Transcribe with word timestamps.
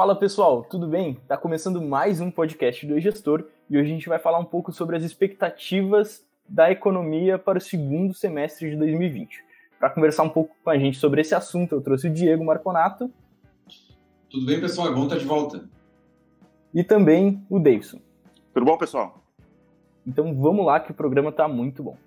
Fala 0.00 0.16
pessoal, 0.16 0.64
tudo 0.64 0.88
bem? 0.88 1.18
Tá 1.28 1.36
começando 1.36 1.82
mais 1.82 2.20
um 2.20 2.30
podcast 2.30 2.86
do 2.86 2.98
gestor 2.98 3.44
e 3.68 3.76
hoje 3.76 3.90
a 3.90 3.94
gente 3.94 4.08
vai 4.08 4.18
falar 4.18 4.38
um 4.38 4.44
pouco 4.46 4.72
sobre 4.72 4.96
as 4.96 5.02
expectativas 5.02 6.24
da 6.48 6.70
economia 6.70 7.38
para 7.38 7.58
o 7.58 7.60
segundo 7.60 8.14
semestre 8.14 8.70
de 8.70 8.76
2020. 8.76 9.44
Para 9.78 9.90
conversar 9.90 10.22
um 10.22 10.28
pouco 10.30 10.56
com 10.64 10.70
a 10.70 10.78
gente 10.78 10.96
sobre 10.96 11.20
esse 11.20 11.34
assunto, 11.34 11.74
eu 11.74 11.82
trouxe 11.82 12.08
o 12.08 12.12
Diego 12.12 12.44
Marconato. 12.44 13.12
Tudo 14.30 14.46
bem, 14.46 14.60
pessoal? 14.60 14.88
É 14.88 14.94
bom 14.94 15.04
estar 15.04 15.18
de 15.18 15.24
volta. 15.24 15.68
E 16.72 16.82
também 16.82 17.44
o 17.50 17.58
Davidson. 17.58 18.00
Tudo 18.54 18.64
bom, 18.64 18.78
pessoal? 18.78 19.22
Então 20.06 20.34
vamos 20.34 20.64
lá 20.64 20.80
que 20.80 20.92
o 20.92 20.94
programa 20.94 21.30
está 21.30 21.46
muito 21.46 21.82
bom. 21.82 21.98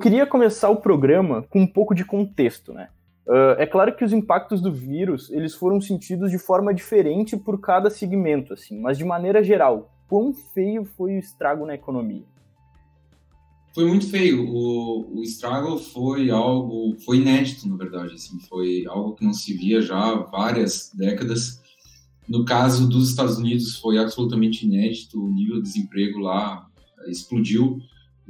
Queria 0.00 0.26
começar 0.26 0.70
o 0.70 0.76
programa 0.76 1.44
com 1.50 1.60
um 1.60 1.66
pouco 1.66 1.94
de 1.94 2.04
contexto, 2.04 2.72
né? 2.72 2.88
Uh, 3.26 3.54
é 3.58 3.66
claro 3.66 3.94
que 3.94 4.04
os 4.04 4.12
impactos 4.12 4.60
do 4.60 4.72
vírus 4.72 5.30
eles 5.30 5.54
foram 5.54 5.80
sentidos 5.80 6.30
de 6.30 6.38
forma 6.38 6.74
diferente 6.74 7.36
por 7.36 7.60
cada 7.60 7.88
segmento, 7.88 8.52
assim, 8.52 8.80
mas 8.80 8.98
de 8.98 9.04
maneira 9.04 9.44
geral, 9.44 9.92
quão 10.08 10.32
feio 10.32 10.84
foi 10.84 11.14
o 11.14 11.18
estrago 11.18 11.64
na 11.64 11.74
economia? 11.74 12.24
Foi 13.72 13.86
muito 13.86 14.10
feio. 14.10 14.48
O, 14.48 15.18
o 15.18 15.22
estrago 15.22 15.78
foi 15.78 16.30
algo, 16.30 16.96
foi 17.04 17.18
inédito, 17.18 17.68
na 17.68 17.76
verdade, 17.76 18.14
assim, 18.14 18.40
foi 18.48 18.84
algo 18.88 19.14
que 19.14 19.24
não 19.24 19.32
se 19.32 19.52
via 19.52 19.80
já 19.80 19.96
há 19.96 20.16
várias 20.16 20.90
décadas. 20.92 21.60
No 22.28 22.44
caso 22.44 22.88
dos 22.88 23.10
Estados 23.10 23.38
Unidos, 23.38 23.76
foi 23.76 23.98
absolutamente 23.98 24.66
inédito. 24.66 25.22
O 25.22 25.30
nível 25.30 25.56
de 25.56 25.62
desemprego 25.62 26.18
lá 26.18 26.66
explodiu 27.06 27.78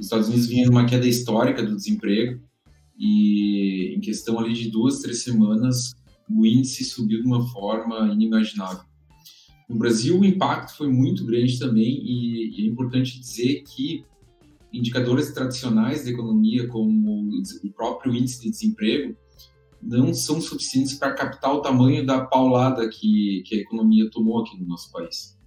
os 0.01 0.07
Estados 0.07 0.29
Unidos 0.29 0.47
vinha 0.47 0.65
numa 0.65 0.83
queda 0.83 1.07
histórica 1.07 1.61
do 1.61 1.75
desemprego 1.75 2.41
e 2.97 3.93
em 3.95 3.99
questão 3.99 4.39
ali 4.39 4.51
de 4.51 4.71
duas, 4.71 4.99
três 4.99 5.21
semanas, 5.21 5.93
o 6.27 6.43
índice 6.43 6.83
subiu 6.83 7.21
de 7.21 7.27
uma 7.27 7.47
forma 7.49 8.11
inimaginável. 8.11 8.83
No 9.69 9.77
Brasil, 9.77 10.19
o 10.19 10.25
impacto 10.25 10.75
foi 10.75 10.91
muito 10.91 11.23
grande 11.23 11.59
também 11.59 12.01
e, 12.03 12.61
e 12.61 12.65
é 12.65 12.67
importante 12.67 13.19
dizer 13.19 13.61
que 13.61 14.03
indicadores 14.73 15.31
tradicionais 15.31 16.03
da 16.03 16.09
economia, 16.09 16.67
como 16.67 17.29
o 17.63 17.71
próprio 17.71 18.15
índice 18.15 18.41
de 18.41 18.49
desemprego, 18.49 19.15
não 19.79 20.15
são 20.15 20.41
suficientes 20.41 20.95
para 20.95 21.13
captar 21.13 21.53
o 21.53 21.61
tamanho 21.61 22.03
da 22.03 22.25
paulada 22.25 22.89
que, 22.89 23.43
que 23.45 23.55
a 23.55 23.59
economia 23.59 24.09
tomou 24.09 24.41
aqui 24.41 24.59
no 24.59 24.67
nosso 24.67 24.91
país. 24.91 25.37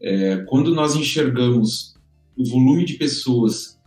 É, 0.00 0.44
quando 0.48 0.72
nós 0.72 0.94
enxergamos 0.94 1.94
o 2.36 2.48
volume 2.48 2.84
de 2.84 2.94
pessoas 2.94 3.79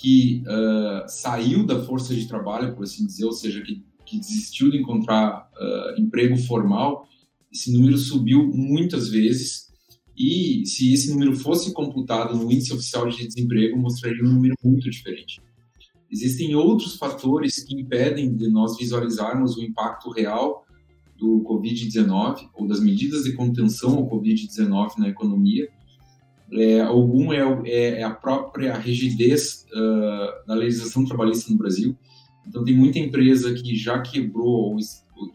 que 0.00 0.42
uh, 0.46 1.06
saiu 1.06 1.66
da 1.66 1.82
força 1.82 2.14
de 2.14 2.26
trabalho, 2.26 2.74
por 2.74 2.84
assim 2.84 3.04
dizer, 3.04 3.26
ou 3.26 3.32
seja, 3.32 3.60
que, 3.60 3.84
que 4.06 4.18
desistiu 4.18 4.70
de 4.70 4.78
encontrar 4.78 5.50
uh, 5.60 6.00
emprego 6.00 6.38
formal, 6.38 7.06
esse 7.52 7.70
número 7.70 7.98
subiu 7.98 8.46
muitas 8.46 9.10
vezes. 9.10 9.68
E 10.16 10.64
se 10.64 10.94
esse 10.94 11.10
número 11.10 11.36
fosse 11.36 11.74
computado 11.74 12.34
no 12.34 12.50
índice 12.50 12.72
oficial 12.72 13.08
de 13.10 13.26
desemprego, 13.26 13.78
mostraria 13.78 14.24
um 14.24 14.32
número 14.32 14.54
muito 14.64 14.88
diferente. 14.88 15.38
Existem 16.10 16.54
outros 16.54 16.96
fatores 16.96 17.62
que 17.62 17.78
impedem 17.78 18.34
de 18.34 18.48
nós 18.48 18.78
visualizarmos 18.78 19.56
o 19.56 19.62
impacto 19.62 20.10
real 20.10 20.64
do 21.18 21.44
Covid-19 21.46 22.48
ou 22.54 22.66
das 22.66 22.80
medidas 22.80 23.24
de 23.24 23.34
contenção 23.34 23.98
ao 23.98 24.08
Covid-19 24.08 24.98
na 24.98 25.08
economia, 25.08 25.68
é, 26.52 26.80
algum 26.80 27.32
é, 27.32 27.38
é, 27.64 28.00
é, 28.00 28.02
a 28.02 28.10
própria 28.10 28.76
rigidez 28.76 29.66
uh, 29.72 30.46
da 30.46 30.54
legislação 30.54 31.04
trabalhista 31.04 31.50
no 31.50 31.58
Brasil. 31.58 31.96
Então, 32.46 32.64
tem 32.64 32.74
muita 32.74 32.98
empresa 32.98 33.54
que 33.54 33.76
já 33.76 34.00
quebrou 34.00 34.76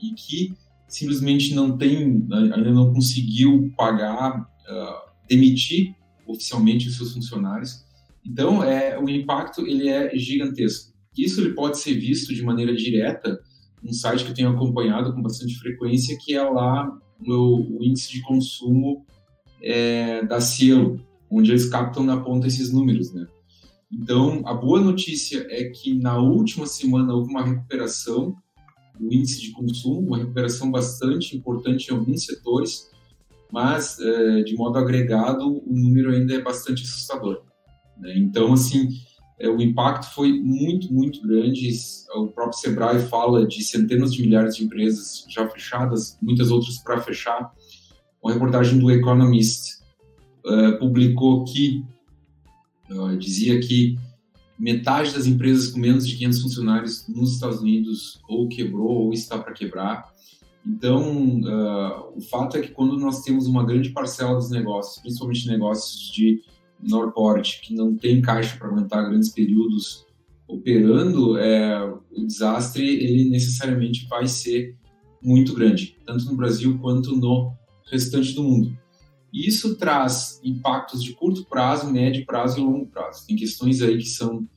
e 0.02 0.14
que 0.14 0.54
simplesmente 0.88 1.54
não 1.54 1.78
tem, 1.78 2.28
ainda 2.32 2.72
não 2.72 2.94
conseguiu 2.94 3.72
pagar, 3.78 4.42
uh, 4.42 5.12
demitir 5.30 5.96
oficialmente 6.28 6.88
os 6.88 6.98
seus 6.98 7.14
funcionários. 7.14 7.86
Então, 8.26 8.64
é, 8.64 9.00
o 9.00 9.08
impacto 9.10 9.66
ele 9.66 9.88
é 9.88 10.16
gigantesco. 10.18 10.94
Isso 11.18 11.40
ele 11.40 11.54
pode 11.54 11.78
ser 11.80 11.94
visto 11.94 12.34
de 12.34 12.44
maneira 12.44 12.76
direta 12.76 13.40
num 13.82 13.94
site 13.94 14.24
que 14.24 14.32
eu 14.32 14.36
tenho 14.36 14.50
acompanhado 14.50 15.14
com 15.14 15.22
bastante 15.22 15.58
frequência, 15.60 16.18
que 16.20 16.34
é 16.34 16.42
lá 16.42 16.92
o, 17.26 17.78
o 17.78 17.84
índice 17.84 18.12
de 18.12 18.22
consumo 18.24 19.06
é, 19.62 20.26
da 20.26 20.42
Cielo, 20.42 21.00
onde 21.36 21.52
eles 21.52 21.66
captam 21.66 22.04
na 22.04 22.18
ponta 22.22 22.48
esses 22.48 22.72
números, 22.72 23.14
né? 23.14 23.28
Então, 23.92 24.42
a 24.46 24.54
boa 24.54 24.80
notícia 24.80 25.46
é 25.50 25.66
que 25.66 25.94
na 25.94 26.18
última 26.18 26.66
semana 26.66 27.14
houve 27.14 27.30
uma 27.30 27.44
recuperação 27.44 28.36
do 28.98 29.14
índice 29.14 29.42
de 29.42 29.52
consumo, 29.52 30.08
uma 30.08 30.18
recuperação 30.18 30.72
bastante 30.72 31.36
importante 31.36 31.90
em 31.90 31.94
alguns 31.94 32.24
setores, 32.24 32.90
mas, 33.52 34.00
é, 34.00 34.44
de 34.44 34.56
modo 34.56 34.78
agregado, 34.78 35.62
o 35.66 35.74
número 35.76 36.12
ainda 36.12 36.36
é 36.36 36.42
bastante 36.42 36.84
assustador. 36.84 37.42
Né? 37.98 38.18
Então, 38.18 38.54
assim, 38.54 38.90
é, 39.38 39.50
o 39.50 39.62
impacto 39.62 40.14
foi 40.14 40.42
muito, 40.42 40.92
muito 40.94 41.22
grande. 41.22 41.70
O 42.16 42.28
próprio 42.28 42.58
Sebrae 42.58 43.00
fala 43.00 43.46
de 43.46 43.62
centenas 43.62 44.14
de 44.14 44.22
milhares 44.22 44.56
de 44.56 44.64
empresas 44.64 45.26
já 45.30 45.48
fechadas, 45.50 46.18
muitas 46.22 46.50
outras 46.50 46.78
para 46.78 47.02
fechar. 47.02 47.52
Uma 48.24 48.34
reportagem 48.34 48.80
do 48.80 48.90
Economist 48.90 49.75
uh, 50.46 50.78
publicou 50.80 51.44
que 51.44 51.84
uh, 52.90 53.18
dizia 53.18 53.60
que 53.60 53.98
metade 54.58 55.14
das 55.14 55.26
empresas 55.26 55.68
com 55.68 55.80
menos 55.80 56.08
de 56.08 56.16
500 56.16 56.42
funcionários 56.42 57.08
nos 57.08 57.34
Estados 57.34 57.60
Unidos 57.60 58.22
ou 58.28 58.48
quebrou 58.48 59.06
ou 59.06 59.14
está 59.14 59.38
para 59.38 59.54
quebrar. 59.54 60.10
Então, 60.66 61.42
uh, 61.42 62.18
o 62.18 62.22
fato 62.22 62.58
é 62.58 62.62
que 62.62 62.72
quando 62.72 62.98
nós 62.98 63.22
temos 63.22 63.48
uma 63.48 63.66
grande 63.66 63.90
parcela 63.90 64.36
dos 64.36 64.50
negócios, 64.50 65.02
principalmente 65.02 65.48
negócios 65.48 66.12
de 66.12 66.42
menor 66.82 67.12
porte, 67.12 67.62
que 67.62 67.74
não 67.74 67.96
tem 67.96 68.22
caixa 68.22 68.58
para 68.58 68.68
aguentar 68.68 69.08
grandes 69.08 69.30
períodos 69.30 70.06
operando, 70.48 71.38
é, 71.38 71.84
o 72.12 72.26
desastre 72.26 72.84
ele 72.84 73.30
necessariamente 73.30 74.08
vai 74.08 74.28
ser 74.28 74.76
muito 75.22 75.54
grande, 75.54 75.98
tanto 76.06 76.26
no 76.26 76.36
Brasil 76.36 76.78
quanto 76.80 77.16
no 77.16 77.52
restante 77.90 78.34
do 78.34 78.44
mundo. 78.44 78.78
Isso 79.36 79.76
traz 79.76 80.40
impactos 80.42 81.04
de 81.04 81.12
curto 81.12 81.46
prazo, 81.46 81.92
médio 81.92 82.26
prazo 82.26 82.58
e 82.58 82.64
longo 82.64 82.86
prazo. 82.86 83.28
Tem 83.28 83.36
questões 83.36 83.82
aí 83.82 83.98
que 83.98 84.08
são 84.08 84.48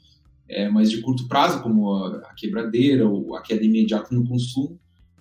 é, 0.49 0.69
mais 0.69 0.89
de 0.89 1.01
curto 1.01 1.27
prazo, 1.27 1.61
como 1.65 1.93
a, 1.97 2.19
a 2.19 2.35
quebradeira 2.35 3.09
ou 3.09 3.35
a 3.35 3.43
queda 3.43 3.65
imediata 3.65 4.15
no 4.15 4.25
consumo, 4.25 4.79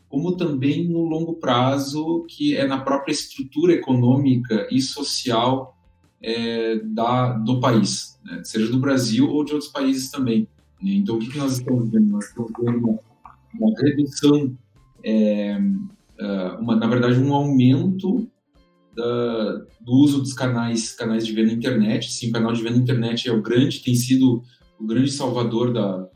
como 0.07 0.37
também 0.37 0.87
no 0.87 1.03
longo 1.05 1.33
prazo, 1.33 2.23
que 2.29 2.55
é 2.55 2.67
na 2.67 2.81
própria 2.81 3.11
estrutura 3.11 3.73
econômica 3.73 4.67
e 4.69 4.79
social 4.79 5.75
é, 6.21 6.77
da, 6.77 7.33
do 7.33 7.59
país, 7.59 8.19
né? 8.23 8.43
seja 8.43 8.71
do 8.71 8.77
Brasil 8.77 9.27
ou 9.27 9.43
de 9.43 9.53
outros 9.53 9.71
países 9.71 10.11
também. 10.11 10.47
Então, 10.79 11.15
o 11.15 11.19
que, 11.19 11.35
nós 11.35 11.53
estamos 11.53 11.89
vendo? 11.89 12.11
Nós 12.11 12.25
estamos 12.25 12.51
vendo 12.59 12.77
uma, 12.77 12.99
uma 13.59 13.81
redução, 13.81 14.55
é, 15.03 15.59
uma, 16.59 16.75
na 16.75 16.85
verdade, 16.85 17.19
um 17.19 17.33
aumento 17.33 18.29
da, 18.97 19.65
do 19.79 19.93
uso 19.93 20.19
dos 20.19 20.33
canais, 20.33 20.91
canais 20.93 21.25
de 21.25 21.31
venda 21.31 21.51
na 21.51 21.53
internet. 21.53 22.11
Sim, 22.11 22.29
o 22.29 22.33
canal 22.33 22.51
de 22.51 22.63
venda 22.63 22.77
na 22.77 22.81
internet 22.81 23.29
é 23.29 23.31
o 23.31 23.41
grande, 23.41 23.83
tem 23.83 23.93
sido 23.93 24.41
o 24.79 24.85
grande 24.85 25.11
salvador 25.11 25.71
da, 25.71 26.09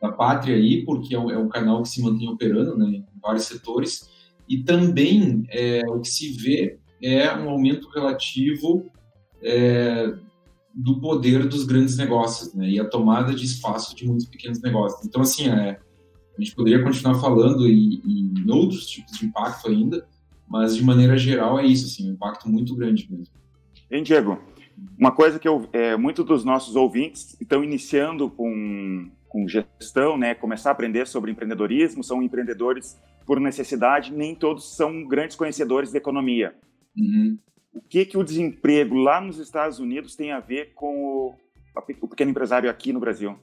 da 0.00 0.12
pátria 0.12 0.54
aí, 0.54 0.84
porque 0.84 1.14
é 1.14 1.18
um, 1.18 1.30
é 1.30 1.36
um 1.36 1.48
canal 1.48 1.82
que 1.82 1.88
se 1.88 2.00
mantém 2.00 2.28
operando 2.28 2.78
né, 2.78 2.86
em 2.86 3.20
vários 3.20 3.44
setores. 3.44 4.08
E 4.48 4.62
também 4.62 5.44
é, 5.50 5.82
o 5.88 6.00
que 6.00 6.08
se 6.08 6.32
vê 6.32 6.78
é 7.02 7.34
um 7.34 7.50
aumento 7.50 7.88
relativo 7.90 8.88
é, 9.42 10.12
do 10.72 11.00
poder 11.00 11.48
dos 11.48 11.64
grandes 11.64 11.96
negócios 11.96 12.54
né, 12.54 12.68
e 12.68 12.78
a 12.78 12.88
tomada 12.88 13.34
de 13.34 13.44
espaço 13.44 13.94
de 13.96 14.06
muitos 14.06 14.26
pequenos 14.26 14.60
negócios. 14.62 15.04
Então, 15.04 15.22
assim, 15.22 15.48
é, 15.48 15.80
a 16.38 16.40
gente 16.40 16.54
poderia 16.54 16.82
continuar 16.82 17.16
falando 17.16 17.66
em, 17.66 18.00
em 18.06 18.50
outros 18.50 18.86
tipos 18.86 19.18
de 19.18 19.26
impacto 19.26 19.68
ainda, 19.68 20.06
mas, 20.50 20.74
de 20.74 20.82
maneira 20.84 21.16
geral, 21.16 21.60
é 21.60 21.64
isso, 21.64 21.86
assim, 21.86 22.10
um 22.10 22.14
impacto 22.14 22.48
muito 22.48 22.74
grande 22.74 23.06
mesmo. 23.08 23.32
Hein, 23.88 24.02
Diego? 24.02 24.42
Uma 24.98 25.12
coisa 25.12 25.38
que 25.38 25.46
eu, 25.46 25.68
é, 25.72 25.96
muitos 25.96 26.24
dos 26.26 26.44
nossos 26.44 26.74
ouvintes 26.74 27.40
estão 27.40 27.62
iniciando 27.62 28.28
com, 28.28 29.08
com 29.28 29.46
gestão, 29.46 30.18
né, 30.18 30.34
começar 30.34 30.70
a 30.70 30.72
aprender 30.72 31.06
sobre 31.06 31.30
empreendedorismo, 31.30 32.02
são 32.02 32.20
empreendedores 32.20 33.00
por 33.24 33.38
necessidade, 33.38 34.12
nem 34.12 34.34
todos 34.34 34.74
são 34.74 35.06
grandes 35.06 35.36
conhecedores 35.36 35.92
de 35.92 35.98
economia. 35.98 36.52
Uhum. 36.96 37.38
O 37.72 37.80
que, 37.80 38.04
que 38.04 38.18
o 38.18 38.24
desemprego 38.24 38.96
lá 38.96 39.20
nos 39.20 39.38
Estados 39.38 39.78
Unidos 39.78 40.16
tem 40.16 40.32
a 40.32 40.40
ver 40.40 40.72
com 40.74 41.04
o, 41.04 41.34
o 42.00 42.08
pequeno 42.08 42.32
empresário 42.32 42.68
aqui 42.68 42.92
no 42.92 42.98
Brasil? 42.98 43.38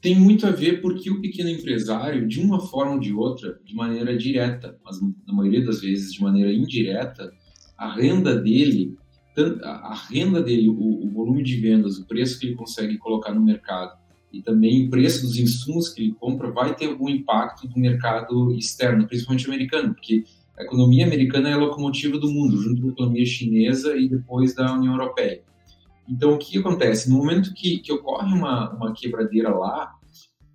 Tem 0.00 0.18
muito 0.18 0.46
a 0.46 0.50
ver 0.50 0.80
porque 0.80 1.10
o 1.10 1.20
pequeno 1.20 1.50
empresário, 1.50 2.26
de 2.26 2.40
uma 2.40 2.60
forma 2.60 2.92
ou 2.92 3.00
de 3.00 3.12
outra, 3.12 3.58
de 3.64 3.74
maneira 3.74 4.16
direta, 4.16 4.78
mas 4.84 4.98
na 5.26 5.34
maioria 5.34 5.64
das 5.64 5.80
vezes 5.80 6.12
de 6.12 6.22
maneira 6.22 6.52
indireta, 6.52 7.30
a 7.76 7.94
renda 7.94 8.34
dele 8.36 8.96
a 9.62 9.94
renda 10.10 10.42
dele, 10.42 10.68
o, 10.68 11.06
o, 11.06 11.10
volume 11.10 11.42
de 11.42 11.56
vendas, 11.56 11.98
o 11.98 12.06
preço 12.06 12.38
que 12.38 12.46
ele 12.46 12.56
consegue 12.56 12.98
colocar 12.98 13.32
no 13.32 13.40
mercado 13.40 13.98
e 14.32 14.42
também 14.42 14.86
o 14.86 14.90
preço 14.90 15.22
dos 15.22 15.38
insumos 15.38 15.88
que 15.88 16.02
ele 16.02 16.12
compra 16.12 16.50
vai 16.50 16.74
ter 16.74 16.86
algum 16.86 17.08
impacto 17.08 17.66
do 17.66 17.78
mercado 17.78 18.52
externo, 18.52 19.06
principalmente 19.06 19.46
americano, 19.46 19.94
porque 19.94 20.24
a 20.58 20.62
economia 20.62 21.06
americana 21.06 21.48
é 21.48 21.52
a 21.54 21.58
locomotiva 21.58 22.18
do 22.18 22.30
mundo, 22.30 22.60
junto 22.60 22.82
com 22.82 22.88
a 22.88 22.92
economia 22.92 23.24
chinesa 23.24 23.96
e 23.96 24.08
depois 24.08 24.54
da 24.54 24.74
União 24.74 24.92
Europeia. 24.92 25.42
Então, 26.10 26.34
o 26.34 26.38
que 26.38 26.58
acontece? 26.58 27.08
No 27.08 27.18
momento 27.18 27.54
que, 27.54 27.78
que 27.78 27.92
ocorre 27.92 28.34
uma, 28.34 28.74
uma 28.74 28.92
quebradeira 28.92 29.54
lá, 29.54 29.92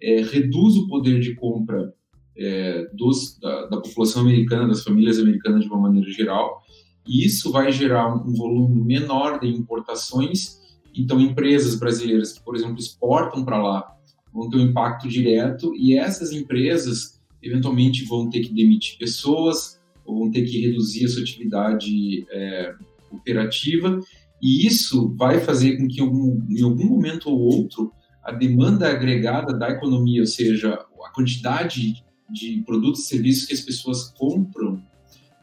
é, 0.01 0.21
reduz 0.21 0.75
o 0.75 0.87
poder 0.87 1.21
de 1.21 1.33
compra 1.35 1.93
é, 2.37 2.89
dos, 2.93 3.39
da, 3.39 3.67
da, 3.67 3.77
população 3.77 4.23
americana, 4.23 4.67
das 4.67 4.83
famílias 4.83 5.17
americanas 5.17 5.63
de 5.63 5.69
uma 5.69 5.79
maneira 5.79 6.11
geral, 6.11 6.61
e 7.07 7.25
isso 7.25 7.51
vai 7.51 7.71
gerar 7.71 8.13
um, 8.13 8.29
um 8.29 8.33
volume 8.33 8.83
menor 8.83 9.39
de 9.39 9.47
importações. 9.47 10.59
Então, 10.93 11.21
empresas 11.21 11.75
brasileiras 11.79 12.33
que, 12.33 12.43
por 12.43 12.55
exemplo, 12.55 12.77
exportam 12.77 13.45
para 13.45 13.61
lá 13.61 13.95
vão 14.33 14.49
ter 14.49 14.57
um 14.57 14.61
impacto 14.67 15.07
direto, 15.07 15.73
e 15.73 15.97
essas 15.97 16.33
empresas 16.33 17.21
eventualmente 17.41 18.03
vão 18.03 18.29
ter 18.29 18.41
que 18.41 18.53
demitir 18.53 18.97
pessoas, 18.97 19.79
ou 20.03 20.19
vão 20.19 20.31
ter 20.31 20.43
que 20.43 20.59
reduzir 20.59 21.05
a 21.05 21.07
sua 21.07 21.21
atividade 21.21 22.27
é, 22.29 22.75
operativa, 23.09 24.01
e 24.41 24.67
isso 24.67 25.15
vai 25.15 25.39
fazer 25.39 25.77
com 25.77 25.87
que, 25.87 26.01
em 26.01 26.63
algum 26.63 26.85
momento 26.85 27.29
ou 27.29 27.39
outro, 27.39 27.91
a 28.23 28.31
demanda 28.31 28.89
agregada 28.89 29.57
da 29.57 29.69
economia, 29.69 30.21
ou 30.21 30.27
seja, 30.27 30.73
a 30.73 31.09
quantidade 31.11 32.03
de 32.29 32.63
produtos 32.65 33.01
e 33.01 33.07
serviços 33.07 33.45
que 33.45 33.53
as 33.53 33.61
pessoas 33.61 34.09
compram, 34.17 34.81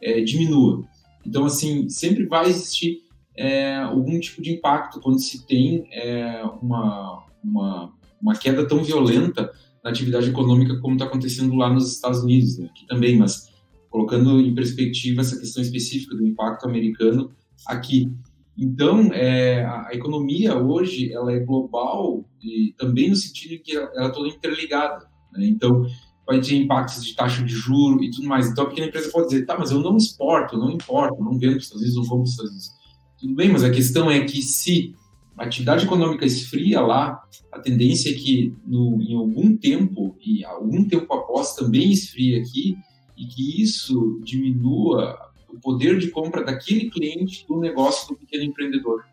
é, 0.03 0.21
diminua. 0.21 0.85
Então, 1.25 1.45
assim, 1.45 1.89
sempre 1.89 2.27
vai 2.27 2.49
existir 2.49 3.03
é, 3.37 3.77
algum 3.77 4.19
tipo 4.19 4.43
de 4.43 4.53
impacto 4.53 5.01
quando 5.01 5.21
se 5.21 5.47
tem 5.47 5.87
é, 5.93 6.43
uma, 6.61 7.25
uma, 7.43 7.93
uma, 8.21 8.37
queda 8.37 8.67
tão 8.67 8.83
violenta 8.83 9.51
na 9.83 9.91
atividade 9.91 10.29
econômica 10.29 10.79
como 10.81 10.95
está 10.95 11.07
acontecendo 11.07 11.55
lá 11.55 11.73
nos 11.73 11.93
Estados 11.93 12.21
Unidos, 12.23 12.59
né? 12.59 12.69
aqui 12.71 12.87
também, 12.87 13.17
mas 13.17 13.49
colocando 13.89 14.41
em 14.41 14.55
perspectiva 14.55 15.21
essa 15.21 15.39
questão 15.39 15.63
específica 15.63 16.17
do 16.17 16.27
impacto 16.27 16.67
americano 16.67 17.31
aqui. 17.67 18.11
Então, 18.57 19.13
é, 19.13 19.65
a, 19.65 19.91
economia 19.93 20.57
hoje 20.57 21.13
ela 21.13 21.33
é 21.33 21.41
global 21.41 22.25
e 22.43 22.75
também 22.77 23.11
no 23.11 23.17
sentido 23.17 23.63
que 23.63 23.77
ela, 23.77 24.07
é 24.07 24.11
toda 24.11 24.29
interligada. 24.29 25.09
Né? 25.33 25.47
Então, 25.47 25.87
vai 26.27 26.41
ter 26.41 26.57
impactos 26.57 27.05
de 27.05 27.15
taxa 27.15 27.43
de 27.43 27.53
juro 27.53 28.03
e 28.03 28.11
tudo 28.11 28.29
mais. 28.29 28.49
Então, 28.49 28.65
a 28.65 28.69
pequena 28.69 28.89
empresa 28.89 29.11
pode 29.11 29.29
dizer, 29.29 29.47
tá, 29.47 29.59
mas 29.59 29.71
eu 29.71 29.81
não 29.81 29.97
exporto, 29.97 30.59
não 30.59 30.71
importo, 30.71 31.23
não 31.23 31.39
vendo 31.39 31.53
para 31.53 31.59
os 31.59 31.65
Estados 31.65 31.83
Unidos, 31.83 31.97
não 31.97 32.03
compro 32.03 32.17
para 32.17 32.25
os 32.25 32.31
Estados 32.31 32.51
Unidos. 32.51 32.71
Tudo 33.19 33.35
bem, 33.35 33.51
mas 33.51 33.65
a 33.65 33.71
questão 33.71 34.11
é 34.11 34.25
que 34.25 34.43
se 34.43 34.95
a 35.37 35.45
atividade 35.45 35.85
econômica 35.85 36.27
esfria 36.27 36.81
lá, 36.81 37.23
a 37.51 37.59
tendência 37.59 38.11
é 38.11 38.15
que 38.15 38.55
no, 38.67 39.01
em 39.01 39.15
algum 39.15 39.57
tempo, 39.57 40.17
e 40.25 40.45
algum 40.45 40.87
tempo 40.87 41.13
após 41.13 41.55
também 41.55 41.91
esfria 41.91 42.39
aqui, 42.39 42.77
e 43.17 43.27
que 43.27 43.63
isso 43.63 44.21
diminua 44.25 45.17
o 45.53 45.61
poder 45.61 45.99
de 45.99 46.11
compra 46.11 46.43
daquele 46.43 46.91
cliente 46.91 47.47
do 47.47 47.61
negócio 47.61 48.09
do 48.09 48.17
pequeno 48.17 48.45
empreendedor. 48.45 49.05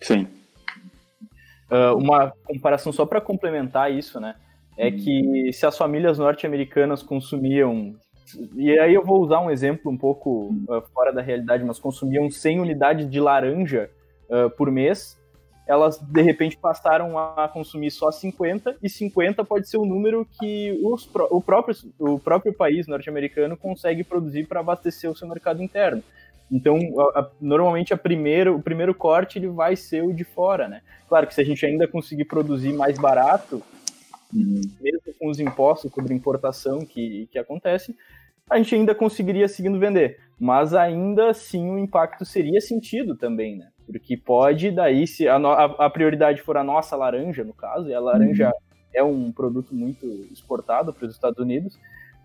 Sim. 0.00 0.26
Uh, 1.70 1.96
uma 1.96 2.32
comparação 2.44 2.92
só 2.92 3.04
para 3.04 3.20
complementar 3.20 3.92
isso, 3.92 4.18
né? 4.18 4.34
É 4.76 4.88
hum. 4.88 4.96
que 4.96 5.52
se 5.52 5.66
as 5.66 5.76
famílias 5.76 6.18
norte-americanas 6.18 7.02
consumiam 7.02 7.96
e 8.54 8.78
aí 8.78 8.92
eu 8.92 9.04
vou 9.04 9.22
usar 9.22 9.40
um 9.40 9.50
exemplo 9.50 9.90
um 9.90 9.96
pouco 9.96 10.54
uh, 10.68 10.82
fora 10.92 11.12
da 11.12 11.22
realidade, 11.22 11.64
mas 11.64 11.78
consumiam 11.78 12.30
100 12.30 12.60
unidades 12.60 13.08
de 13.08 13.20
laranja 13.20 13.90
uh, 14.28 14.50
por 14.50 14.70
mês, 14.70 15.17
elas 15.68 15.98
de 15.98 16.22
repente 16.22 16.56
passaram 16.56 17.18
a 17.18 17.46
consumir 17.46 17.90
só 17.90 18.10
50 18.10 18.76
e 18.82 18.88
50 18.88 19.44
pode 19.44 19.68
ser 19.68 19.76
o 19.76 19.84
número 19.84 20.26
que 20.40 20.80
os, 20.82 21.06
o, 21.30 21.42
próprio, 21.42 21.76
o 21.98 22.18
próprio 22.18 22.54
país 22.54 22.86
norte-americano 22.86 23.54
consegue 23.54 24.02
produzir 24.02 24.46
para 24.46 24.60
abastecer 24.60 25.10
o 25.10 25.14
seu 25.14 25.28
mercado 25.28 25.62
interno. 25.62 26.02
Então, 26.50 26.78
a, 26.98 27.20
a, 27.20 27.30
normalmente 27.38 27.92
a 27.92 27.98
primeiro, 27.98 28.56
o 28.56 28.62
primeiro 28.62 28.94
corte 28.94 29.38
ele 29.38 29.48
vai 29.48 29.76
ser 29.76 30.02
o 30.02 30.10
de 30.10 30.24
fora, 30.24 30.66
né? 30.66 30.80
Claro 31.06 31.26
que 31.26 31.34
se 31.34 31.42
a 31.42 31.44
gente 31.44 31.64
ainda 31.66 31.86
conseguir 31.86 32.24
produzir 32.24 32.72
mais 32.72 32.98
barato, 32.98 33.62
uhum. 34.34 34.62
mesmo 34.80 35.02
com 35.18 35.28
os 35.28 35.38
impostos 35.38 35.92
sobre 35.92 36.14
importação 36.14 36.80
que, 36.80 37.28
que 37.30 37.38
acontece, 37.38 37.94
a 38.48 38.56
gente 38.56 38.74
ainda 38.74 38.94
conseguiria 38.94 39.46
seguindo 39.46 39.78
vender. 39.78 40.18
Mas 40.40 40.72
ainda 40.72 41.28
assim 41.28 41.68
o 41.68 41.78
impacto 41.78 42.24
seria 42.24 42.58
sentido 42.62 43.14
também, 43.14 43.56
né? 43.56 43.68
Porque 43.90 44.16
pode, 44.16 44.70
daí, 44.70 45.06
se 45.06 45.26
a, 45.26 45.36
a, 45.36 45.64
a 45.86 45.90
prioridade 45.90 46.42
for 46.42 46.56
a 46.56 46.64
nossa 46.64 46.94
laranja, 46.94 47.42
no 47.42 47.54
caso, 47.54 47.88
e 47.88 47.94
a 47.94 48.00
laranja 48.00 48.48
uhum. 48.48 48.52
é 48.92 49.02
um 49.02 49.32
produto 49.32 49.74
muito 49.74 50.06
exportado 50.30 50.92
para 50.92 51.06
os 51.06 51.14
Estados 51.14 51.38
Unidos, 51.38 51.78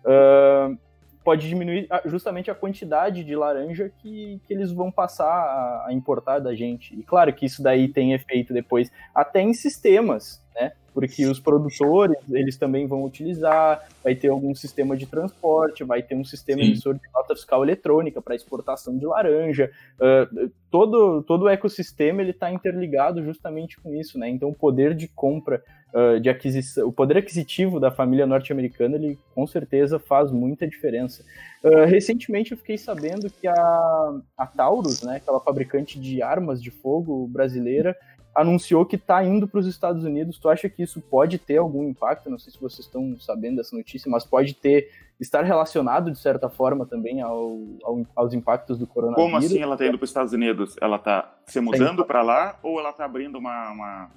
uh, 0.04 0.76
pode 1.24 1.48
diminuir 1.48 1.88
justamente 2.04 2.50
a 2.50 2.54
quantidade 2.54 3.24
de 3.24 3.34
laranja 3.34 3.90
que, 3.98 4.38
que 4.46 4.52
eles 4.52 4.70
vão 4.70 4.92
passar 4.92 5.26
a, 5.26 5.86
a, 5.88 5.92
importar 5.92 6.38
da 6.38 6.54
gente. 6.54 6.94
E 6.94 7.02
claro 7.02 7.32
que 7.32 7.46
isso 7.46 7.62
daí 7.62 7.88
tem 7.88 8.12
efeito 8.12 8.52
depois 8.52 8.92
até 9.14 9.40
em 9.40 9.54
sistemas, 9.54 10.44
né? 10.54 10.72
Porque 10.94 11.26
os 11.26 11.40
produtores, 11.40 12.16
eles 12.30 12.56
também 12.56 12.86
vão 12.86 13.04
utilizar, 13.04 13.86
vai 14.02 14.14
ter 14.14 14.28
algum 14.28 14.54
sistema 14.54 14.96
de 14.96 15.06
transporte, 15.06 15.82
vai 15.82 16.02
ter 16.02 16.14
um 16.14 16.24
sistema 16.24 16.62
Sim. 16.62 16.68
emissor 16.68 16.94
de 16.94 17.00
nota 17.12 17.34
fiscal 17.34 17.64
eletrônica 17.64 18.22
para 18.22 18.36
exportação 18.36 18.96
de 18.96 19.04
laranja. 19.04 19.72
Uh, 19.96 20.50
todo, 20.70 21.22
todo 21.22 21.42
o 21.42 21.48
ecossistema 21.48 22.22
ele 22.22 22.30
está 22.30 22.50
interligado 22.50 23.24
justamente 23.24 23.80
com 23.80 23.92
isso, 23.92 24.18
né? 24.18 24.28
Então 24.28 24.48
o 24.48 24.54
poder 24.54 24.94
de 24.94 25.08
compra 25.08 25.62
uh, 25.92 26.20
de 26.20 26.28
aquisição, 26.28 26.88
o 26.88 26.92
poder 26.92 27.18
aquisitivo 27.18 27.80
da 27.80 27.90
família 27.90 28.26
norte-americana, 28.26 28.96
ele 28.96 29.18
com 29.34 29.46
certeza 29.46 29.98
faz 29.98 30.30
muita 30.30 30.66
diferença. 30.66 31.24
Uh, 31.62 31.84
recentemente 31.86 32.52
eu 32.52 32.58
fiquei 32.58 32.76
sabendo 32.76 33.30
que 33.30 33.46
a, 33.46 34.20
a 34.36 34.46
Taurus, 34.46 35.02
né, 35.02 35.16
aquela 35.16 35.40
fabricante 35.40 35.98
de 35.98 36.22
armas 36.22 36.62
de 36.62 36.70
fogo 36.70 37.26
brasileira, 37.26 37.96
anunciou 38.34 38.84
que 38.84 38.96
está 38.96 39.22
indo 39.24 39.46
para 39.46 39.60
os 39.60 39.66
Estados 39.66 40.04
Unidos. 40.04 40.38
Tu 40.38 40.48
acha 40.48 40.68
que 40.68 40.82
isso 40.82 41.00
pode 41.00 41.38
ter 41.38 41.58
algum 41.58 41.88
impacto? 41.88 42.28
Não 42.28 42.38
sei 42.38 42.52
se 42.52 42.60
vocês 42.60 42.86
estão 42.86 43.16
sabendo 43.18 43.56
dessa 43.56 43.76
notícia, 43.76 44.10
mas 44.10 44.24
pode 44.24 44.54
ter 44.54 44.90
estar 45.20 45.42
relacionado 45.42 46.10
de 46.10 46.18
certa 46.18 46.48
forma 46.48 46.84
também 46.84 47.20
ao, 47.20 47.58
ao 47.84 48.04
aos 48.16 48.34
impactos 48.34 48.78
do 48.78 48.86
coronavírus. 48.86 49.24
Como 49.24 49.36
assim 49.36 49.62
ela 49.62 49.74
está 49.74 49.86
indo 49.86 49.98
para 49.98 50.04
os 50.04 50.10
Estados 50.10 50.32
Unidos? 50.32 50.76
Ela 50.80 50.96
está 50.96 51.34
se 51.46 51.60
mudando 51.60 52.04
para 52.04 52.22
lá 52.22 52.58
ou 52.62 52.80
ela 52.80 52.90
está 52.90 53.04
abrindo 53.04 53.38
uma, 53.38 53.70
uma, 53.70 54.10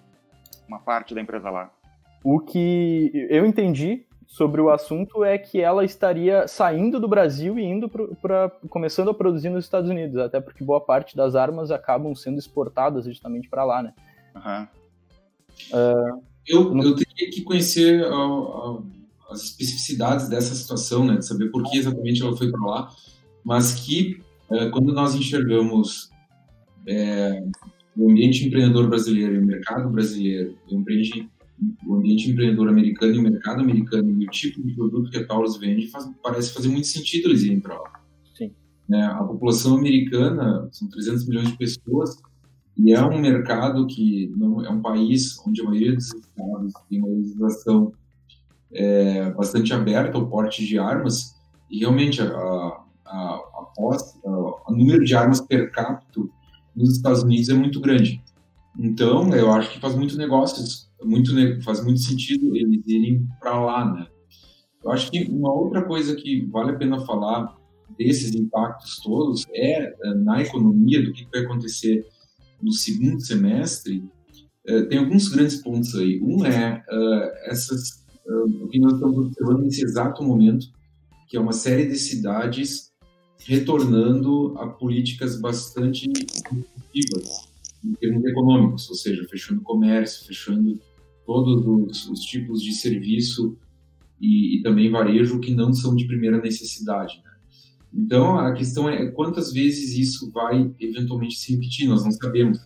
uma 0.68 0.80
parte 0.80 1.14
da 1.14 1.22
empresa 1.22 1.50
lá? 1.50 1.70
O 2.24 2.40
que 2.40 3.12
eu 3.30 3.46
entendi 3.46 4.08
sobre 4.26 4.60
o 4.60 4.70
assunto 4.70 5.24
é 5.24 5.38
que 5.38 5.62
ela 5.62 5.86
estaria 5.86 6.48
saindo 6.48 7.00
do 7.00 7.08
Brasil 7.08 7.58
e 7.58 7.64
indo 7.64 7.90
para 8.22 8.52
começando 8.70 9.10
a 9.10 9.14
produzir 9.14 9.50
nos 9.50 9.64
Estados 9.64 9.90
Unidos, 9.90 10.18
até 10.18 10.42
porque 10.42 10.64
boa 10.64 10.82
parte 10.82 11.16
das 11.16 11.36
armas 11.36 11.72
acabam 11.72 12.14
sendo 12.14 12.38
exportadas 12.38 13.06
justamente 13.06 13.48
para 13.48 13.64
lá, 13.64 13.82
né? 13.82 13.94
Uhum. 14.46 14.68
Uh, 15.74 16.24
eu, 16.48 16.74
não... 16.74 16.84
eu 16.84 16.96
teria 16.96 17.30
que 17.30 17.42
conhecer 17.42 18.04
uh, 18.06 18.78
uh, 18.78 18.88
as 19.30 19.44
especificidades 19.44 20.30
dessa 20.30 20.56
situação, 20.56 21.06
né, 21.06 21.18
de 21.18 21.26
saber 21.26 21.50
por 21.50 21.64
que 21.64 21.78
exatamente 21.78 22.22
ela 22.22 22.36
foi 22.36 22.50
para 22.52 22.66
lá, 22.66 22.92
mas 23.44 23.74
que 23.74 24.22
eh, 24.50 24.70
quando 24.70 24.94
nós 24.94 25.16
enxergamos 25.16 26.10
é, 26.88 27.44
o 27.96 28.10
ambiente 28.10 28.46
empreendedor 28.46 28.88
brasileiro 28.88 29.36
e 29.36 29.40
o 29.40 29.46
mercado 29.46 29.90
brasileiro, 29.90 30.58
o 30.72 30.78
ambiente, 30.78 31.30
o 31.86 31.96
ambiente 31.96 32.32
empreendedor 32.32 32.70
americano 32.70 33.16
e 33.16 33.20
o 33.20 33.22
mercado 33.22 33.62
americano 33.62 34.22
e 34.22 34.26
o 34.26 34.30
tipo 34.30 34.62
de 34.62 34.74
produto 34.74 35.12
que 35.12 35.18
a 35.18 35.28
Taurus 35.28 35.58
vende, 35.58 35.88
faz, 35.88 36.10
parece 36.24 36.54
fazer 36.54 36.70
muito 36.70 36.88
sentido 36.88 37.30
eles 37.30 37.44
irem 37.44 37.60
para 37.60 37.76
lá. 37.76 38.02
Sim. 38.38 38.52
Né? 38.88 39.04
A 39.04 39.24
população 39.24 39.78
americana 39.78 40.70
são 40.72 40.88
300 40.90 41.28
milhões 41.28 41.50
de 41.50 41.58
pessoas 41.58 42.22
e 42.78 42.94
é 42.94 43.04
um 43.04 43.20
mercado 43.20 43.88
que 43.88 44.32
não, 44.38 44.64
é 44.64 44.70
um 44.70 44.82
país 44.82 45.38
onde 45.46 45.62
a 45.62 45.64
maioria 45.64 45.96
dos 45.96 46.14
estados 46.14 46.74
tem 46.90 47.00
uma 47.00 47.10
legislação 47.10 47.92
é, 48.72 49.32
bastante 49.32 49.74
aberta 49.74 50.18
ao 50.18 50.28
porte 50.28 50.66
de 50.66 50.78
armas 50.78 51.36
e 51.70 51.80
realmente 51.80 52.22
a, 52.22 52.26
a, 52.26 52.82
a, 53.06 53.72
posse, 53.76 54.20
a, 54.26 54.72
número 54.72 55.04
de 55.04 55.16
armas 55.16 55.42
per 55.42 55.72
capita 55.72 56.22
nos 56.76 56.96
Estados 56.96 57.24
Unidos 57.24 57.50
é 57.50 57.54
muito 57.54 57.82
grande. 57.82 58.22
Então, 58.80 59.34
eu 59.34 59.52
acho 59.52 59.72
que 59.72 59.80
faz 59.80 59.96
muito 59.96 60.16
negócios, 60.16 60.88
muito, 61.04 61.34
faz 61.64 61.84
muito 61.84 62.00
sentido 62.00 62.56
eles 62.56 62.86
irem 62.86 63.28
para 63.40 63.60
lá, 63.60 63.92
né? 63.92 64.08
Eu 64.84 64.92
acho 64.92 65.10
que 65.10 65.24
uma 65.32 65.52
outra 65.52 65.84
coisa 65.84 66.16
que 66.16 66.46
vale 66.46 66.72
a 66.72 66.76
pena 66.76 67.00
falar 67.00 67.58
desses 67.98 68.36
impactos 68.36 68.98
todos 69.02 69.46
é 69.50 69.84
eh, 69.84 70.14
na 70.14 70.42
economia, 70.42 71.04
do 71.04 71.12
que 71.12 71.28
vai 71.34 71.42
acontecer 71.42 72.06
no 72.62 72.72
segundo 72.72 73.20
semestre, 73.22 74.04
uh, 74.70 74.86
tem 74.88 74.98
alguns 74.98 75.30
grandes 75.30 75.58
pontos 75.58 75.96
aí. 75.96 76.20
Um 76.22 76.46
é 76.46 76.84
uh, 76.90 77.50
essas, 77.50 78.06
uh, 78.26 78.64
o 78.64 78.68
que 78.68 78.80
nós 78.80 78.94
estamos 78.94 79.18
observando 79.18 79.64
nesse 79.64 79.84
exato 79.84 80.24
momento, 80.24 80.68
que 81.28 81.38
é 81.38 81.40
uma 81.40 81.54
série 81.54 81.88
de 81.88 81.98
cidades 81.98 82.92
retornando 83.46 84.58
a 84.58 84.68
políticas 84.68 85.40
bastante 85.40 86.08
restritivas 86.08 87.48
em 87.84 87.94
termos 87.94 88.26
econômicos, 88.26 88.90
ou 88.90 88.96
seja, 88.96 89.26
fechando 89.30 89.62
comércio, 89.62 90.26
fechando 90.26 90.80
todos 91.26 91.66
os, 91.66 92.10
os 92.10 92.20
tipos 92.22 92.62
de 92.62 92.74
serviço 92.74 93.58
e, 94.20 94.58
e, 94.58 94.64
também 94.64 94.90
varejo 94.90 95.40
que 95.40 95.54
não 95.54 95.74
são 95.74 95.96
de 95.96 96.08
primeira 96.08 96.42
necessidade. 96.42 97.22
Então, 97.98 98.38
a 98.38 98.54
questão 98.54 98.88
é 98.88 99.08
quantas 99.08 99.52
vezes 99.52 99.98
isso 99.98 100.32
vai 100.32 100.72
eventualmente 100.80 101.36
se 101.36 101.56
repetir, 101.56 101.88
nós 101.88 102.04
não 102.04 102.12
sabemos. 102.12 102.60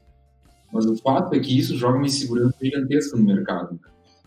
Mas 0.74 0.86
o 0.86 0.96
fato 0.98 1.34
é 1.34 1.40
que 1.40 1.58
isso 1.58 1.78
joga 1.78 1.98
uma 1.98 2.06
insegurança 2.06 2.58
gigantesca 2.62 3.18
no 3.18 3.24
mercado. 3.24 3.80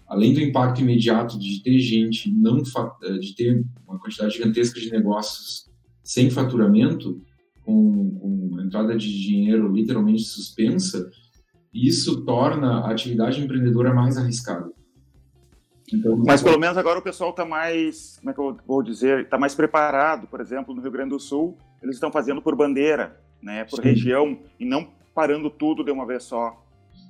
Além 0.06 0.32
do 0.32 0.40
impacto 0.40 0.80
imediato 0.80 1.38
de 1.38 1.62
ter 1.62 1.78
gente 1.78 2.32
não 2.32 2.62
eh, 3.02 3.18
de 3.18 3.34
ter 3.34 3.64
uma 3.87 3.99
quantidade 3.99 4.34
gigantesca 4.34 4.80
de 4.80 4.90
negócios 4.90 5.70
sem 6.02 6.30
faturamento, 6.30 7.20
com, 7.62 8.11
com 8.18 8.61
entrada 8.61 8.96
de 8.96 9.06
dinheiro 9.06 9.73
literalmente 9.73 10.23
suspensa, 10.23 11.11
isso 11.73 12.25
torna 12.25 12.80
a 12.80 12.90
atividade 12.90 13.42
empreendedora 13.42 13.92
mais 13.92 14.16
arriscada. 14.16 14.70
Então, 15.94 16.16
Mas 16.16 16.42
pelo 16.42 16.58
menos 16.58 16.76
agora 16.76 16.98
o 16.98 17.02
pessoal 17.02 17.30
está 17.30 17.44
mais, 17.44 18.16
como 18.18 18.30
é 18.30 18.34
que 18.34 18.40
eu 18.40 18.56
vou 18.66 18.82
dizer, 18.82 19.24
está 19.24 19.38
mais 19.38 19.54
preparado. 19.54 20.26
Por 20.26 20.40
exemplo, 20.40 20.74
no 20.74 20.82
Rio 20.82 20.90
Grande 20.90 21.10
do 21.10 21.20
Sul, 21.20 21.56
eles 21.82 21.96
estão 21.96 22.10
fazendo 22.10 22.42
por 22.42 22.56
bandeira, 22.56 23.20
né, 23.42 23.64
por 23.64 23.76
Sim. 23.76 23.88
região, 23.88 24.38
e 24.58 24.64
não 24.64 24.88
parando 25.14 25.48
tudo 25.50 25.84
de 25.84 25.90
uma 25.90 26.06
vez 26.06 26.24
só. 26.24 26.60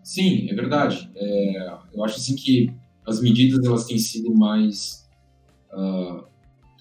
Sim, 0.02 0.50
é 0.50 0.54
verdade. 0.54 1.10
É, 1.16 1.78
eu 1.94 2.04
acho 2.04 2.16
assim 2.16 2.36
que 2.36 2.70
as 3.06 3.20
medidas 3.20 3.64
elas 3.64 3.86
têm 3.86 3.98
sido 3.98 4.34
mais 4.34 5.08
uh, 5.72 6.24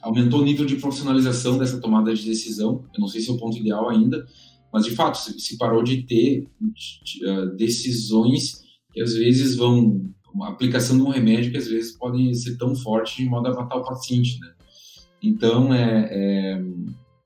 aumentou 0.02 0.42
o 0.42 0.44
nível 0.44 0.66
de 0.66 0.76
profissionalização 0.76 1.58
dessa 1.58 1.80
tomada 1.80 2.14
de 2.14 2.26
decisão. 2.26 2.86
Eu 2.94 3.00
não 3.00 3.08
sei 3.08 3.22
se 3.22 3.30
é 3.30 3.34
o 3.34 3.38
ponto 3.38 3.58
ideal 3.58 3.90
ainda, 3.90 4.26
mas 4.72 4.86
de 4.86 4.92
fato 4.92 5.18
se, 5.18 5.58
parou 5.58 5.84
de 5.84 6.04
ter 6.04 6.48
uh, 6.62 7.56
decisões 7.56 8.62
que 8.92 9.02
às 9.02 9.14
vezes 9.14 9.56
vão 9.56 10.10
uma 10.34 10.50
aplicação 10.50 10.98
de 10.98 11.04
um 11.04 11.10
remédio 11.10 11.52
que 11.52 11.58
às 11.58 11.68
vezes 11.68 11.98
pode 11.98 12.34
ser 12.36 12.58
tão 12.58 12.76
forte 12.76 13.24
de 13.24 13.30
modo 13.30 13.48
a 13.48 13.54
matar 13.54 13.78
o 13.78 13.84
paciente, 13.84 14.40
né? 14.40 14.54
Então 15.22 15.74
é, 15.74 16.10
é, 16.12 16.64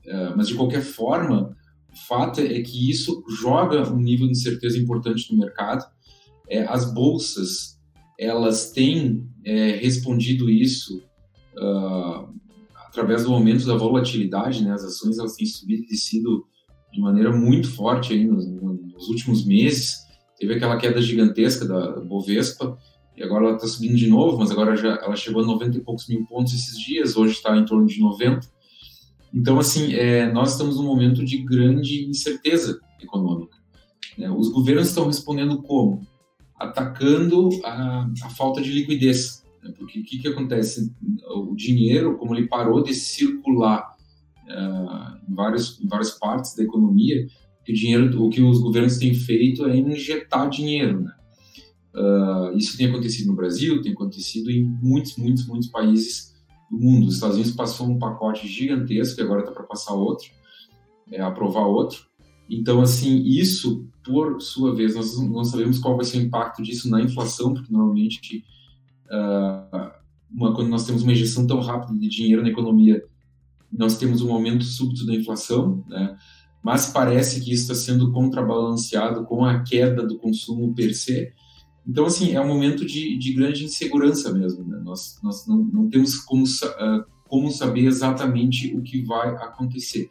é 0.05 0.35
mas 0.35 0.47
de 0.47 0.55
qualquer 0.55 0.81
forma 0.81 1.55
o 1.91 1.97
fato 2.07 2.41
é 2.41 2.61
que 2.61 2.89
isso 2.89 3.23
joga 3.41 3.91
um 3.91 3.97
nível 3.97 4.27
de 4.27 4.33
incerteza 4.33 4.77
importante 4.77 5.31
no 5.31 5.39
mercado. 5.39 5.83
É, 6.49 6.63
as 6.65 6.93
bolsas 6.93 7.77
elas 8.19 8.71
têm 8.71 9.27
é, 9.45 9.71
respondido 9.71 10.49
isso 10.49 11.03
uh, 11.55 12.27
através 12.87 13.23
do 13.23 13.33
aumento 13.33 13.65
da 13.65 13.75
volatilidade, 13.75 14.63
né? 14.63 14.71
As 14.71 14.83
ações 14.83 15.17
elas 15.19 15.35
têm 15.35 15.45
subido 15.45 15.83
e 15.83 15.87
descido 15.87 16.45
de 16.91 16.99
maneira 16.99 17.31
muito 17.31 17.69
forte 17.69 18.13
aí 18.13 18.25
nos, 18.25 18.47
nos, 18.47 19.07
últimos 19.07 19.45
meses. 19.45 19.97
Teve 20.39 20.55
aquela 20.55 20.77
queda 20.77 21.01
gigantesca 21.01 21.65
da 21.65 21.99
Bovespa 22.01 22.77
e 23.17 23.23
agora 23.23 23.45
ela 23.45 23.55
está 23.55 23.67
subindo 23.67 23.95
de 23.95 24.07
novo, 24.07 24.37
mas 24.37 24.51
agora 24.51 24.75
já 24.77 24.95
ela 25.03 25.15
chegou 25.15 25.41
a 25.41 25.45
90 25.45 25.77
e 25.77 25.81
poucos 25.81 26.07
mil 26.07 26.23
pontos 26.27 26.53
esses 26.53 26.77
dias, 26.77 27.17
hoje 27.17 27.33
está 27.33 27.57
em 27.57 27.65
torno 27.65 27.87
de 27.87 27.99
90. 27.99 28.47
Então, 29.33 29.57
assim, 29.57 29.93
é, 29.93 30.31
nós 30.31 30.51
estamos 30.51 30.77
num 30.77 30.83
momento 30.83 31.25
de 31.25 31.37
grande 31.39 32.05
incerteza 32.05 32.79
econômica. 33.01 33.57
Né? 34.17 34.29
Os 34.29 34.49
governos 34.49 34.89
estão 34.89 35.07
respondendo 35.07 35.61
como? 35.63 36.05
Atacando 36.55 37.49
a, 37.63 38.07
a 38.23 38.29
falta 38.29 38.61
de 38.61 38.71
liquidez. 38.71 39.43
Né? 39.63 39.73
Porque 39.75 39.99
o 39.99 40.03
que, 40.03 40.19
que 40.19 40.27
acontece? 40.27 40.93
O 41.35 41.55
dinheiro, 41.55 42.17
como 42.17 42.35
ele 42.35 42.47
parou 42.47 42.83
de 42.83 42.93
circular 42.93 43.95
uh, 44.47 45.17
em, 45.27 45.33
vários, 45.33 45.81
em 45.81 45.87
várias 45.87 46.11
partes 46.11 46.55
da 46.55 46.63
economia, 46.63 47.27
o 47.67 47.73
dinheiro, 47.73 48.23
o 48.23 48.29
que 48.29 48.41
os 48.41 48.59
governos 48.59 48.97
têm 48.97 49.13
feito 49.13 49.65
é 49.65 49.75
injetar 49.75 50.49
dinheiro, 50.49 51.01
né? 51.01 51.16
Uh, 51.97 52.55
isso 52.55 52.77
tem 52.77 52.87
acontecido 52.87 53.27
no 53.27 53.35
Brasil, 53.35 53.81
tem 53.81 53.91
acontecido 53.91 54.51
em 54.51 54.63
muitos, 54.63 55.17
muitos, 55.17 55.47
muitos 55.47 55.67
países 55.69 56.35
do 56.69 56.77
mundo. 56.77 57.07
Os 57.07 57.15
Estados 57.15 57.37
Unidos 57.37 57.55
passou 57.55 57.87
um 57.87 57.97
pacote 57.97 58.47
gigantesco 58.47 59.19
e 59.19 59.23
agora 59.23 59.39
está 59.39 59.51
para 59.51 59.63
passar 59.63 59.93
outro, 59.95 60.29
é, 61.11 61.19
aprovar 61.19 61.65
outro. 61.65 62.05
Então, 62.47 62.81
assim, 62.81 63.23
isso, 63.23 63.85
por 64.03 64.39
sua 64.41 64.75
vez, 64.75 64.95
nós 64.95 65.17
não 65.19 65.43
sabemos 65.43 65.79
qual 65.79 65.95
vai 65.95 66.05
ser 66.05 66.19
o 66.19 66.21
impacto 66.21 66.61
disso 66.61 66.87
na 66.87 67.01
inflação, 67.01 67.53
porque 67.53 67.73
normalmente, 67.73 68.45
uh, 69.07 69.91
uma, 70.31 70.53
quando 70.53 70.69
nós 70.69 70.85
temos 70.85 71.01
uma 71.01 71.13
injeção 71.13 71.47
tão 71.47 71.59
rápida 71.59 71.97
de 71.97 72.07
dinheiro 72.07 72.43
na 72.43 72.49
economia, 72.49 73.03
nós 73.71 73.97
temos 73.97 74.21
um 74.21 74.31
aumento 74.31 74.63
súbito 74.63 75.05
da 75.05 75.15
inflação, 75.15 75.83
né? 75.87 76.15
mas 76.63 76.87
parece 76.87 77.41
que 77.41 77.51
isso 77.51 77.63
está 77.63 77.75
sendo 77.75 78.11
contrabalanceado 78.11 79.25
com 79.25 79.43
a 79.43 79.63
queda 79.63 80.05
do 80.05 80.17
consumo 80.17 80.73
per 80.73 80.93
se. 80.93 81.33
Então, 81.87 82.05
assim, 82.05 82.33
é 82.33 82.41
um 82.41 82.47
momento 82.47 82.85
de, 82.85 83.17
de 83.17 83.33
grande 83.33 83.63
insegurança 83.63 84.33
mesmo. 84.33 84.65
Né? 84.65 84.79
Nós, 84.83 85.17
nós 85.23 85.47
não, 85.47 85.57
não 85.63 85.89
temos 85.89 86.17
como, 86.17 86.43
uh, 86.43 87.05
como 87.29 87.49
saber 87.49 87.85
exatamente 87.85 88.75
o 88.75 88.81
que 88.81 89.01
vai 89.01 89.29
acontecer. 89.35 90.09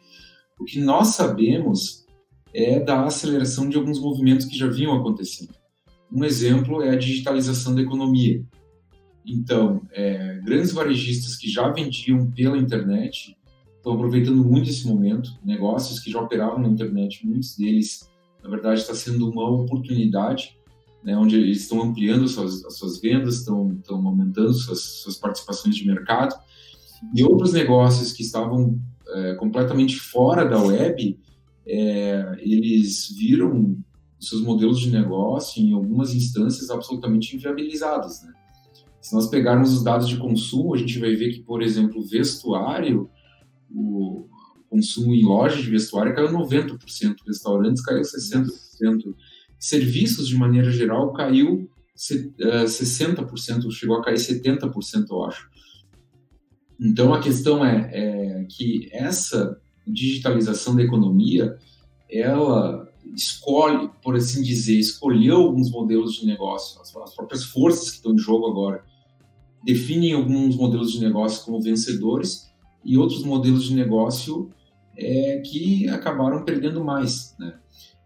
O 0.59 0.65
que 0.65 0.79
nós 0.81 1.09
sabemos 1.09 2.05
é 2.53 2.79
da 2.79 3.05
aceleração 3.05 3.69
de 3.69 3.77
alguns 3.77 3.99
movimentos 3.99 4.47
que 4.47 4.57
já 4.57 4.67
vinham 4.67 4.95
acontecendo. 4.95 5.53
Um 6.11 6.23
exemplo 6.23 6.81
é 6.81 6.89
a 6.89 6.97
digitalização 6.97 7.75
da 7.75 7.81
economia. 7.81 8.43
Então, 9.23 9.81
é, 9.91 10.39
grandes 10.43 10.71
varejistas 10.71 11.35
que 11.35 11.49
já 11.49 11.69
vendiam 11.69 12.31
pela 12.31 12.57
internet 12.57 13.37
estão 13.75 13.93
aproveitando 13.93 14.43
muito 14.43 14.69
esse 14.69 14.87
momento. 14.87 15.37
Negócios 15.43 15.99
que 15.99 16.09
já 16.09 16.19
operavam 16.19 16.59
na 16.59 16.69
internet, 16.69 17.27
muitos 17.27 17.55
deles, 17.55 18.09
na 18.41 18.49
verdade, 18.49 18.81
está 18.81 18.95
sendo 18.95 19.29
uma 19.29 19.47
oportunidade, 19.47 20.56
né, 21.07 21.15
onde 21.15 21.37
eles 21.37 21.61
estão 21.61 21.81
ampliando 21.81 22.27
suas, 22.27 22.65
as 22.65 22.77
suas 22.77 22.99
vendas, 22.99 23.35
estão, 23.35 23.71
estão 23.79 24.05
aumentando 24.05 24.51
suas, 24.51 24.81
suas 24.81 25.15
participações 25.15 25.73
de 25.77 25.87
mercado. 25.87 26.35
E 27.15 27.23
outros 27.23 27.53
negócios 27.53 28.11
que 28.11 28.21
estavam 28.21 28.77
é, 29.07 29.35
completamente 29.35 29.97
fora 29.97 30.43
da 30.43 30.61
web, 30.61 31.17
é, 31.65 32.35
eles 32.39 33.07
viram 33.17 33.77
seus 34.19 34.41
modelos 34.41 34.81
de 34.81 34.91
negócio 34.91 35.63
em 35.63 35.71
algumas 35.71 36.13
instâncias 36.13 36.69
absolutamente 36.69 37.37
inviabilizados. 37.37 38.23
Né? 38.23 38.33
Se 38.99 39.15
nós 39.15 39.27
pegarmos 39.27 39.71
os 39.71 39.85
dados 39.85 40.09
de 40.09 40.17
consumo, 40.17 40.75
a 40.75 40.77
gente 40.77 40.99
vai 40.99 41.15
ver 41.15 41.31
que, 41.31 41.39
por 41.39 41.61
exemplo, 41.61 42.05
vestuário, 42.05 43.09
o 43.73 44.27
consumo 44.69 45.15
em 45.15 45.23
lojas 45.23 45.63
de 45.63 45.69
vestuário 45.69 46.13
caiu 46.13 46.33
90%, 46.33 47.15
restaurantes 47.25 47.81
caiu 47.81 48.01
60%, 48.01 49.15
serviços 49.59 50.27
de 50.27 50.35
maneira 50.35 50.71
geral 50.71 51.13
caiu 51.13 51.69
60%, 51.95 53.71
chegou 53.71 53.97
a 53.97 54.03
cair 54.03 54.17
70%, 54.17 55.05
eu 55.09 55.25
acho. 55.25 55.49
Então 56.79 57.13
a 57.13 57.19
questão 57.19 57.65
é, 57.65 57.89
é 57.93 58.45
que 58.49 58.87
essa 58.91 59.59
digitalização 59.85 60.75
da 60.75 60.83
economia, 60.83 61.57
ela 62.09 62.87
escolhe, 63.15 63.89
por 64.03 64.15
assim 64.15 64.43
dizer, 64.43 64.77
escolheu 64.77 65.37
alguns 65.37 65.71
modelos 65.71 66.15
de 66.15 66.25
negócio, 66.25 66.79
as, 66.81 66.95
as 66.95 67.15
próprias 67.15 67.43
forças 67.45 67.89
que 67.89 67.97
estão 67.97 68.13
em 68.13 68.17
jogo 68.17 68.47
agora 68.47 68.83
definem 69.63 70.13
alguns 70.13 70.55
modelos 70.55 70.91
de 70.91 71.01
negócio 71.01 71.43
como 71.43 71.61
vencedores 71.61 72.49
e 72.85 72.97
outros 72.97 73.23
modelos 73.23 73.65
de 73.65 73.73
negócio 73.73 74.49
é, 74.95 75.41
que 75.45 75.87
acabaram 75.89 76.43
perdendo 76.43 76.83
mais, 76.83 77.35
né? 77.37 77.59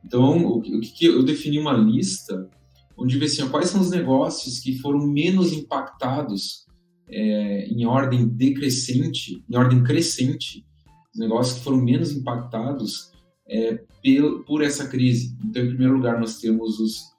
Então, 0.04 0.46
o 0.46 0.62
que, 0.62 0.76
o 0.76 0.82
que 0.82 1.06
eu 1.06 1.24
defini 1.24 1.60
uma 1.60 1.74
lista 1.74 2.50
onde 2.98 3.18
vê 3.18 3.26
assim, 3.26 3.48
quais 3.50 3.70
são 3.70 3.82
os 3.82 3.90
negócios 3.90 4.60
que 4.60 4.78
foram 4.78 5.06
menos 5.08 5.54
impactados 5.54 6.66
é, 7.10 7.66
em 7.68 7.86
ordem 7.86 8.28
decrescente, 8.28 9.44
em 9.50 9.58
ordem 9.58 9.84
crescente, 9.84 10.66
os 11.14 11.20
negócios 11.20 11.58
que 11.58 11.64
foram 11.64 11.78
menos 11.78 12.12
impactados 12.12 13.12
é, 13.50 13.74
por, 13.76 14.46
por 14.46 14.64
essa 14.64 14.88
crise. 14.88 15.36
Então, 15.44 15.64
em 15.64 15.70
primeiro 15.70 15.96
lugar, 15.96 16.20
nós 16.20 16.40
temos 16.40 16.80
os, 16.80 17.12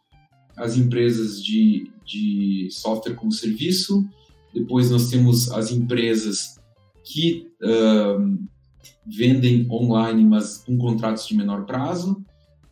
as 0.56 0.76
empresas 0.76 1.42
de, 1.42 1.90
de 2.06 2.68
software 2.70 3.14
como 3.14 3.32
serviço, 3.32 4.04
depois 4.54 4.90
nós 4.90 5.08
temos 5.10 5.50
as 5.50 5.70
empresas 5.70 6.60
que 7.04 7.48
uh, 7.62 8.38
vendem 9.06 9.66
online, 9.70 10.24
mas 10.24 10.58
com 10.58 10.76
contratos 10.76 11.26
de 11.26 11.34
menor 11.34 11.64
prazo. 11.64 12.22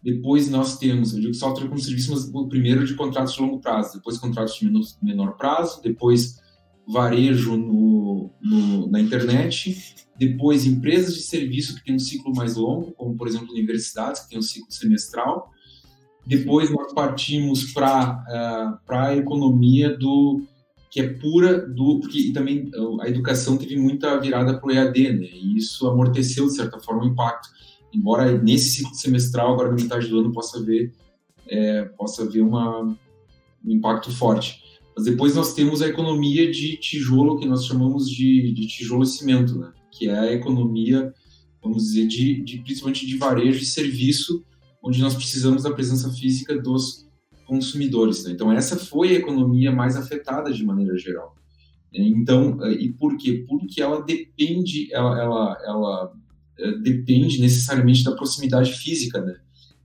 Depois 0.03 0.49
nós 0.49 0.79
temos, 0.79 1.13
eu 1.13 1.21
digo 1.21 1.35
software 1.35 1.69
como 1.69 1.81
serviço, 1.81 2.13
mas 2.13 2.49
primeiro 2.49 2.87
de 2.87 2.95
contratos 2.95 3.35
de 3.35 3.41
longo 3.41 3.61
prazo, 3.61 3.99
depois 3.99 4.19
contratos 4.19 4.55
de 4.55 4.71
menor 5.03 5.37
prazo, 5.37 5.83
depois 5.83 6.41
varejo 6.89 7.57
no, 7.57 8.31
no, 8.41 8.91
na 8.91 9.01
internet, 9.01 9.95
depois 10.19 10.67
empresas 10.67 11.15
de 11.15 11.23
serviço 11.23 11.77
que 11.77 11.85
têm 11.85 11.95
um 11.95 11.99
ciclo 11.99 12.35
mais 12.35 12.57
longo, 12.57 12.93
como 12.93 13.15
por 13.17 13.29
exemplo 13.29 13.53
universidades 13.53 14.23
que 14.23 14.31
têm 14.31 14.39
um 14.39 14.43
ciclo 14.43 14.73
semestral. 14.73 15.51
Depois 16.27 16.71
nós 16.71 16.93
partimos 16.93 17.73
para 17.73 18.81
uh, 18.87 18.93
a 18.93 19.17
economia 19.17 19.97
do 19.97 20.43
que 20.91 21.01
é 21.01 21.09
pura 21.09 21.67
do 21.69 22.01
porque 22.01 22.19
e 22.19 22.33
também 22.33 22.69
a 23.01 23.09
educação 23.09 23.57
teve 23.57 23.77
muita 23.77 24.19
virada 24.19 24.59
para 24.59 24.67
o 24.67 24.73
EAD, 24.73 25.13
né? 25.13 25.29
E 25.33 25.57
isso 25.57 25.87
amorteceu 25.87 26.47
de 26.47 26.57
certa 26.57 26.81
forma 26.81 27.05
o 27.05 27.07
impacto. 27.07 27.49
Embora 27.93 28.37
nesse 28.39 28.71
ciclo 28.71 28.95
semestral, 28.95 29.53
agora 29.53 29.71
na 29.71 29.77
metade 29.77 30.09
do 30.09 30.21
ano, 30.21 30.33
possa 30.33 30.63
ver, 30.63 30.93
é, 31.49 31.85
possa 31.85 32.29
ver 32.29 32.43
uma, 32.43 32.83
um 32.83 33.71
impacto 33.71 34.11
forte. 34.11 34.63
Mas 34.97 35.05
depois 35.05 35.35
nós 35.35 35.55
temos 35.55 35.83
a 35.83 35.89
economia 35.89 36.51
de 36.51 36.77
tijolo, 36.77 37.39
que 37.39 37.47
nós 37.47 37.65
chamamos 37.65 38.09
de, 38.09 38.53
de 38.53 38.67
tijolo 38.67 39.03
e 39.03 39.07
cimento, 39.07 39.59
né? 39.59 39.73
que 39.91 40.09
é 40.09 40.19
a 40.19 40.33
economia, 40.33 41.13
vamos 41.63 41.85
dizer, 41.85 42.07
de, 42.07 42.43
de, 42.43 42.59
principalmente 42.59 43.07
de 43.07 43.17
varejo 43.17 43.63
e 43.63 43.67
serviço, 43.67 44.45
onde 44.83 45.01
nós 45.01 45.15
precisamos 45.15 45.63
da 45.63 45.73
presença 45.73 46.11
física 46.11 46.57
dos 46.61 47.09
consumidores. 47.47 48.25
Né? 48.25 48.33
Então, 48.33 48.53
essa 48.53 48.77
foi 48.77 49.11
a 49.11 49.19
economia 49.19 49.73
mais 49.73 49.97
afetada 49.97 50.53
de 50.53 50.65
maneira 50.65 50.97
geral. 50.97 51.35
Então, 51.93 52.59
e 52.71 52.93
por 52.93 53.17
quê? 53.17 53.45
Porque 53.49 53.83
ela 53.83 54.01
depende, 54.01 54.93
ela, 54.93 55.21
ela, 55.21 55.59
ela 55.65 56.13
depende 56.83 57.41
necessariamente 57.41 58.05
da 58.05 58.13
proximidade 58.13 58.73
física, 58.73 59.21
né? 59.21 59.37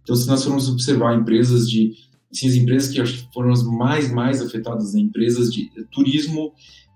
Então, 0.03 0.15
se 0.15 0.27
nós 0.27 0.43
formos 0.43 0.69
observar 0.69 1.15
empresas 1.15 1.69
de, 1.69 1.93
assim, 2.31 2.47
as 2.47 2.55
empresas 2.55 2.89
que 2.91 3.27
foram 3.33 3.51
as 3.51 3.63
mais, 3.63 4.11
mais 4.11 4.41
afetadas, 4.41 4.93
né? 4.93 4.99
empresas 4.99 5.51
de 5.51 5.71
turismo, 5.91 6.53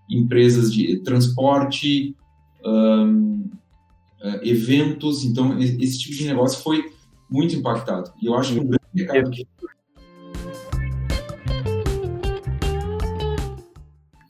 empresas 0.09 0.71
de 0.71 1.01
transporte, 1.01 2.15
um, 2.63 3.49
uh, 4.21 4.39
eventos, 4.43 5.23
então 5.23 5.59
esse 5.59 5.99
tipo 5.99 6.15
de 6.15 6.27
negócio 6.27 6.61
foi 6.61 6.83
muito 7.29 7.55
impactado. 7.55 8.11
E 8.21 8.27
eu 8.27 8.35
acho 8.35 8.53
que 8.53 8.59
um 8.59 8.67
grande 8.67 8.85
mercado 8.93 9.31
que 9.31 9.47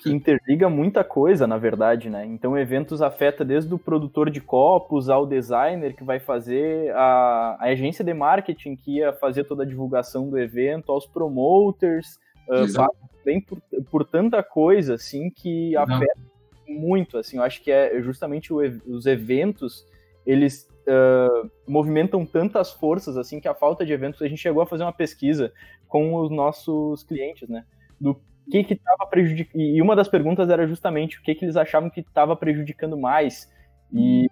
que 0.09 0.15
interliga 0.15 0.69
muita 0.69 1.03
coisa, 1.03 1.45
na 1.45 1.57
verdade, 1.57 2.09
né? 2.09 2.25
Então, 2.25 2.57
eventos 2.57 3.01
afeta 3.01 3.45
desde 3.45 3.73
o 3.73 3.77
produtor 3.77 4.29
de 4.29 4.41
copos 4.41 5.09
ao 5.09 5.25
designer 5.25 5.95
que 5.95 6.03
vai 6.03 6.19
fazer, 6.19 6.91
a, 6.95 7.57
a 7.59 7.65
agência 7.65 8.03
de 8.03 8.13
marketing 8.13 8.75
que 8.75 8.97
ia 8.97 9.13
fazer 9.13 9.43
toda 9.43 9.63
a 9.63 9.65
divulgação 9.65 10.29
do 10.29 10.37
evento, 10.37 10.91
aos 10.91 11.05
promoters, 11.05 12.19
uh, 12.47 12.91
bem 13.23 13.39
por, 13.39 13.61
por, 13.89 14.05
tanta 14.05 14.41
coisa, 14.41 14.95
assim, 14.95 15.29
que 15.29 15.75
afeta 15.77 16.19
muito, 16.67 17.17
assim. 17.17 17.37
Eu 17.37 17.43
acho 17.43 17.61
que 17.61 17.71
é 17.71 18.01
justamente 18.01 18.51
o, 18.51 18.57
os 18.87 19.05
eventos, 19.05 19.85
eles 20.25 20.67
uh, 20.87 21.49
movimentam 21.67 22.25
tantas 22.25 22.71
forças, 22.71 23.15
assim, 23.15 23.39
que 23.39 23.47
a 23.47 23.53
falta 23.53 23.85
de 23.85 23.93
eventos... 23.93 24.21
A 24.21 24.27
gente 24.27 24.41
chegou 24.41 24.63
a 24.63 24.65
fazer 24.65 24.83
uma 24.83 24.93
pesquisa 24.93 25.53
com 25.87 26.15
os 26.15 26.31
nossos 26.31 27.03
clientes, 27.03 27.47
né? 27.47 27.63
Do 27.99 28.19
que 28.49 28.63
que 28.63 28.73
estava 28.73 29.05
prejudicando. 29.09 29.61
E 29.61 29.81
uma 29.81 29.95
das 29.95 30.07
perguntas 30.07 30.49
era 30.49 30.67
justamente 30.67 31.19
o 31.19 31.21
que, 31.21 31.35
que 31.35 31.45
eles 31.45 31.55
achavam 31.55 31.89
que 31.89 32.01
estava 32.01 32.35
prejudicando 32.35 32.97
mais. 32.97 33.49
E, 33.93 34.27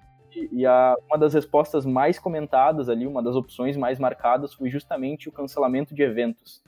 e 0.51 0.65
a, 0.65 0.95
uma 1.07 1.17
das 1.17 1.33
respostas 1.33 1.85
mais 1.85 2.19
comentadas 2.19 2.89
ali, 2.89 3.05
uma 3.05 3.21
das 3.21 3.35
opções 3.35 3.77
mais 3.77 3.99
marcadas 3.99 4.53
foi 4.53 4.69
justamente 4.69 5.29
o 5.29 5.31
cancelamento 5.31 5.93
de 5.93 6.01
eventos. 6.01 6.63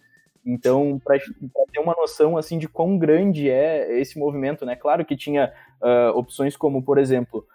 Então, 0.45 0.99
para 1.03 1.19
ter 1.19 1.79
uma 1.79 1.93
noção 1.97 2.37
assim 2.37 2.57
de 2.57 2.67
quão 2.67 2.97
grande 2.97 3.49
é 3.49 3.99
esse 3.99 4.17
movimento, 4.17 4.65
né? 4.65 4.75
Claro 4.75 5.05
que 5.05 5.15
tinha 5.15 5.51
uh, 5.81 6.17
opções 6.17 6.55
como, 6.55 6.81
por 6.81 6.97
exemplo, 6.97 7.45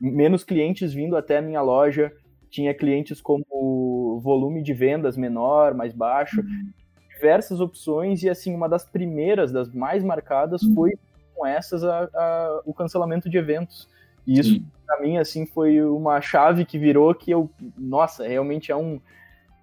menos 0.00 0.42
clientes 0.42 0.92
vindo 0.92 1.16
até 1.16 1.38
a 1.38 1.42
minha 1.42 1.60
loja, 1.60 2.12
tinha 2.50 2.74
clientes 2.74 3.20
como 3.20 4.20
volume 4.24 4.62
de 4.62 4.72
vendas 4.72 5.16
menor, 5.16 5.74
mais 5.74 5.92
baixo, 5.92 6.40
uhum 6.40 6.79
diversas 7.20 7.60
opções 7.60 8.22
e 8.22 8.30
assim 8.30 8.54
uma 8.54 8.68
das 8.68 8.84
primeiras, 8.84 9.52
das 9.52 9.70
mais 9.70 10.02
marcadas 10.02 10.62
uhum. 10.62 10.74
foi 10.74 10.98
com 11.34 11.46
essas 11.46 11.84
a, 11.84 12.08
a, 12.14 12.62
o 12.64 12.72
cancelamento 12.72 13.28
de 13.28 13.36
eventos. 13.36 13.88
E 14.26 14.38
isso 14.38 14.62
para 14.86 15.00
mim 15.00 15.18
assim 15.18 15.44
foi 15.44 15.82
uma 15.82 16.20
chave 16.20 16.64
que 16.64 16.78
virou 16.78 17.14
que 17.14 17.30
eu, 17.30 17.50
nossa, 17.76 18.26
realmente 18.26 18.72
é 18.72 18.76
um 18.76 18.98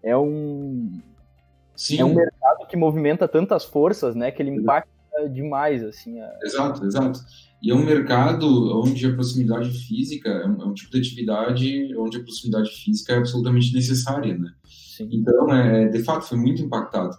é 0.03 0.15
um 0.15 1.01
Sim. 1.75 1.99
é 1.99 2.05
um 2.05 2.13
mercado 2.13 2.67
que 2.67 2.77
movimenta 2.77 3.27
tantas 3.27 3.65
forças, 3.65 4.15
né, 4.15 4.31
que 4.31 4.41
ele 4.41 4.51
impacta 4.51 4.89
demais 5.31 5.83
assim. 5.83 6.19
A... 6.19 6.31
Exato, 6.43 6.85
exato. 6.85 7.19
E 7.61 7.71
é 7.71 7.73
um 7.73 7.83
mercado 7.83 8.45
onde 8.79 9.03
a 9.07 9.13
proximidade 9.13 9.71
física 9.71 10.29
é 10.29 10.47
um, 10.47 10.61
é 10.61 10.65
um, 10.65 10.73
tipo 10.75 10.91
de 10.91 10.99
atividade 10.99 11.95
onde 11.97 12.17
a 12.17 12.23
proximidade 12.23 12.69
física 12.69 13.13
é 13.13 13.17
absolutamente 13.17 13.73
necessária, 13.73 14.37
né? 14.37 14.51
Sim. 14.97 15.09
Então, 15.11 15.53
é, 15.53 15.87
de 15.87 16.03
fato, 16.03 16.27
foi 16.27 16.37
muito 16.37 16.61
impactado. 16.61 17.15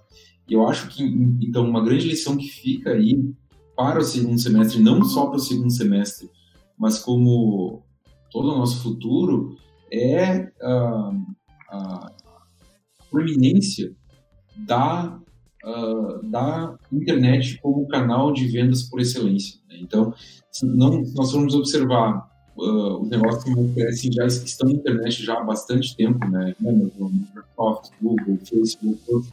Eu 0.49 0.67
acho 0.67 0.89
que, 0.89 1.03
então, 1.03 1.69
uma 1.69 1.85
grande 1.85 2.09
lição 2.09 2.37
que 2.37 2.49
fica 2.49 2.91
aí 2.91 3.33
para 3.77 4.01
o 4.01 4.05
segundo 4.05 4.41
semestre, 4.41 4.83
não 4.83 5.05
só 5.05 5.27
para 5.27 5.37
o 5.37 5.41
segundo 5.41 5.71
semestre, 5.71 6.29
mas 6.77 6.99
como 6.99 7.83
todo 8.31 8.53
o 8.53 8.59
nosso 8.59 8.83
futuro, 8.83 9.57
é 9.93 10.51
a, 10.61 11.13
a 11.71 12.13
proeminência 13.11 13.95
da, 14.57 15.21
uh, 15.65 16.23
da 16.29 16.77
internet 16.93 17.59
como 17.61 17.89
canal 17.89 18.33
de 18.33 18.47
vendas 18.47 18.83
por 18.83 19.01
excelência. 19.01 19.61
Né? 19.69 19.79
Então, 19.81 20.13
se 20.51 20.67
não, 20.67 21.03
nós 21.15 21.31
formos 21.31 21.55
observar 21.55 22.29
uh, 22.57 23.03
os 23.03 23.09
negócios 23.09 23.45
que 23.45 23.75
crescem 23.75 24.13
já 24.13 24.27
estão 24.27 24.69
na 24.69 24.75
internet 24.75 25.25
já 25.25 25.35
há 25.35 25.45
bastante 25.45 25.97
tempo, 25.97 26.27
né? 26.29 26.55
Microsoft, 26.61 27.93
Google, 28.03 28.39
Facebook, 28.45 29.31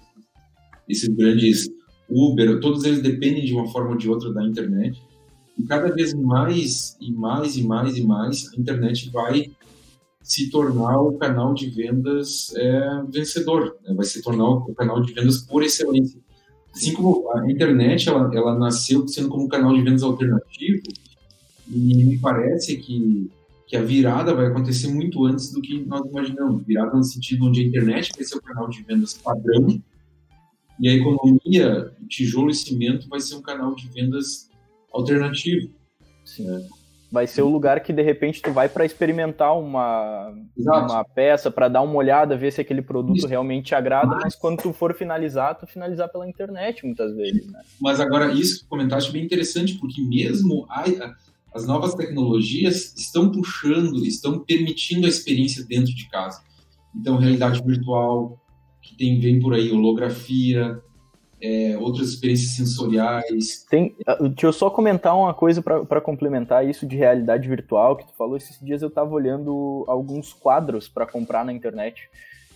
esses 0.88 1.10
grandes 1.10 1.70
Uber, 2.10 2.60
todos 2.60 2.84
eles 2.84 3.02
dependem 3.02 3.46
de 3.46 3.54
uma 3.54 3.68
forma 3.68 3.92
ou 3.92 3.98
de 3.98 4.10
outra 4.10 4.32
da 4.32 4.46
internet. 4.46 5.02
E 5.58 5.64
cada 5.64 5.94
vez 5.94 6.14
mais 6.14 6.98
e 7.00 7.12
mais 7.12 7.56
e 7.56 7.64
mais 7.64 7.98
e 7.98 8.04
mais 8.06 8.54
a 8.54 8.60
internet 8.60 9.10
vai 9.10 9.52
se 10.22 10.50
tornar 10.50 11.00
o 11.02 11.14
canal 11.18 11.54
de 11.54 11.70
vendas 11.70 12.54
é, 12.56 13.04
vencedor, 13.10 13.78
né? 13.84 13.94
vai 13.94 14.06
se 14.06 14.22
tornar 14.22 14.50
o 14.50 14.74
canal 14.74 15.02
de 15.02 15.14
vendas 15.14 15.38
por 15.38 15.64
excelência. 15.64 16.20
Assim 16.74 16.94
como 16.94 17.32
a 17.32 17.50
internet 17.50 18.10
ela, 18.10 18.30
ela 18.34 18.58
nasceu 18.58 19.08
sendo 19.08 19.30
como 19.30 19.46
um 19.46 19.48
canal 19.48 19.74
de 19.74 19.82
vendas 19.82 20.04
alternativo, 20.04 20.82
e 21.70 22.06
me 22.06 22.18
parece 22.18 22.78
que, 22.78 23.32
que 23.68 23.78
a 23.78 23.82
virada 23.82 24.34
vai 24.34 24.48
acontecer 24.48 24.88
muito 24.90 25.26
antes 25.26 25.52
do 25.52 25.62
que 25.62 25.86
nós 25.86 26.06
imaginamos. 26.06 26.64
Virada 26.66 26.96
no 26.96 27.04
sentido 27.04 27.46
onde 27.46 27.62
a 27.62 27.64
internet 27.64 28.12
vai 28.16 28.26
ser 28.26 28.38
o 28.38 28.42
canal 28.42 28.68
de 28.68 28.84
vendas 28.84 29.14
padrão 29.14 29.82
e 30.80 30.90
a 30.90 30.94
economia, 30.94 31.92
tijolo 32.08 32.50
e 32.50 32.54
cimento, 32.54 33.08
vai 33.08 33.20
ser 33.20 33.36
um 33.36 33.42
canal 33.42 33.74
de 33.76 33.88
vendas 33.90 34.50
alternativo. 34.92 35.70
Sim. 36.24 36.48
Né? 36.48 36.68
Vai 37.12 37.28
ser 37.28 37.44
o 37.44 37.50
lugar 37.50 37.80
que 37.82 37.94
de 37.94 38.02
repente 38.02 38.42
tu 38.42 38.52
vai 38.52 38.68
para 38.68 38.84
experimentar 38.86 39.58
uma, 39.58 40.34
uma 40.58 41.06
peça, 41.06 41.50
para 41.50 41.70
dar 41.70 41.82
uma 41.82 41.96
olhada, 41.96 42.36
ver 42.36 42.52
se 42.52 42.60
aquele 42.60 42.82
produto 42.82 43.20
isso. 43.20 43.28
realmente 43.28 43.68
te 43.68 43.76
agrada, 43.76 44.08
mas... 44.08 44.24
mas... 44.24 44.36
quando 44.36 44.62
tu 44.62 44.74
for 44.74 44.94
finalizar, 44.94 45.58
tu 45.58 45.66
finalizar 45.66 46.10
pela 46.10 46.28
internet 46.28 46.86
muitas 46.86 47.16
vezes. 47.16 47.50
Né? 47.50 47.62
Mas 47.80 48.02
agora, 48.02 48.34
isso 48.34 48.62
que 48.62 48.68
comentaste 48.68 49.12
é 49.12 49.14
bem 49.14 49.24
interessante, 49.24 49.76
porque 49.76 50.02
mesmo 50.02 50.66
a, 50.70 50.84
as 51.54 51.66
novas 51.66 51.96
tecnologias 51.96 52.94
estão 52.98 53.32
puxando, 53.32 54.06
estão 54.06 54.40
permitindo 54.40 55.06
a 55.06 55.10
experiência 55.10 55.64
dentro 55.64 55.96
de 55.96 56.10
casa. 56.10 56.42
Então, 56.94 57.18
realidade 57.18 57.64
virtual, 57.64 58.38
que 58.86 58.96
tem, 58.96 59.20
vem 59.20 59.40
por 59.40 59.54
aí 59.56 59.72
holografia, 59.72 60.80
é, 61.42 61.76
outras 61.80 62.10
experiências 62.10 62.52
sensoriais. 62.52 63.66
Tem, 63.70 63.96
ah, 64.06 64.16
deixa 64.16 64.46
eu 64.46 64.54
só 64.54 64.70
comentar 64.70 65.18
uma 65.18 65.34
coisa 65.34 65.62
para 65.62 66.00
complementar 66.00 66.68
isso 66.68 66.86
de 66.86 66.96
realidade 66.96 67.50
virtual 67.50 67.96
que 67.96 68.06
tu 68.06 68.14
falou. 68.16 68.38
Esses 68.38 68.60
dias 68.60 68.82
eu 68.82 68.88
estava 68.90 69.12
olhando 69.14 69.84
alguns 69.88 70.34
quadros 70.34 70.88
para 70.88 71.06
comprar 71.06 71.44
na 71.44 71.52
internet. 71.52 72.10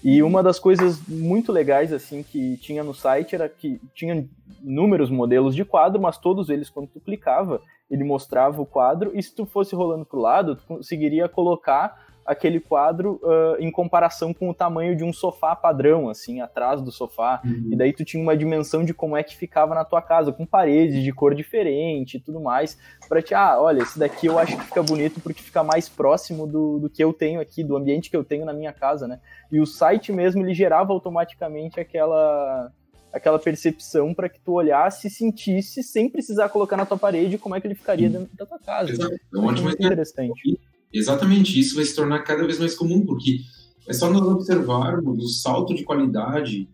E 0.04 0.24
uma 0.24 0.42
das 0.42 0.60
coisas 0.60 1.06
muito 1.08 1.52
legais 1.52 1.92
assim 1.92 2.24
que 2.24 2.56
tinha 2.58 2.84
no 2.84 2.94
site 2.94 3.36
era 3.36 3.50
que 3.50 3.82
tinha 3.94 4.26
inúmeros 4.62 5.10
modelos 5.10 5.54
de 5.56 5.66
quadro, 5.66 6.00
mas 6.02 6.18
todos 6.18 6.50
eles 6.50 6.70
quando 6.70 6.88
tu 6.88 7.02
clicava, 7.02 7.62
ele 7.92 8.04
mostrava 8.04 8.62
o 8.62 8.66
quadro 8.66 9.12
e 9.14 9.22
se 9.22 9.36
tu 9.36 9.46
fosse 9.46 9.76
rolando 9.76 10.06
pro 10.06 10.22
lado, 10.22 10.56
tu 10.56 10.64
conseguiria 10.66 11.28
colocar 11.28 12.08
aquele 12.30 12.60
quadro 12.60 13.20
uh, 13.24 13.60
em 13.60 13.72
comparação 13.72 14.32
com 14.32 14.52
o 14.52 14.54
tamanho 14.54 14.96
de 14.96 15.04
um 15.04 15.12
sofá 15.12 15.56
padrão, 15.56 16.08
assim, 16.10 16.42
atrás 16.42 16.80
do 16.80 16.92
sofá. 16.92 17.42
Uhum. 17.44 17.70
E 17.72 17.76
daí 17.76 17.92
tu 17.92 18.06
tinha 18.06 18.22
uma 18.22 18.38
dimensão 18.38 18.86
de 18.86 18.94
como 18.94 19.18
é 19.18 19.24
que 19.24 19.36
ficava 19.36 19.74
na 19.74 19.84
tua 19.84 20.00
casa, 20.00 20.32
com 20.32 20.46
paredes 20.46 21.04
de 21.04 21.12
cor 21.12 21.34
diferente 21.34 22.18
e 22.18 22.20
tudo 22.20 22.40
mais. 22.40 22.78
Pra 23.08 23.20
te, 23.20 23.34
ah, 23.34 23.60
olha, 23.60 23.82
esse 23.82 23.98
daqui 23.98 24.28
eu 24.28 24.38
acho 24.38 24.56
que 24.56 24.64
fica 24.64 24.84
bonito 24.84 25.20
porque 25.22 25.42
fica 25.42 25.64
mais 25.64 25.90
próximo 25.90 26.46
do, 26.46 26.78
do 26.78 26.88
que 26.88 27.04
eu 27.04 27.12
tenho 27.12 27.42
aqui, 27.42 27.64
do 27.64 27.76
ambiente 27.76 28.12
que 28.12 28.16
eu 28.16 28.24
tenho 28.24 28.46
na 28.46 28.54
minha 28.54 28.72
casa, 28.72 29.08
né? 29.08 29.20
E 29.52 29.60
o 29.60 29.66
site 29.66 30.12
mesmo, 30.12 30.46
ele 30.46 30.54
gerava 30.54 30.94
automaticamente 30.94 31.80
aquela 31.80 32.72
aquela 33.12 33.40
percepção 33.40 34.14
para 34.14 34.30
que 34.30 34.40
tu 34.40 34.54
olhasse 34.54 35.08
e 35.08 35.10
sentisse 35.10 35.82
sem 35.82 36.08
precisar 36.08 36.48
colocar 36.50 36.78
na 36.78 36.86
tua 36.86 36.96
parede 36.96 37.40
como 37.40 37.56
é 37.56 37.60
que 37.60 37.66
ele 37.66 37.74
ficaria 37.74 38.08
dentro 38.08 38.30
da 38.38 38.46
tua 38.46 38.60
casa. 38.60 38.92
Exato. 38.92 39.16
É 39.16 39.38
ótimo 39.40 39.72
interessante. 39.72 40.60
Exatamente, 40.92 41.60
isso 41.60 41.76
vai 41.76 41.86
se 41.86 41.96
tornar 41.96 42.20
cada 42.20 42.44
vez 42.44 42.60
mais 42.60 42.76
comum, 42.76 43.06
porque 43.06 43.42
é 43.88 43.94
só 43.94 44.12
nós 44.12 44.24
observarmos 44.24 45.24
o 45.24 45.28
salto 45.28 45.74
de 45.74 45.84
qualidade 45.84 46.68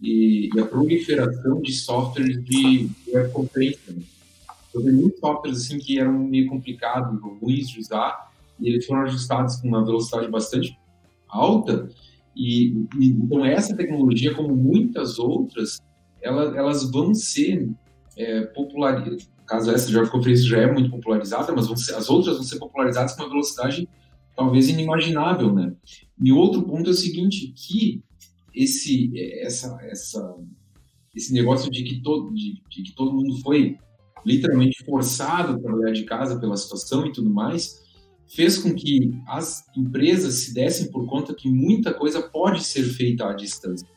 e, 0.00 0.48
e 0.54 0.60
a 0.60 0.64
proliferação 0.64 1.60
de 1.60 1.72
softwares 1.72 2.42
de 2.44 2.88
webconferência. 3.12 3.92
Né? 3.92 4.02
Eu 4.74 4.82
vi 4.82 4.92
muitos 4.92 5.18
softwares 5.18 5.58
assim, 5.58 5.78
que 5.78 5.98
eram 5.98 6.12
meio 6.12 6.48
complicados, 6.48 7.20
ruins 7.40 7.68
de 7.68 7.80
usar, 7.80 8.30
e 8.60 8.68
eles 8.68 8.86
foram 8.86 9.02
ajustados 9.02 9.56
com 9.56 9.68
uma 9.68 9.84
velocidade 9.84 10.28
bastante 10.28 10.78
alta, 11.28 11.88
e, 12.34 12.86
e 12.98 13.06
então 13.08 13.44
essa 13.44 13.76
tecnologia, 13.76 14.34
como 14.34 14.54
muitas 14.54 15.18
outras, 15.18 15.78
ela, 16.22 16.56
elas 16.56 16.88
vão 16.90 17.12
ser 17.12 17.68
é. 18.18 18.52
Caso 19.46 19.70
essa 19.70 19.90
já 19.90 20.06
conferência 20.06 20.46
já 20.46 20.58
é 20.58 20.70
muito 20.70 20.90
popularizada, 20.90 21.52
mas 21.54 21.66
ser, 21.80 21.94
as 21.94 22.10
outras 22.10 22.36
vão 22.36 22.44
ser 22.44 22.58
popularizadas 22.58 23.14
com 23.14 23.22
uma 23.22 23.30
velocidade 23.30 23.88
talvez 24.36 24.68
inimaginável, 24.68 25.54
né? 25.54 25.74
E 26.22 26.32
outro 26.32 26.62
ponto 26.62 26.88
é 26.88 26.92
o 26.92 26.94
seguinte, 26.94 27.52
que 27.56 28.02
esse 28.54 29.10
essa 29.40 29.78
essa 29.82 30.36
esse 31.14 31.32
negócio 31.32 31.70
de 31.70 31.82
que 31.82 32.02
todo 32.02 32.32
de, 32.34 32.62
de 32.68 32.82
que 32.82 32.94
todo 32.94 33.14
mundo 33.14 33.40
foi 33.40 33.78
literalmente 34.24 34.84
forçado 34.84 35.54
a 35.54 35.58
trabalhar 35.58 35.92
de 35.92 36.04
casa 36.04 36.38
pela 36.38 36.56
situação 36.56 37.06
e 37.06 37.12
tudo 37.12 37.30
mais, 37.30 37.80
fez 38.28 38.58
com 38.58 38.74
que 38.74 39.10
as 39.26 39.64
empresas 39.76 40.34
se 40.34 40.54
dessem 40.54 40.90
por 40.90 41.06
conta 41.06 41.34
que 41.34 41.48
muita 41.48 41.94
coisa 41.94 42.20
pode 42.20 42.62
ser 42.62 42.82
feita 42.82 43.28
à 43.28 43.32
distância. 43.32 43.88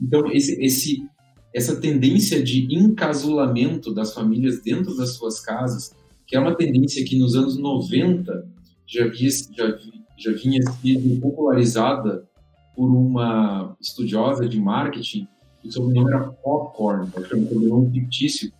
Então, 0.00 0.30
esse, 0.32 0.60
esse, 0.62 1.08
essa 1.54 1.76
tendência 1.76 2.42
de 2.42 2.74
encasulamento 2.74 3.92
das 3.92 4.14
famílias 4.14 4.62
dentro 4.62 4.96
das 4.96 5.14
suas 5.14 5.40
casas, 5.40 5.94
que 6.26 6.36
é 6.36 6.40
uma 6.40 6.54
tendência 6.54 7.04
que 7.04 7.18
nos 7.18 7.36
anos 7.36 7.56
90 7.58 8.48
já, 8.86 9.06
via, 9.06 9.30
já, 9.30 9.78
já 10.16 10.32
vinha 10.32 10.60
sendo 10.80 11.20
popularizada 11.20 12.24
por 12.74 12.88
uma 12.88 13.76
estudiosa 13.80 14.48
de 14.48 14.58
marketing, 14.58 15.28
o 15.64 15.70
sobrenome 15.70 16.12
era 16.12 16.24
Popcorn, 16.24 17.10
que 17.10 17.34
é 17.34 17.36
um 17.36 17.48
sobrenome 17.48 17.90
fictício. 17.92 18.52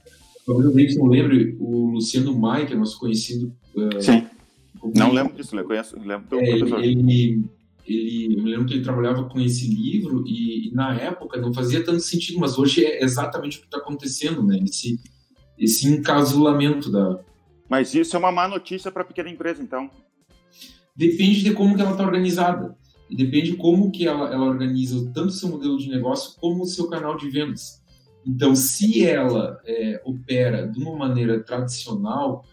Talvez 0.46 0.66
o 0.66 0.70
Davidson 0.72 1.06
lembre, 1.06 1.56
o 1.58 1.90
Luciano 1.92 2.38
Maia, 2.38 2.74
nosso 2.76 2.98
conhecido. 2.98 3.52
Uh, 3.74 4.02
Sim. 4.02 4.26
Não 4.94 5.12
lembro 5.12 5.34
disso, 5.34 5.56
eu 5.56 5.64
conheço, 5.64 5.96
lembro 5.98 6.28
do 6.28 6.40
é, 6.40 6.58
professor. 6.58 6.80
Ele, 6.82 6.98
ele, 6.98 7.44
eu 7.86 8.42
me 8.42 8.50
lembro 8.50 8.66
que 8.66 8.74
ele 8.74 8.84
trabalhava 8.84 9.28
com 9.28 9.40
esse 9.40 9.68
livro 9.68 10.24
e, 10.26 10.68
e, 10.68 10.74
na 10.74 10.94
época 10.94 11.40
não 11.40 11.52
fazia 11.52 11.84
tanto 11.84 12.00
sentido, 12.00 12.38
mas 12.38 12.58
hoje 12.58 12.84
é 12.84 13.02
exatamente 13.02 13.58
o 13.58 13.60
que 13.60 13.66
está 13.66 13.78
acontecendo, 13.78 14.42
né? 14.42 14.58
Esse, 14.62 15.00
esse 15.58 15.88
encasulamento 15.88 16.90
da. 16.90 17.20
Mas 17.68 17.94
isso 17.94 18.14
é 18.14 18.18
uma 18.18 18.30
má 18.30 18.46
notícia 18.46 18.90
para 18.90 19.02
a 19.02 19.04
pequena 19.04 19.30
empresa, 19.30 19.62
então? 19.62 19.90
Depende 20.94 21.42
de 21.42 21.52
como 21.52 21.74
que 21.74 21.80
ela 21.80 21.92
está 21.92 22.04
organizada. 22.04 22.76
E 23.10 23.16
depende 23.16 23.56
como 23.56 23.90
que 23.90 24.06
ela, 24.06 24.32
ela 24.32 24.46
organiza 24.46 25.04
tanto 25.12 25.28
o 25.28 25.32
seu 25.32 25.48
modelo 25.48 25.76
de 25.76 25.88
negócio 25.88 26.38
como 26.40 26.62
o 26.62 26.66
seu 26.66 26.88
canal 26.88 27.16
de 27.16 27.28
vendas. 27.28 27.82
Então, 28.26 28.54
se 28.54 29.04
ela 29.04 29.60
é, 29.66 30.00
opera 30.04 30.66
de 30.68 30.80
uma 30.80 30.96
maneira 30.96 31.40
tradicional, 31.42 32.44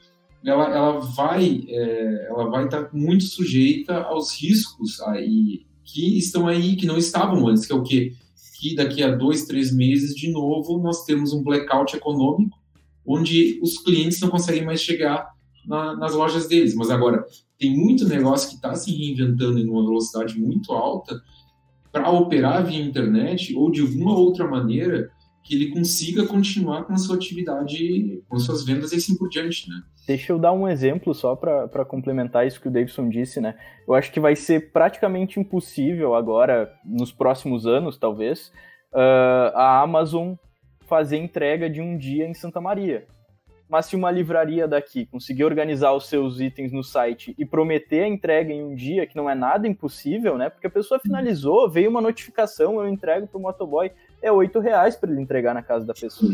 ela, 0.46 0.74
ela 0.74 1.00
vai 1.00 1.64
é, 1.68 2.28
ela 2.30 2.50
vai 2.50 2.66
estar 2.66 2.90
muito 2.94 3.26
sujeita 3.26 4.02
aos 4.04 4.40
riscos 4.42 5.02
aí 5.02 5.66
que 5.84 6.18
estão 6.18 6.48
aí 6.48 6.76
que 6.76 6.86
não 6.86 6.98
estavam 6.98 7.48
antes 7.48 7.66
que 7.66 7.74
é 7.74 7.76
o 7.76 7.84
que 7.84 8.14
que 8.60 8.76
daqui 8.76 9.02
a 9.04 9.16
dois 9.16 9.46
três 9.46 9.74
meses 9.74 10.16
de 10.16 10.32
novo 10.32 10.80
nós 10.80 11.04
temos 11.06 11.34
um 11.34 11.44
blackout 11.44 11.96
econômico 11.96 12.58
onde 13.06 13.60
os 13.62 13.80
clientes 13.80 14.20
não 14.20 14.30
conseguem 14.30 14.64
mais 14.64 14.82
chegar 14.82 15.34
na, 15.66 15.96
nas 15.96 16.14
lojas 16.14 16.48
deles. 16.48 16.76
Mas 16.76 16.90
agora 16.90 17.26
tem 17.58 17.76
muito 17.76 18.08
negócio 18.08 18.50
que 18.50 18.56
está 18.56 18.76
se 18.76 18.92
reinventando 18.92 19.60
em 19.60 19.68
uma 19.68 19.84
velocidade 19.84 20.40
muito 20.40 20.72
alta 20.74 21.20
para 21.92 22.10
operar 22.12 22.66
via 22.66 22.80
internet 22.80 23.56
ou 23.56 23.72
de 23.72 23.82
uma 23.82 24.16
outra 24.16 24.48
maneira 24.48 25.10
que 25.44 25.56
ele 25.56 25.72
consiga 25.72 26.26
continuar 26.26 26.84
com 26.84 26.94
a 26.94 26.98
sua 26.98 27.16
atividade, 27.16 28.24
com 28.28 28.36
as 28.36 28.44
suas 28.44 28.66
vendas 28.66 28.92
e 28.92 28.96
assim 28.96 29.18
por 29.18 29.30
diante, 29.30 29.70
né? 29.70 29.82
Deixa 30.08 30.32
eu 30.32 30.40
dar 30.40 30.52
um 30.52 30.68
exemplo 30.68 31.14
só 31.14 31.36
para 31.36 31.86
complementar 31.86 32.46
isso 32.46 32.60
que 32.60 32.68
o 32.68 32.72
Davidson 32.72 33.10
disse, 33.10 33.40
né? 33.40 33.56
Eu 33.88 33.94
acho 33.94 34.12
que 34.12 34.20
vai 34.20 34.36
ser 34.36 34.72
praticamente 34.72 35.40
impossível 35.40 36.16
agora, 36.16 36.72
nos 36.84 37.12
próximos 37.12 37.68
anos, 37.68 37.98
talvez, 37.98 38.52
uh, 38.94 39.56
a 39.56 39.82
Amazon 39.82 40.34
fazer 40.88 41.18
entrega 41.18 41.70
de 41.70 41.80
um 41.80 41.96
dia 41.96 42.28
em 42.28 42.34
Santa 42.34 42.60
Maria. 42.60 43.06
Mas 43.70 43.86
se 43.86 43.96
uma 43.96 44.10
livraria 44.10 44.68
daqui 44.68 45.06
conseguir 45.06 45.44
organizar 45.44 45.94
os 45.94 46.10
seus 46.10 46.40
itens 46.40 46.72
no 46.72 46.84
site 46.84 47.36
e 47.38 47.46
prometer 47.46 48.02
a 48.02 48.08
entrega 48.08 48.52
em 48.52 48.64
um 48.64 48.74
dia, 48.74 49.06
que 49.06 49.16
não 49.16 49.30
é 49.30 49.36
nada 49.36 49.68
impossível, 49.68 50.40
né? 50.40 50.50
Porque 50.50 50.66
a 50.66 50.72
pessoa 50.72 51.00
finalizou, 51.00 51.70
veio 51.70 51.92
uma 51.92 52.02
notificação, 52.02 52.82
eu 52.82 52.90
entrego 52.90 53.28
para 53.28 53.38
o 53.38 53.42
motoboy 53.42 53.92
é 54.22 54.32
oito 54.32 54.60
reais 54.60 54.96
para 54.96 55.12
ele 55.12 55.22
entregar 55.22 55.54
na 55.54 55.62
casa 55.62 55.86
da 55.86 55.94
pessoa. 55.94 56.32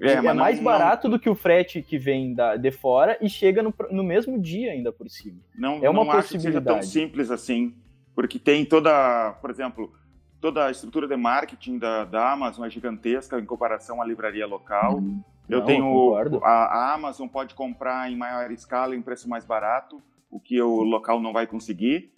É, 0.00 0.12
é 0.12 0.32
mais 0.32 0.56
não, 0.56 0.64
barato 0.64 1.08
não... 1.08 1.16
do 1.16 1.20
que 1.20 1.28
o 1.30 1.34
frete 1.34 1.80
que 1.80 1.98
vem 1.98 2.34
da, 2.34 2.56
de 2.56 2.70
fora 2.70 3.16
e 3.20 3.28
chega 3.28 3.62
no, 3.62 3.72
no 3.90 4.02
mesmo 4.02 4.40
dia 4.40 4.72
ainda 4.72 4.92
por 4.92 5.08
cima. 5.08 5.38
Não, 5.56 5.84
é 5.84 5.88
uma 5.88 6.04
não 6.04 6.12
possibilidade. 6.12 6.18
acho 6.18 6.32
que 6.32 6.40
seja 6.40 6.60
tão 6.60 6.82
simples 6.82 7.30
assim, 7.30 7.74
porque 8.14 8.38
tem 8.38 8.64
toda, 8.64 9.32
por 9.40 9.50
exemplo, 9.50 9.92
toda 10.40 10.66
a 10.66 10.70
estrutura 10.70 11.08
de 11.08 11.16
marketing 11.16 11.78
da, 11.78 12.04
da 12.04 12.32
Amazon 12.32 12.66
é 12.66 12.70
gigantesca 12.70 13.38
em 13.38 13.46
comparação 13.46 14.02
à 14.02 14.04
livraria 14.04 14.46
local. 14.46 14.96
Uhum. 14.96 15.22
Eu 15.48 15.60
não, 15.60 15.66
tenho 15.66 16.14
a, 16.42 16.50
a, 16.50 16.94
Amazon 16.94 17.28
pode 17.28 17.54
comprar 17.54 18.10
em 18.10 18.16
maior 18.16 18.50
escala 18.50 18.96
em 18.96 19.02
preço 19.02 19.28
mais 19.28 19.44
barato, 19.44 20.02
o 20.30 20.40
que 20.40 20.60
o 20.60 20.82
local 20.82 21.20
não 21.20 21.32
vai 21.32 21.46
conseguir. 21.46 22.12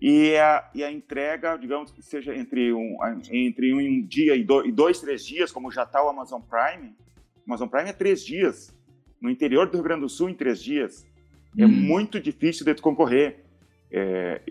E 0.00 0.36
a, 0.36 0.70
e 0.74 0.84
a 0.84 0.92
entrega, 0.92 1.56
digamos 1.56 1.90
que 1.90 2.02
seja 2.02 2.34
entre 2.36 2.72
um, 2.72 2.98
entre 3.30 3.72
um 3.72 4.06
dia 4.06 4.36
e, 4.36 4.44
do, 4.44 4.66
e 4.66 4.70
dois, 4.70 5.00
três 5.00 5.24
dias, 5.24 5.50
como 5.50 5.70
já 5.70 5.84
está 5.84 6.04
o 6.04 6.08
Amazon 6.08 6.42
Prime. 6.42 6.94
O 7.46 7.50
Amazon 7.50 7.68
Prime 7.68 7.88
é 7.88 7.92
três 7.92 8.24
dias. 8.24 8.76
No 9.20 9.30
interior 9.30 9.66
do 9.66 9.74
Rio 9.74 9.84
Grande 9.84 10.02
do 10.02 10.08
Sul, 10.08 10.28
em 10.28 10.34
três 10.34 10.62
dias. 10.62 11.06
É 11.58 11.64
hum. 11.64 11.68
muito 11.68 12.20
difícil 12.20 12.66
de 12.66 12.74
concorrer. 12.82 13.44
É, 13.90 14.42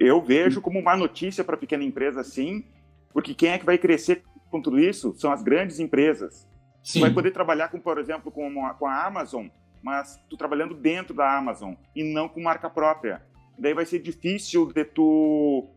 eu 0.00 0.20
vejo 0.20 0.60
como 0.60 0.78
uma 0.78 0.96
notícia 0.96 1.44
para 1.44 1.54
a 1.54 1.58
pequena 1.58 1.84
empresa, 1.84 2.24
sim, 2.24 2.64
porque 3.12 3.34
quem 3.34 3.50
é 3.50 3.58
que 3.58 3.66
vai 3.66 3.78
crescer 3.78 4.22
com 4.50 4.60
tudo 4.60 4.80
isso 4.80 5.14
são 5.16 5.30
as 5.30 5.42
grandes 5.42 5.78
empresas. 5.78 6.48
Sim. 6.82 6.98
Você 6.98 7.00
vai 7.00 7.12
poder 7.12 7.30
trabalhar, 7.30 7.68
com, 7.68 7.78
por 7.78 7.98
exemplo, 7.98 8.32
com, 8.32 8.46
uma, 8.48 8.74
com 8.74 8.86
a 8.86 9.06
Amazon, 9.06 9.46
mas 9.82 10.18
tu 10.28 10.36
trabalhando 10.36 10.74
dentro 10.74 11.14
da 11.14 11.36
Amazon 11.36 11.74
e 11.94 12.02
não 12.02 12.28
com 12.28 12.42
marca 12.42 12.68
própria 12.68 13.22
daí 13.60 13.74
vai 13.74 13.84
ser 13.84 13.98
difícil 14.00 14.72
de 14.72 14.84
tu 14.84 15.68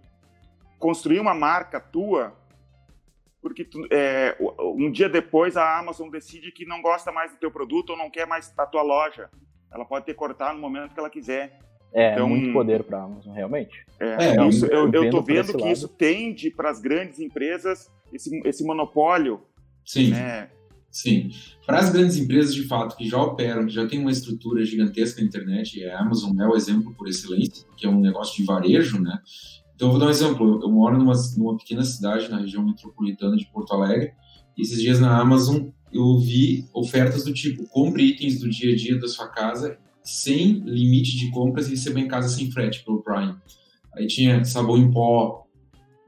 construir 0.80 1.20
uma 1.20 1.34
marca 1.34 1.80
tua, 1.80 2.34
porque 3.42 3.64
tu, 3.64 3.86
é, 3.92 4.36
um 4.60 4.92
dia 4.92 5.10
depois 5.10 5.58
a 5.58 5.78
Amazon 5.78 6.10
decide 6.10 6.52
que 6.52 6.66
não 6.66 6.82
gosta 6.82 7.12
mais 7.12 7.32
do 7.32 7.38
teu 7.38 7.52
produto 7.52 7.92
ou 7.92 7.98
não 7.98 8.10
quer 8.10 8.26
mais 8.26 8.50
da 8.54 8.66
tua 8.66 8.82
loja. 8.82 9.30
Ela 9.72 9.86
pode 9.86 10.06
ter 10.06 10.14
cortar 10.14 10.54
no 10.54 10.60
momento 10.60 10.94
que 10.94 11.00
ela 11.00 11.10
quiser. 11.10 11.60
É, 11.94 12.14
então, 12.14 12.28
muito 12.28 12.52
poder 12.54 12.84
para 12.84 13.00
a 13.00 13.04
Amazon, 13.04 13.34
realmente. 13.34 13.86
É, 14.00 14.38
é 14.38 14.48
isso, 14.48 14.66
eu, 14.66 14.92
eu 14.92 15.10
tô 15.10 15.22
vendo 15.22 15.54
que 15.54 15.62
lado. 15.62 15.72
isso 15.72 15.88
tende 15.88 16.50
para 16.50 16.70
as 16.70 16.82
grandes 16.82 17.20
empresas 17.20 17.92
esse, 18.12 18.42
esse 18.46 18.64
monopólio. 18.64 19.42
Sim. 19.86 20.12
Né? 20.12 20.50
Sim. 20.94 21.32
Para 21.66 21.80
as 21.80 21.90
grandes 21.90 22.18
empresas, 22.18 22.54
de 22.54 22.64
fato, 22.68 22.96
que 22.96 23.10
já 23.10 23.20
operam, 23.20 23.66
que 23.66 23.74
já 23.74 23.88
têm 23.88 24.00
uma 24.00 24.12
estrutura 24.12 24.64
gigantesca 24.64 25.20
na 25.20 25.28
internet, 25.28 25.84
a 25.86 26.00
Amazon 26.00 26.40
é 26.40 26.48
o 26.48 26.56
exemplo 26.56 26.94
por 26.94 27.08
excelência, 27.08 27.66
porque 27.66 27.88
é 27.88 27.90
um 27.90 28.00
negócio 28.00 28.38
de 28.38 28.44
varejo, 28.44 29.02
né? 29.02 29.20
Então, 29.74 29.88
eu 29.88 29.92
vou 29.94 30.00
dar 30.00 30.06
um 30.06 30.12
exemplo. 30.12 30.62
Eu 30.62 30.70
moro 30.70 30.96
numa, 31.00 31.14
numa 31.36 31.58
pequena 31.58 31.84
cidade 31.84 32.30
na 32.30 32.38
região 32.38 32.64
metropolitana 32.64 33.36
de 33.36 33.48
Porto 33.48 33.74
Alegre, 33.74 34.14
e 34.56 34.62
esses 34.62 34.80
dias 34.80 35.00
na 35.00 35.20
Amazon 35.20 35.70
eu 35.92 36.20
vi 36.20 36.70
ofertas 36.72 37.26
do 37.26 37.34
tipo: 37.34 37.68
compre 37.70 38.04
itens 38.04 38.40
do 38.40 38.48
dia 38.48 38.72
a 38.72 38.76
dia 38.76 39.00
da 39.00 39.08
sua 39.08 39.28
casa 39.28 39.80
sem 40.04 40.60
limite 40.60 41.18
de 41.18 41.32
compras 41.32 41.68
e 41.68 41.72
receba 41.72 42.00
em 42.00 42.08
casa 42.08 42.30
sem 42.30 42.52
frete 42.52 42.84
pelo 42.86 43.02
Prime. 43.02 43.36
Aí 43.96 44.06
tinha 44.06 44.44
sabão 44.46 44.78
em 44.78 44.92
pó, 44.92 45.48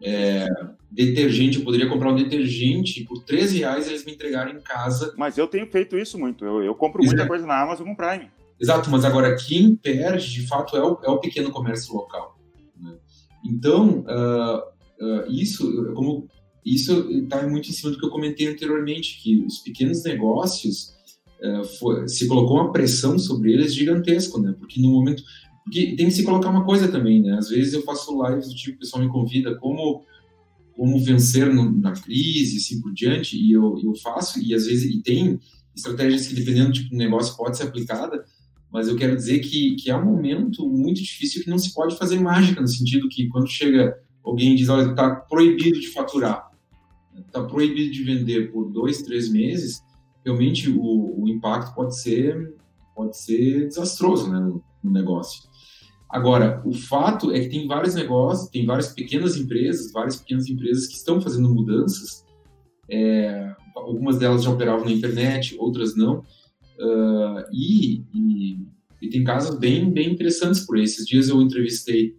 é, 0.03 0.47
detergente, 0.91 1.57
eu 1.57 1.63
poderia 1.63 1.89
comprar 1.89 2.11
um 2.11 2.15
detergente 2.15 3.03
por 3.03 3.23
13 3.23 3.59
reais 3.59 3.87
eles 3.87 4.05
me 4.05 4.13
entregaram 4.13 4.51
em 4.51 4.61
casa. 4.61 5.13
Mas 5.17 5.37
eu 5.37 5.47
tenho 5.47 5.67
feito 5.67 5.97
isso 5.97 6.17
muito, 6.17 6.45
eu, 6.45 6.63
eu 6.63 6.75
compro 6.75 7.03
muita 7.03 7.23
é. 7.23 7.27
coisa 7.27 7.45
na 7.45 7.61
Amazon 7.61 7.87
com 7.87 7.95
Prime. 7.95 8.29
Exato, 8.59 8.89
mas 8.89 9.03
agora 9.03 9.35
quem 9.35 9.75
perde, 9.75 10.31
de 10.31 10.47
fato, 10.47 10.77
é 10.77 10.81
o, 10.81 10.97
é 11.03 11.09
o 11.09 11.19
pequeno 11.19 11.51
comércio 11.51 11.93
local. 11.93 12.39
Né? 12.81 12.93
Então, 13.45 14.05
uh, 14.07 15.05
uh, 15.05 15.31
isso, 15.31 15.93
como 15.93 16.29
isso 16.65 17.09
está 17.11 17.45
muito 17.47 17.69
em 17.69 17.73
cima 17.73 17.91
do 17.91 17.99
que 17.99 18.05
eu 18.05 18.09
comentei 18.09 18.47
anteriormente, 18.47 19.21
que 19.21 19.43
os 19.45 19.59
pequenos 19.59 20.03
negócios 20.03 20.95
uh, 21.43 21.65
foi, 21.77 22.07
se 22.07 22.27
colocou 22.27 22.57
uma 22.57 22.71
pressão 22.71 23.19
sobre 23.19 23.53
eles 23.53 23.75
gigantesco, 23.75 24.39
né? 24.39 24.55
Porque 24.57 24.81
no 24.81 24.89
momento, 24.89 25.21
porque 25.63 25.95
tem 25.95 26.07
que 26.07 26.11
se 26.11 26.23
colocar 26.23 26.49
uma 26.49 26.63
coisa 26.63 26.87
também, 26.87 27.21
né? 27.21 27.37
Às 27.37 27.49
vezes 27.49 27.73
eu 27.73 27.83
faço 27.83 28.23
lives 28.25 28.47
do 28.47 28.55
tipo, 28.55 28.77
o 28.77 28.79
pessoal 28.79 29.03
me 29.03 29.09
convida, 29.09 29.55
como 29.57 30.03
como 30.75 30.99
vencer 30.99 31.53
no, 31.53 31.71
na 31.71 31.93
crise, 31.93 32.57
assim 32.57 32.81
por 32.81 32.93
diante, 32.93 33.37
e 33.37 33.53
eu, 33.53 33.79
eu 33.81 33.95
faço, 33.95 34.39
e 34.41 34.53
às 34.53 34.65
vezes 34.65 34.93
e 34.93 35.01
tem 35.01 35.39
estratégias 35.73 36.27
que, 36.27 36.35
dependendo 36.35 36.67
do 36.67 36.73
tipo 36.73 36.89
de 36.89 36.97
negócio, 36.97 37.35
pode 37.35 37.57
ser 37.57 37.63
aplicada, 37.63 38.25
mas 38.71 38.87
eu 38.87 38.95
quero 38.97 39.15
dizer 39.15 39.39
que, 39.39 39.75
que 39.75 39.89
é 39.89 39.95
um 39.95 40.05
momento 40.05 40.67
muito 40.67 41.01
difícil 41.01 41.43
que 41.43 41.49
não 41.49 41.57
se 41.57 41.73
pode 41.73 41.97
fazer 41.97 42.19
mágica, 42.19 42.59
no 42.59 42.67
sentido 42.67 43.07
que 43.07 43.27
quando 43.29 43.47
chega 43.47 43.97
alguém 44.23 44.53
e 44.53 44.55
diz, 44.55 44.67
olha, 44.67 44.89
está 44.89 45.15
proibido 45.15 45.79
de 45.79 45.87
faturar, 45.87 46.51
está 47.25 47.41
proibido 47.43 47.91
de 47.91 48.03
vender 48.03 48.51
por 48.51 48.69
dois, 48.69 49.01
três 49.01 49.29
meses, 49.29 49.81
realmente 50.25 50.69
o, 50.69 51.23
o 51.23 51.27
impacto 51.27 51.73
pode 51.73 51.97
ser, 51.97 52.53
pode 52.93 53.17
ser 53.17 53.67
desastroso 53.67 54.29
né, 54.29 54.39
no, 54.39 54.61
no 54.83 54.91
negócio. 54.91 55.43
Agora, 56.09 56.61
o 56.65 56.73
fato 56.73 57.31
é 57.31 57.39
que 57.39 57.49
tem 57.49 57.67
vários 57.67 57.95
negócios, 57.95 58.49
tem 58.49 58.65
várias 58.65 58.93
pequenas 58.93 59.37
empresas, 59.37 59.91
várias 59.91 60.17
pequenas 60.17 60.47
empresas 60.47 60.87
que 60.87 60.95
estão 60.95 61.19
fazendo 61.19 61.49
mudanças. 61.49 62.23
É, 62.89 63.53
algumas 63.75 64.17
delas 64.17 64.43
já 64.43 64.49
operavam 64.49 64.85
na 64.85 64.91
internet, 64.91 65.55
outras 65.59 65.95
não. 65.95 66.19
Uh, 66.79 67.43
e, 67.51 68.03
e, 68.13 68.59
e, 69.01 69.09
tem 69.09 69.23
casos 69.23 69.57
bem, 69.57 69.89
bem 69.89 70.11
interessantes 70.11 70.61
por 70.61 70.77
aí. 70.77 70.83
Esses 70.83 71.05
dias 71.05 71.29
eu 71.29 71.41
entrevistei 71.41 72.15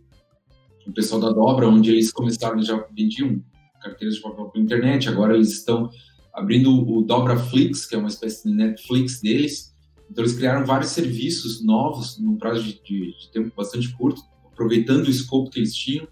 o 0.87 0.93
pessoal 0.93 1.21
da 1.21 1.31
Dobra, 1.31 1.69
onde 1.69 1.91
eles 1.91 2.11
começaram, 2.13 2.63
já 2.63 2.77
vendiam 2.97 3.43
carteiras 3.81 4.17
de 4.17 4.23
papel 4.23 4.47
pela 4.47 4.65
internet, 4.65 5.09
agora 5.09 5.35
eles 5.35 5.53
estão 5.53 5.91
abrindo 6.33 6.71
o 6.71 7.03
Dobra 7.03 7.37
Flix, 7.37 7.87
que 7.87 7.95
é 7.95 7.99
uma 7.99 8.09
espécie 8.09 8.49
de 8.49 8.55
Netflix 8.55 9.21
deles. 9.21 9.76
Então 10.11 10.25
eles 10.25 10.37
criaram 10.37 10.65
vários 10.65 10.91
serviços 10.91 11.65
novos 11.65 12.19
num 12.19 12.37
prazo 12.37 12.63
de, 12.63 12.83
de, 12.83 13.19
de 13.19 13.31
tempo 13.33 13.53
bastante 13.57 13.93
curto, 13.97 14.21
aproveitando 14.45 15.07
o 15.07 15.11
escopo 15.11 15.51
que 15.51 15.59
eles 15.59 15.75
tinham 15.75 16.07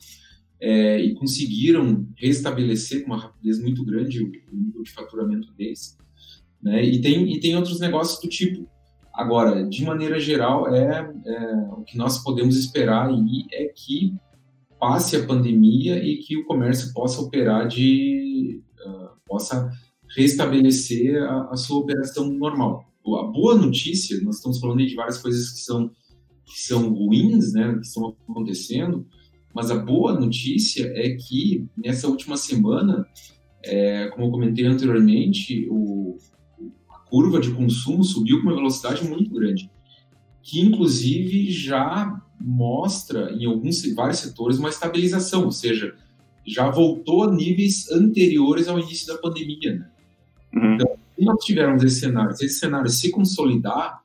é, 0.60 0.98
e 0.98 1.14
conseguiram 1.14 2.06
restabelecer 2.16 3.02
com 3.02 3.12
uma 3.12 3.20
rapidez 3.20 3.60
muito 3.60 3.84
grande 3.84 4.22
o, 4.22 4.26
o 4.26 4.56
nível 4.56 4.82
de 4.82 4.90
faturamento 4.92 5.52
deles. 5.54 5.96
Né? 6.62 6.84
E, 6.84 7.00
tem, 7.00 7.32
e 7.32 7.40
tem 7.40 7.56
outros 7.56 7.80
negócios 7.80 8.20
do 8.20 8.28
tipo. 8.28 8.68
Agora, 9.12 9.68
de 9.68 9.84
maneira 9.84 10.18
geral, 10.18 10.74
é, 10.74 11.08
é 11.26 11.54
o 11.72 11.82
que 11.82 11.96
nós 11.96 12.22
podemos 12.22 12.56
esperar 12.56 13.08
aí 13.08 13.46
é 13.52 13.66
que 13.66 14.16
passe 14.80 15.16
a 15.16 15.26
pandemia 15.26 15.96
e 16.02 16.18
que 16.18 16.36
o 16.36 16.44
comércio 16.44 16.92
possa 16.92 17.20
operar 17.20 17.68
de 17.68 18.60
uh, 18.84 19.10
possa 19.24 19.70
restabelecer 20.16 21.22
a, 21.22 21.50
a, 21.50 21.56
sua 21.56 21.78
operação 21.78 22.28
normal. 22.28 22.84
A 23.06 23.22
boa 23.24 23.54
notícia, 23.54 24.20
nós 24.22 24.36
estamos 24.36 24.58
falando 24.58 24.84
de 24.84 24.94
várias 24.94 25.18
coisas 25.18 25.50
que 25.50 25.60
são 25.60 25.90
que 26.46 26.60
são 26.60 26.92
ruins, 26.92 27.52
né, 27.52 27.74
que 27.74 27.86
estão 27.86 28.14
acontecendo, 28.28 29.06
mas 29.54 29.70
a 29.70 29.78
boa 29.78 30.18
notícia 30.18 30.92
é 30.94 31.16
que 31.16 31.66
nessa 31.76 32.06
última 32.06 32.36
semana, 32.36 33.06
é, 33.64 34.08
como 34.08 34.26
eu 34.26 34.30
comentei 34.30 34.66
anteriormente, 34.66 35.66
o, 35.70 36.18
a 36.90 36.98
curva 37.08 37.40
de 37.40 37.50
consumo 37.50 38.04
subiu 38.04 38.42
com 38.42 38.48
uma 38.48 38.56
velocidade 38.56 39.02
muito 39.04 39.32
grande, 39.32 39.70
que 40.42 40.60
inclusive 40.60 41.50
já 41.50 42.20
mostra 42.38 43.32
em 43.32 43.46
alguns 43.46 43.82
vários 43.94 44.18
setores 44.18 44.58
uma 44.58 44.68
estabilização, 44.68 45.44
ou 45.44 45.52
seja, 45.52 45.94
já 46.46 46.70
voltou 46.70 47.24
a 47.24 47.32
níveis 47.32 47.90
anteriores 47.90 48.68
ao 48.68 48.78
início 48.78 49.06
da 49.06 49.18
pandemia. 49.18 49.76
Né? 49.76 49.90
Uhum. 50.54 50.74
Então, 50.74 51.03
se 51.16 51.24
nós 51.24 51.44
tivermos 51.44 51.82
esse 51.82 52.00
cenário, 52.00 52.36
se 52.36 52.44
esse 52.44 52.58
cenário 52.58 52.88
se 52.88 53.10
consolidar, 53.10 54.02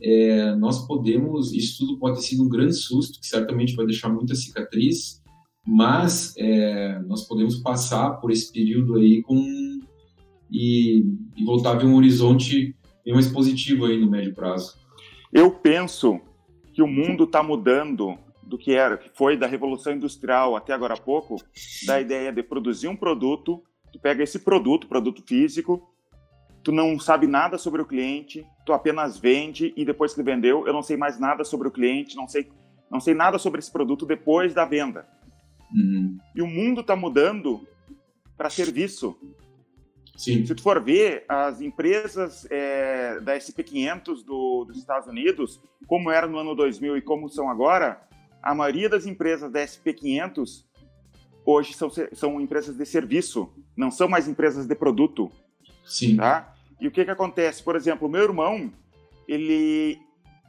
é, 0.00 0.54
nós 0.56 0.86
podemos, 0.86 1.52
isso 1.52 1.78
tudo 1.78 1.98
pode 1.98 2.16
ter 2.16 2.22
sido 2.22 2.44
um 2.44 2.48
grande 2.48 2.74
susto, 2.74 3.20
que 3.20 3.26
certamente 3.26 3.74
vai 3.74 3.86
deixar 3.86 4.08
muita 4.08 4.34
cicatriz, 4.34 5.22
mas 5.66 6.34
é, 6.36 6.98
nós 7.00 7.26
podemos 7.26 7.56
passar 7.56 8.12
por 8.20 8.30
esse 8.30 8.52
período 8.52 8.96
aí 8.96 9.22
com 9.22 9.36
e, 10.50 11.04
e, 11.36 11.44
voltar 11.44 11.72
a 11.72 11.74
ver 11.74 11.86
um 11.86 11.96
horizonte 11.96 12.76
bem 13.04 13.14
mais 13.14 13.26
positivo 13.26 13.84
aí 13.84 13.98
no 13.98 14.08
médio 14.08 14.32
prazo. 14.32 14.74
Eu 15.32 15.50
penso 15.50 16.20
que 16.72 16.82
o 16.82 16.86
mundo 16.86 17.24
está 17.24 17.42
mudando 17.42 18.16
do 18.42 18.56
que 18.56 18.72
era, 18.72 18.96
que 18.96 19.10
foi 19.12 19.36
da 19.36 19.46
revolução 19.46 19.92
industrial 19.92 20.54
até 20.54 20.72
agora 20.72 20.94
há 20.94 21.00
pouco, 21.00 21.36
da 21.84 22.00
ideia 22.00 22.32
de 22.32 22.44
produzir 22.44 22.86
um 22.86 22.94
produto, 22.94 23.60
tu 23.92 23.98
pega 23.98 24.22
esse 24.22 24.38
produto, 24.38 24.86
produto 24.86 25.20
físico, 25.26 25.82
tu 26.66 26.72
não 26.72 26.98
sabe 26.98 27.28
nada 27.28 27.58
sobre 27.58 27.80
o 27.80 27.86
cliente, 27.86 28.44
tu 28.64 28.72
apenas 28.72 29.16
vende 29.16 29.72
e 29.76 29.84
depois 29.84 30.12
que 30.12 30.20
vendeu, 30.20 30.66
eu 30.66 30.72
não 30.72 30.82
sei 30.82 30.96
mais 30.96 31.16
nada 31.16 31.44
sobre 31.44 31.68
o 31.68 31.70
cliente, 31.70 32.16
não 32.16 32.26
sei, 32.26 32.50
não 32.90 32.98
sei 32.98 33.14
nada 33.14 33.38
sobre 33.38 33.60
esse 33.60 33.70
produto 33.70 34.04
depois 34.04 34.52
da 34.52 34.64
venda. 34.64 35.06
Uhum. 35.72 36.18
E 36.34 36.42
o 36.42 36.46
mundo 36.48 36.80
está 36.80 36.96
mudando 36.96 37.64
para 38.36 38.50
serviço. 38.50 39.16
Sim. 40.16 40.44
Se 40.44 40.56
tu 40.56 40.60
for 40.60 40.82
ver, 40.82 41.24
as 41.28 41.60
empresas 41.60 42.48
é, 42.50 43.20
da 43.20 43.36
SP500 43.36 44.24
do, 44.24 44.64
dos 44.64 44.76
Estados 44.76 45.06
Unidos, 45.06 45.60
como 45.86 46.10
era 46.10 46.26
no 46.26 46.36
ano 46.36 46.56
2000 46.56 46.96
e 46.96 47.00
como 47.00 47.28
são 47.28 47.48
agora, 47.48 48.02
a 48.42 48.52
maioria 48.56 48.88
das 48.88 49.06
empresas 49.06 49.52
da 49.52 49.60
SP500 49.60 50.64
hoje 51.44 51.74
são, 51.74 51.88
são 52.12 52.40
empresas 52.40 52.76
de 52.76 52.84
serviço, 52.84 53.54
não 53.76 53.88
são 53.88 54.08
mais 54.08 54.26
empresas 54.26 54.66
de 54.66 54.74
produto. 54.74 55.30
Sim. 55.84 56.16
Tá? 56.16 56.55
E 56.80 56.86
o 56.86 56.90
que, 56.90 57.04
que 57.04 57.10
acontece? 57.10 57.62
Por 57.62 57.76
exemplo, 57.76 58.06
o 58.06 58.10
meu 58.10 58.22
irmão, 58.22 58.72
ele 59.26 59.98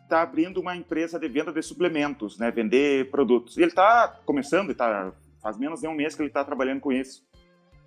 está 0.03 0.21
abrindo 0.21 0.59
uma 0.59 0.75
empresa 0.75 1.19
de 1.19 1.27
venda 1.27 1.51
de 1.51 1.61
suplementos, 1.61 2.37
né? 2.37 2.51
Vender 2.51 3.09
produtos. 3.09 3.57
Ele 3.57 3.67
está 3.67 4.19
começando, 4.25 4.73
tá, 4.73 5.11
faz 5.41 5.57
menos 5.57 5.81
de 5.81 5.87
um 5.87 5.93
mês 5.93 6.15
que 6.15 6.21
ele 6.21 6.29
está 6.29 6.43
trabalhando 6.43 6.79
com 6.79 6.91
isso. 6.91 7.25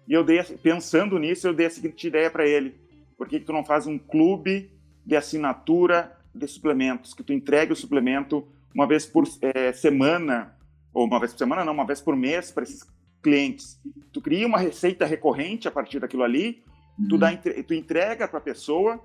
E 0.07 0.13
eu 0.13 0.25
dei, 0.25 0.43
pensando 0.63 1.19
nisso, 1.19 1.47
eu 1.47 1.55
dei 1.55 1.67
a 1.67 1.71
seguinte 1.71 2.07
ideia 2.07 2.31
para 2.31 2.47
ele: 2.47 2.75
por 3.17 3.29
que, 3.29 3.41
que 3.41 3.47
tu 3.47 3.53
não 3.53 3.65
faz 3.65 3.87
um 3.87 3.99
clube 3.99 4.71
de 5.05 5.17
assinatura 5.17 6.17
de 6.35 6.47
suplementos, 6.47 7.15
que 7.15 7.23
tu 7.23 7.33
entregue 7.33 7.73
o 7.73 7.77
suplemento 7.77 8.47
uma 8.75 8.87
vez 8.87 9.05
por 9.05 9.25
é, 9.43 9.73
semana, 9.73 10.57
ou 10.93 11.07
uma 11.07 11.19
vez 11.19 11.33
por 11.33 11.39
semana, 11.39 11.65
não, 11.65 11.73
uma 11.73 11.87
vez 11.87 12.01
por 12.01 12.15
mês 12.15 12.53
para 12.53 12.63
esses 12.63 12.87
clientes. 13.23 13.81
Tu 14.13 14.21
cria 14.21 14.47
uma 14.47 14.59
receita 14.59 15.05
recorrente 15.05 15.67
a 15.67 15.71
partir 15.71 15.99
daquilo 15.99 16.23
ali 16.23 16.63
tu, 17.09 17.19
dá, 17.19 17.31
uhum. 17.31 17.63
tu 17.63 17.75
entrega 17.75 18.29
para 18.29 18.39
a 18.39 18.43
pessoa, 18.43 19.01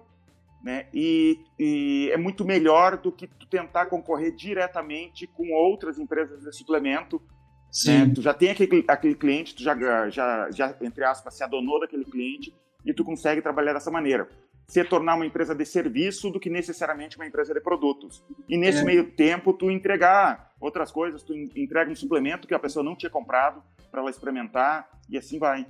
né? 0.63 0.87
E, 0.93 1.39
e, 1.59 2.09
é 2.11 2.17
muito 2.17 2.43
melhor 2.43 2.97
do 2.97 3.11
que 3.11 3.27
tu 3.27 3.45
tentar 3.45 3.85
concorrer 3.85 4.35
diretamente 4.35 5.27
com 5.27 5.53
outras 5.53 5.99
empresas 5.99 6.41
de 6.41 6.51
suplemento. 6.57 7.17
Né? 7.17 7.27
Sim. 7.71 7.97
Né? 8.07 8.11
Tu 8.15 8.21
já 8.21 8.33
tem 8.33 8.49
aquele, 8.49 8.83
aquele 8.87 9.15
cliente, 9.15 9.55
tu 9.55 9.61
já, 9.61 9.77
já, 10.09 10.49
já, 10.49 10.75
entre 10.81 11.03
aspas, 11.03 11.35
se 11.37 11.43
adonou 11.43 11.79
daquele 11.79 12.03
cliente 12.03 12.55
e 12.83 12.93
tu 12.93 13.05
consegue 13.05 13.41
trabalhar 13.41 13.73
dessa 13.73 13.91
maneira. 13.91 14.27
Se 14.67 14.83
tornar 14.83 15.15
uma 15.15 15.25
empresa 15.25 15.53
de 15.53 15.63
serviço 15.63 16.31
do 16.31 16.39
que 16.39 16.49
necessariamente 16.49 17.17
uma 17.17 17.27
empresa 17.27 17.53
de 17.53 17.61
produtos. 17.61 18.23
E 18.49 18.57
nesse 18.57 18.79
é. 18.79 18.83
meio 18.83 19.11
tempo, 19.11 19.53
tu 19.53 19.69
entregar 19.69 20.51
outras 20.59 20.91
coisas, 20.91 21.21
tu 21.21 21.35
entrega 21.55 21.91
um 21.91 21.95
suplemento 21.95 22.47
que 22.47 22.55
a 22.55 22.59
pessoa 22.59 22.83
não 22.83 22.95
tinha 22.95 23.09
comprado 23.09 23.61
para 23.91 24.01
ela 24.01 24.09
experimentar 24.09 24.89
e 25.07 25.17
assim 25.17 25.37
vai. 25.37 25.67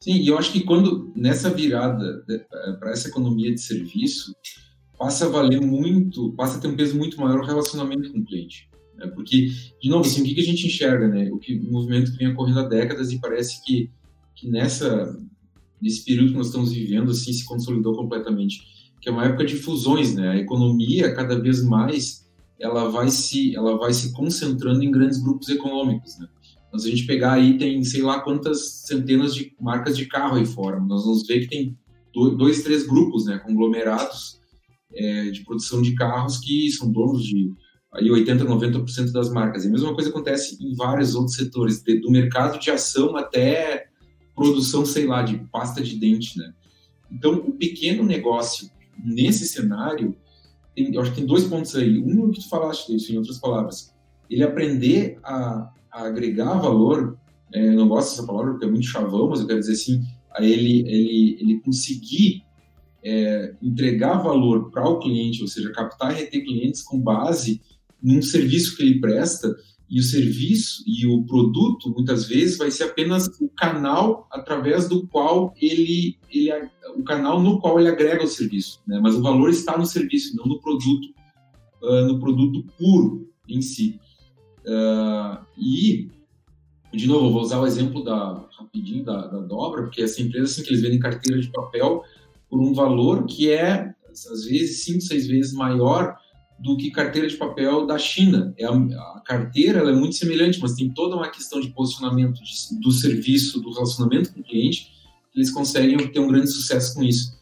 Sim, 0.00 0.14
e 0.14 0.28
eu 0.28 0.36
acho 0.36 0.52
que 0.52 0.64
quando 0.64 1.12
nessa 1.14 1.48
virada 1.48 2.24
eh, 2.28 2.72
para 2.78 2.90
essa 2.90 3.08
economia 3.08 3.54
de 3.54 3.60
serviço, 3.60 4.34
passa 4.98 5.26
a 5.26 5.28
valer 5.28 5.60
muito, 5.60 6.32
passa 6.32 6.58
a 6.58 6.60
ter 6.60 6.68
um 6.68 6.76
peso 6.76 6.96
muito 6.96 7.20
maior 7.20 7.40
o 7.40 7.44
relacionamento 7.44 8.12
com 8.12 8.18
o 8.18 8.24
cliente. 8.24 8.68
Né? 8.96 9.06
Porque, 9.08 9.48
de 9.80 9.88
novo, 9.88 10.06
assim, 10.06 10.22
o 10.22 10.24
que, 10.24 10.40
a 10.40 10.44
gente 10.44 10.66
enxerga, 10.66 11.08
né? 11.08 11.30
O, 11.32 11.38
que, 11.38 11.58
o 11.58 11.70
movimento 11.70 12.12
que 12.12 12.18
vem 12.18 12.28
ocorrendo 12.28 12.60
há 12.60 12.68
décadas 12.68 13.10
e 13.10 13.20
parece 13.20 13.64
que, 13.64 13.90
que 14.34 14.48
nessa, 14.48 15.18
nesse 15.80 16.04
período 16.04 16.30
que 16.30 16.38
nós 16.38 16.46
estamos 16.46 16.72
vivendo, 16.72 17.10
assim, 17.10 17.32
se 17.32 17.44
consolidou 17.44 17.94
completamente. 17.94 18.60
Que 19.00 19.08
é 19.08 19.12
uma 19.12 19.24
época 19.24 19.44
de 19.44 19.56
fusões, 19.56 20.14
né? 20.14 20.30
A 20.30 20.36
economia, 20.36 21.12
cada 21.14 21.38
vez 21.40 21.64
mais, 21.64 22.28
ela 22.60 22.88
vai 22.88 23.08
se, 23.08 23.56
ela 23.56 23.76
vai 23.76 23.92
se 23.92 24.12
concentrando 24.12 24.84
em 24.84 24.90
grandes 24.90 25.20
grupos 25.20 25.48
econômicos, 25.48 26.16
né? 26.18 26.28
Mas 26.72 26.84
a 26.84 26.88
gente 26.88 27.06
pegar 27.06 27.34
aí, 27.34 27.58
tem 27.58 27.82
sei 27.84 28.02
lá 28.02 28.20
quantas 28.20 28.82
centenas 28.86 29.34
de 29.34 29.54
marcas 29.60 29.96
de 29.96 30.06
carro 30.06 30.36
aí 30.36 30.46
fora. 30.46 30.80
Nós 30.80 31.04
vamos 31.04 31.26
ver 31.26 31.40
que 31.40 31.48
tem 31.48 31.78
dois, 32.12 32.62
três 32.62 32.86
grupos, 32.86 33.26
né, 33.26 33.38
conglomerados 33.38 34.40
é, 34.94 35.30
de 35.30 35.44
produção 35.44 35.82
de 35.82 35.94
carros 35.94 36.38
que 36.38 36.70
são 36.70 36.90
donos 36.90 37.24
de 37.24 37.52
aí 37.92 38.10
80, 38.10 38.44
90% 38.44 39.12
das 39.12 39.30
marcas. 39.30 39.64
E 39.64 39.68
a 39.68 39.70
mesma 39.70 39.94
coisa 39.94 40.08
acontece 40.08 40.56
em 40.60 40.74
vários 40.74 41.14
outros 41.14 41.36
setores, 41.36 41.82
do 41.82 42.10
mercado 42.10 42.58
de 42.58 42.70
ação 42.70 43.16
até 43.16 43.88
produção, 44.34 44.86
sei 44.86 45.06
lá, 45.06 45.22
de 45.22 45.38
pasta 45.52 45.82
de 45.82 45.96
dente, 45.96 46.38
né? 46.38 46.54
Então, 47.10 47.34
o 47.34 47.52
pequeno 47.52 48.02
negócio 48.02 48.70
nesse 49.04 49.46
cenário, 49.46 50.16
tem, 50.74 50.94
eu 50.94 51.02
acho 51.02 51.10
que 51.10 51.18
tem 51.18 51.26
dois 51.26 51.44
pontos 51.44 51.76
aí. 51.76 51.98
Um, 51.98 52.30
que 52.30 52.40
tu 52.40 52.48
falaste 52.48 52.94
isso, 52.94 53.12
em 53.12 53.18
outras 53.18 53.38
palavras, 53.38 53.94
ele 54.30 54.42
aprender 54.42 55.18
a 55.22 55.70
agregar 55.92 56.54
valor, 56.54 57.18
é, 57.52 57.68
eu 57.68 57.74
não 57.74 57.88
gosto 57.88 58.10
dessa 58.10 58.26
palavra 58.26 58.52
porque 58.52 58.64
é 58.64 58.70
muito 58.70 58.86
chavão, 58.86 59.28
mas 59.28 59.40
eu 59.40 59.46
quero 59.46 59.60
dizer 59.60 59.72
assim, 59.72 60.02
a 60.34 60.44
ele, 60.44 60.80
ele, 60.88 61.36
ele 61.40 61.60
conseguir 61.60 62.42
é, 63.04 63.54
entregar 63.62 64.22
valor 64.22 64.70
para 64.70 64.88
o 64.88 64.98
cliente, 64.98 65.42
ou 65.42 65.48
seja, 65.48 65.72
captar 65.72 66.12
e 66.12 66.20
reter 66.20 66.44
clientes 66.44 66.82
com 66.82 67.00
base 67.00 67.60
num 68.02 68.22
serviço 68.22 68.76
que 68.76 68.82
ele 68.82 69.00
presta, 69.00 69.54
e 69.92 70.00
o 70.00 70.02
serviço 70.02 70.82
e 70.86 71.06
o 71.06 71.22
produto, 71.24 71.90
muitas 71.90 72.24
vezes, 72.24 72.56
vai 72.56 72.70
ser 72.70 72.84
apenas 72.84 73.26
o 73.38 73.46
canal 73.50 74.26
através 74.32 74.88
do 74.88 75.06
qual 75.06 75.52
ele, 75.60 76.16
ele 76.30 76.50
o 76.96 77.02
canal 77.02 77.42
no 77.42 77.60
qual 77.60 77.78
ele 77.78 77.90
agrega 77.90 78.24
o 78.24 78.26
serviço, 78.26 78.80
né? 78.86 78.98
mas 79.02 79.14
o 79.14 79.20
valor 79.20 79.50
está 79.50 79.76
no 79.76 79.84
serviço, 79.84 80.34
não 80.34 80.46
no 80.46 80.58
produto, 80.60 81.08
uh, 81.82 82.06
no 82.06 82.18
produto 82.18 82.64
puro 82.78 83.28
em 83.46 83.60
si. 83.60 84.00
Uh, 84.66 85.44
e, 85.58 86.10
de 86.92 87.06
novo, 87.06 87.30
vou 87.30 87.42
usar 87.42 87.60
o 87.60 87.66
exemplo 87.66 88.04
da, 88.04 88.46
rapidinho 88.58 89.04
da, 89.04 89.26
da 89.26 89.40
dobra, 89.40 89.82
porque 89.82 90.02
essa 90.02 90.22
empresa, 90.22 90.52
assim, 90.52 90.62
que 90.62 90.70
eles 90.70 90.82
vendem 90.82 90.98
carteira 90.98 91.40
de 91.40 91.50
papel 91.50 92.04
por 92.48 92.60
um 92.60 92.72
valor 92.72 93.24
que 93.26 93.50
é, 93.50 93.94
às 94.08 94.44
vezes, 94.44 94.84
cinco, 94.84 95.00
seis 95.00 95.26
vezes 95.26 95.52
maior 95.52 96.16
do 96.58 96.76
que 96.76 96.90
carteira 96.90 97.26
de 97.26 97.36
papel 97.36 97.86
da 97.86 97.98
China. 97.98 98.54
É 98.56 98.64
a, 98.64 98.70
a 98.70 99.22
carteira 99.24 99.80
é 99.80 99.92
muito 99.92 100.14
semelhante, 100.14 100.60
mas 100.60 100.74
tem 100.74 100.88
toda 100.90 101.16
uma 101.16 101.28
questão 101.28 101.60
de 101.60 101.70
posicionamento 101.70 102.40
de, 102.42 102.80
do 102.80 102.92
serviço, 102.92 103.60
do 103.60 103.72
relacionamento 103.72 104.32
com 104.32 104.40
o 104.40 104.44
cliente, 104.44 104.92
que 105.32 105.38
eles 105.38 105.50
conseguem 105.50 105.96
ter 106.12 106.20
um 106.20 106.28
grande 106.28 106.48
sucesso 106.48 106.94
com 106.94 107.02
isso. 107.02 107.40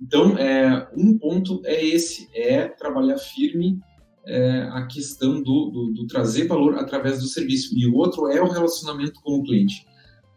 Então, 0.00 0.38
é, 0.38 0.88
um 0.96 1.18
ponto 1.18 1.60
é 1.64 1.84
esse, 1.84 2.28
é 2.34 2.66
trabalhar 2.66 3.18
firme 3.18 3.78
é, 4.26 4.68
a 4.72 4.86
questão 4.86 5.42
do, 5.42 5.70
do, 5.70 5.92
do, 5.92 6.06
trazer 6.06 6.46
valor 6.46 6.76
através 6.78 7.20
do 7.20 7.26
serviço. 7.26 7.76
E 7.76 7.86
o 7.86 7.94
outro 7.96 8.28
é 8.28 8.40
o 8.40 8.48
relacionamento 8.48 9.20
com 9.22 9.38
o 9.38 9.42
cliente. 9.42 9.86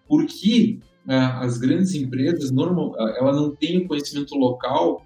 Porque 0.08 0.80
é, 1.08 1.16
as 1.16 1.58
grandes 1.58 1.94
empresas, 1.94 2.52
normal, 2.52 2.96
ela 2.98 3.34
não 3.34 3.56
tem 3.56 3.78
o 3.78 3.88
conhecimento 3.88 4.36
local 4.36 5.04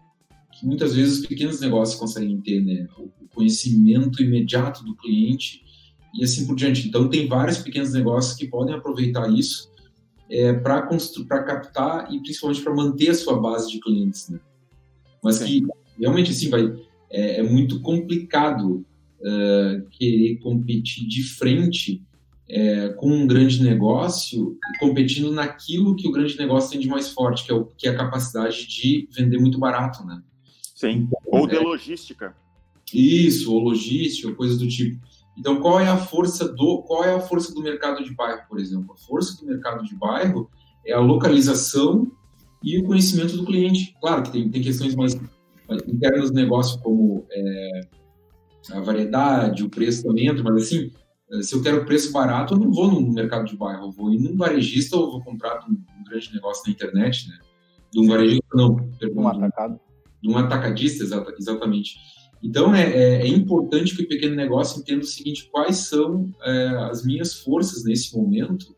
que 0.52 0.66
muitas 0.66 0.96
vezes 0.96 1.20
os 1.20 1.26
pequenos 1.26 1.60
negócios 1.62 2.00
conseguem 2.00 2.40
ter, 2.42 2.62
né? 2.62 2.88
O 2.98 3.28
conhecimento 3.34 4.22
imediato 4.22 4.84
do 4.84 4.96
cliente 4.96 5.64
e 6.14 6.24
assim 6.24 6.46
por 6.48 6.56
diante. 6.56 6.88
Então, 6.88 7.10
tem 7.10 7.28
vários 7.28 7.60
pequenos 7.60 7.94
negócios 7.94 8.36
que 8.36 8.48
podem 8.48 8.76
aproveitar 8.76 9.32
isso 9.32 9.70
é, 10.30 10.54
para 10.54 10.82
captar 11.44 12.12
e 12.14 12.20
principalmente 12.22 12.62
para 12.62 12.74
manter 12.74 13.10
a 13.10 13.16
sua 13.16 13.40
base 13.40 13.72
de 13.72 13.80
clientes, 13.80 14.30
né? 14.30 14.40
Mas 15.24 15.38
Sim. 15.38 15.46
que 15.46 15.68
realmente 16.00 16.32
assim 16.32 16.50
vai 16.50 16.74
é, 17.10 17.40
é 17.40 17.44
muito 17.44 17.82
complicado 17.82 18.86
uh, 19.20 19.90
querer 19.92 20.38
competir 20.38 21.08
de 21.08 21.24
frente 21.24 22.04
é, 22.50 22.90
com 22.90 23.12
um 23.12 23.28
grande 23.28 23.62
negócio 23.64 24.58
competindo 24.80 25.32
naquilo 25.32 25.96
que 25.96 26.08
o 26.08 26.12
grande 26.12 26.38
negócio 26.38 26.72
tem 26.72 26.80
de 26.80 26.88
mais 26.88 27.10
forte, 27.10 27.46
que 27.46 27.52
é, 27.52 27.54
o, 27.54 27.66
que 27.66 27.88
é 27.88 27.92
a 27.92 27.98
capacidade 27.98 28.68
de 28.68 29.08
vender 29.16 29.38
muito 29.38 29.60
barato, 29.60 30.04
né? 30.04 30.22
Sim, 30.76 31.08
ou 31.28 31.46
de 31.46 31.56
é. 31.56 31.60
logística. 31.60 32.36
Isso, 32.92 33.54
ou 33.54 33.60
logística, 33.60 34.34
coisas 34.34 34.58
do 34.58 34.68
tipo. 34.68 35.00
Então, 35.38 35.62
qual 35.62 35.80
é 35.80 35.88
a 35.88 35.98
força 35.98 36.48
do 36.52 36.82
qual 36.82 37.04
é 37.04 37.14
a 37.14 37.20
força 37.20 37.54
do 37.54 37.62
mercado 37.62 38.04
de 38.04 38.14
bairro, 38.16 38.42
por 38.50 38.60
exemplo? 38.60 38.94
A 38.94 38.98
força 38.98 39.40
do 39.40 39.46
mercado 39.46 39.84
de 39.84 39.96
bairro 39.96 40.50
é 40.86 40.94
a 40.94 41.00
localização 41.00 42.12
e 42.64 42.80
o 42.80 42.84
conhecimento 42.84 43.38
do 43.38 43.46
cliente. 43.46 43.96
Claro 44.02 44.24
que 44.24 44.32
tem, 44.32 44.50
tem 44.50 44.62
questões 44.62 44.96
mais 44.96 45.14
internas 45.88 46.30
do 46.30 46.36
negócio, 46.36 46.80
como 46.82 47.26
é, 47.32 47.82
a 48.72 48.80
variedade, 48.80 49.64
o 49.64 49.70
preço 49.70 50.04
também 50.04 50.28
entra, 50.28 50.44
mas 50.44 50.64
assim, 50.64 50.92
se 51.42 51.54
eu 51.54 51.62
quero 51.62 51.86
preço 51.86 52.12
barato, 52.12 52.54
eu 52.54 52.60
não 52.60 52.72
vou 52.72 52.92
no 52.92 53.14
mercado 53.14 53.46
de 53.46 53.56
bairro, 53.56 53.86
eu 53.88 53.92
vou 53.92 54.12
ir 54.12 54.20
num 54.20 54.36
varejista 54.36 54.98
ou 54.98 55.12
vou 55.12 55.24
comprar 55.24 55.60
de 55.60 55.72
um, 55.72 55.78
grande 56.10 56.34
negócio 56.34 56.64
na 56.66 56.74
internet, 56.74 57.30
né? 57.30 57.38
De 57.92 58.00
um 58.00 58.08
varejista, 58.08 58.48
não, 58.54 58.76
perdão. 58.98 59.24
Um 59.24 59.28
atacado 59.28 59.80
de 60.22 60.30
um 60.30 60.38
atacadista, 60.38 61.04
exata, 61.04 61.34
exatamente. 61.38 61.98
Então, 62.42 62.74
é, 62.74 62.90
é, 62.90 63.22
é, 63.22 63.28
importante 63.28 63.96
que 63.96 64.04
o 64.04 64.08
pequeno 64.08 64.36
negócio 64.36 64.80
entenda 64.80 65.02
o 65.02 65.08
seguinte: 65.08 65.50
quais 65.52 65.78
são 65.78 66.34
é, 66.42 66.68
as 66.90 67.06
minhas 67.06 67.36
forças 67.36 67.84
nesse 67.84 68.16
momento? 68.18 68.76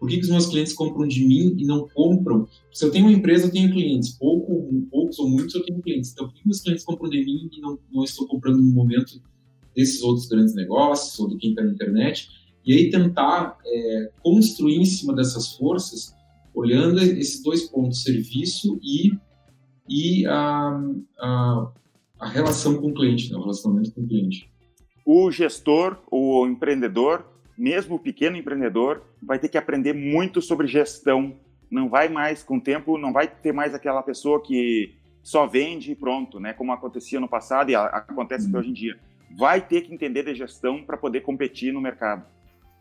Por 0.00 0.08
que, 0.08 0.16
que, 0.16 0.22
os 0.22 0.30
meus 0.30 0.46
clientes 0.46 0.72
compram 0.72 1.06
de 1.06 1.24
mim 1.24 1.54
e 1.58 1.66
não 1.66 1.86
compram? 1.86 2.48
Se 2.72 2.86
eu 2.86 2.90
tenho 2.90 3.04
uma 3.04 3.12
empresa, 3.12 3.46
eu 3.46 3.52
tenho 3.52 3.70
clientes. 3.70 4.16
Pouco, 4.18 4.82
poucos 4.90 5.18
ou 5.18 5.28
muitos, 5.28 5.54
eu 5.54 5.62
tenho 5.62 5.82
clientes. 5.82 6.12
Então, 6.12 6.26
por 6.26 6.34
que, 6.34 6.40
meus 6.46 6.62
clientes 6.62 6.84
compram 6.84 7.10
de 7.10 7.22
mim 7.22 7.50
e 7.52 7.60
não, 7.60 7.78
não 7.92 8.02
estou 8.02 8.26
comprando 8.26 8.56
no 8.56 8.72
momento 8.72 9.20
desses 9.76 10.02
outros 10.02 10.26
grandes 10.26 10.54
negócios 10.54 11.20
ou 11.20 11.28
de 11.28 11.36
quem 11.36 11.50
está 11.50 11.62
na 11.62 11.72
internet? 11.72 12.30
E 12.64 12.72
aí, 12.72 12.90
tentar 12.90 13.58
é, 13.64 14.10
construir 14.22 14.76
em 14.76 14.86
cima 14.86 15.14
dessas 15.14 15.54
forças, 15.54 16.14
olhando 16.54 16.98
esses 16.98 17.42
dois 17.42 17.68
pontos, 17.68 18.02
serviço 18.02 18.80
e 18.82 19.12
e 19.90 20.24
a, 20.24 20.80
a, 21.18 21.72
a 22.20 22.28
relação 22.28 22.80
com 22.80 22.90
o 22.90 22.94
cliente, 22.94 23.28
né? 23.30 23.36
o 23.36 23.40
relacionamento 23.40 23.92
com 23.92 24.02
o 24.02 24.06
cliente. 24.06 24.48
O 25.04 25.32
gestor, 25.32 25.98
o 26.08 26.46
empreendedor, 26.46 27.24
mesmo 27.60 27.96
o 27.96 27.98
pequeno 27.98 28.38
empreendedor, 28.38 29.02
vai 29.22 29.38
ter 29.38 29.50
que 29.50 29.58
aprender 29.58 29.92
muito 29.92 30.40
sobre 30.40 30.66
gestão. 30.66 31.36
Não 31.70 31.90
vai 31.90 32.08
mais, 32.08 32.42
com 32.42 32.56
o 32.56 32.60
tempo, 32.60 32.96
não 32.96 33.12
vai 33.12 33.28
ter 33.28 33.52
mais 33.52 33.74
aquela 33.74 34.02
pessoa 34.02 34.42
que 34.42 34.94
só 35.22 35.46
vende 35.46 35.92
e 35.92 35.94
pronto, 35.94 36.40
né? 36.40 36.54
Como 36.54 36.72
acontecia 36.72 37.20
no 37.20 37.28
passado 37.28 37.70
e 37.70 37.74
acontece 37.74 38.50
uhum. 38.50 38.58
hoje 38.58 38.70
em 38.70 38.72
dia. 38.72 38.98
Vai 39.38 39.60
ter 39.60 39.82
que 39.82 39.92
entender 39.92 40.24
de 40.24 40.34
gestão 40.34 40.82
para 40.82 40.96
poder 40.96 41.20
competir 41.20 41.70
no 41.70 41.82
mercado. 41.82 42.24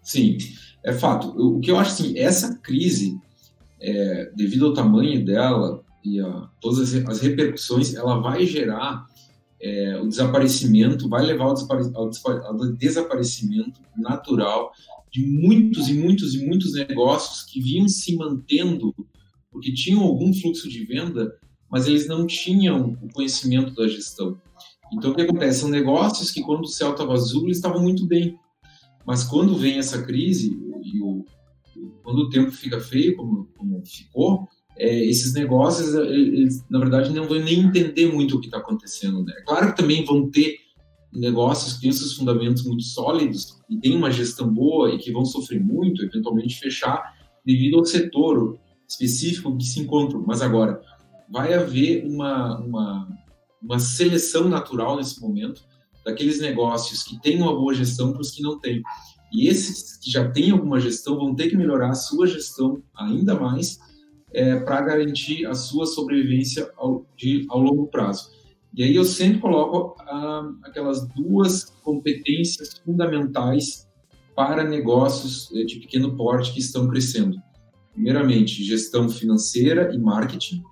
Sim, 0.01 0.37
é 0.81 0.93
fato. 0.93 1.27
O 1.37 1.59
que 1.59 1.69
eu 1.69 1.77
acho 1.77 1.91
assim, 1.91 2.17
essa 2.17 2.57
crise, 2.59 3.19
é, 3.81 4.31
devido 4.33 4.65
ao 4.65 4.73
tamanho 4.73 5.25
dela, 5.25 5.83
e 6.05 6.21
a, 6.21 6.47
todas 6.61 6.79
as, 6.79 7.05
as, 7.05 7.19
repercussões, 7.19 7.93
ela 7.93 8.21
vai 8.21 8.45
gerar 8.45 9.05
é, 9.61 9.99
o 10.01 10.07
desaparecimento, 10.07 11.09
vai 11.09 11.25
levar 11.25 11.45
ao, 11.45 11.55
ao, 11.95 12.11
ao, 12.45 12.73
desaparecimento 12.73 13.81
natural 13.97 14.71
de 15.11 15.25
muitos 15.25 15.89
e 15.89 15.93
muitos 15.93 16.35
e 16.35 16.45
muitos 16.45 16.73
negócios 16.73 17.43
que 17.43 17.61
vinham 17.61 17.87
se 17.87 18.15
mantendo 18.15 18.93
porque 19.51 19.73
tinham 19.73 20.01
algum 20.01 20.33
fluxo 20.33 20.69
de 20.69 20.85
venda, 20.85 21.35
mas 21.69 21.87
eles 21.87 22.07
não 22.07 22.25
tinham 22.25 22.97
o 23.01 23.11
conhecimento 23.11 23.73
da 23.73 23.87
gestão. 23.87 24.39
Então, 24.93 25.11
o 25.11 25.15
que 25.15 25.21
acontece? 25.21 25.59
São 25.59 25.69
negócios 25.69 26.31
que, 26.31 26.41
quando 26.41 26.63
o 26.63 26.67
céu 26.67 26.91
estava 26.91 27.13
azul, 27.13 27.43
eles 27.43 27.57
estavam 27.57 27.81
muito 27.81 28.05
bem. 28.05 28.37
Mas 29.05 29.23
quando 29.23 29.57
vem 29.57 29.77
essa 29.77 30.01
crise, 30.01 30.57
e 30.83 31.01
o, 31.01 31.25
quando 32.03 32.19
o 32.19 32.29
tempo 32.29 32.51
fica 32.51 32.79
feio, 32.79 33.15
como, 33.15 33.47
como 33.57 33.85
ficou, 33.85 34.47
é, 34.79 35.05
esses 35.05 35.33
negócios, 35.33 35.93
é, 35.93 36.01
eles, 36.01 36.63
na 36.69 36.79
verdade, 36.79 37.13
não 37.13 37.27
vão 37.27 37.39
nem 37.39 37.59
entender 37.59 38.11
muito 38.11 38.37
o 38.37 38.39
que 38.39 38.47
está 38.47 38.57
acontecendo. 38.57 39.23
Né? 39.23 39.33
Claro 39.45 39.67
que 39.67 39.77
também 39.77 40.05
vão 40.05 40.29
ter 40.29 40.57
negócios 41.11 41.73
que 41.73 41.81
têm 41.81 41.91
seus 41.91 42.13
fundamentos 42.13 42.63
muito 42.63 42.83
sólidos 42.83 43.57
e 43.69 43.77
têm 43.77 43.95
uma 43.95 44.11
gestão 44.11 44.47
boa 44.51 44.93
e 44.93 44.97
que 44.97 45.11
vão 45.11 45.25
sofrer 45.25 45.61
muito, 45.61 46.03
eventualmente 46.03 46.57
fechar 46.57 47.13
devido 47.45 47.77
ao 47.77 47.85
setor 47.85 48.57
específico 48.87 49.55
que 49.57 49.65
se 49.65 49.81
encontram. 49.81 50.23
Mas 50.25 50.41
agora, 50.41 50.81
vai 51.29 51.53
haver 51.53 52.05
uma, 52.05 52.57
uma, 52.59 53.07
uma 53.61 53.79
seleção 53.79 54.47
natural 54.47 54.97
nesse 54.97 55.19
momento 55.21 55.61
daqueles 56.05 56.39
negócios 56.39 57.03
que 57.03 57.19
têm 57.21 57.41
uma 57.41 57.53
boa 57.53 57.73
gestão 57.73 58.11
para 58.11 58.21
os 58.21 58.31
que 58.31 58.41
não 58.41 58.59
têm. 58.59 58.81
E 59.31 59.47
esses 59.47 59.97
que 59.97 60.09
já 60.09 60.29
têm 60.29 60.51
alguma 60.51 60.79
gestão 60.79 61.17
vão 61.17 61.35
ter 61.35 61.49
que 61.49 61.57
melhorar 61.57 61.89
a 61.89 61.95
sua 61.95 62.25
gestão 62.25 62.81
ainda 62.95 63.35
mais 63.39 63.77
é, 64.33 64.57
para 64.57 64.81
garantir 64.81 65.45
a 65.45 65.53
sua 65.53 65.85
sobrevivência 65.85 66.71
ao, 66.77 67.05
de, 67.17 67.45
ao 67.49 67.59
longo 67.59 67.87
prazo. 67.87 68.31
E 68.73 68.83
aí 68.83 68.95
eu 68.95 69.03
sempre 69.03 69.39
coloco 69.39 69.99
ah, 70.01 70.51
aquelas 70.63 71.07
duas 71.09 71.65
competências 71.83 72.79
fundamentais 72.85 73.87
para 74.35 74.63
negócios 74.63 75.51
é, 75.55 75.63
de 75.63 75.79
pequeno 75.79 76.15
porte 76.15 76.53
que 76.53 76.59
estão 76.59 76.87
crescendo. 76.87 77.41
Primeiramente, 77.93 78.63
gestão 78.63 79.09
financeira 79.09 79.93
e 79.93 79.97
marketing. 79.97 80.63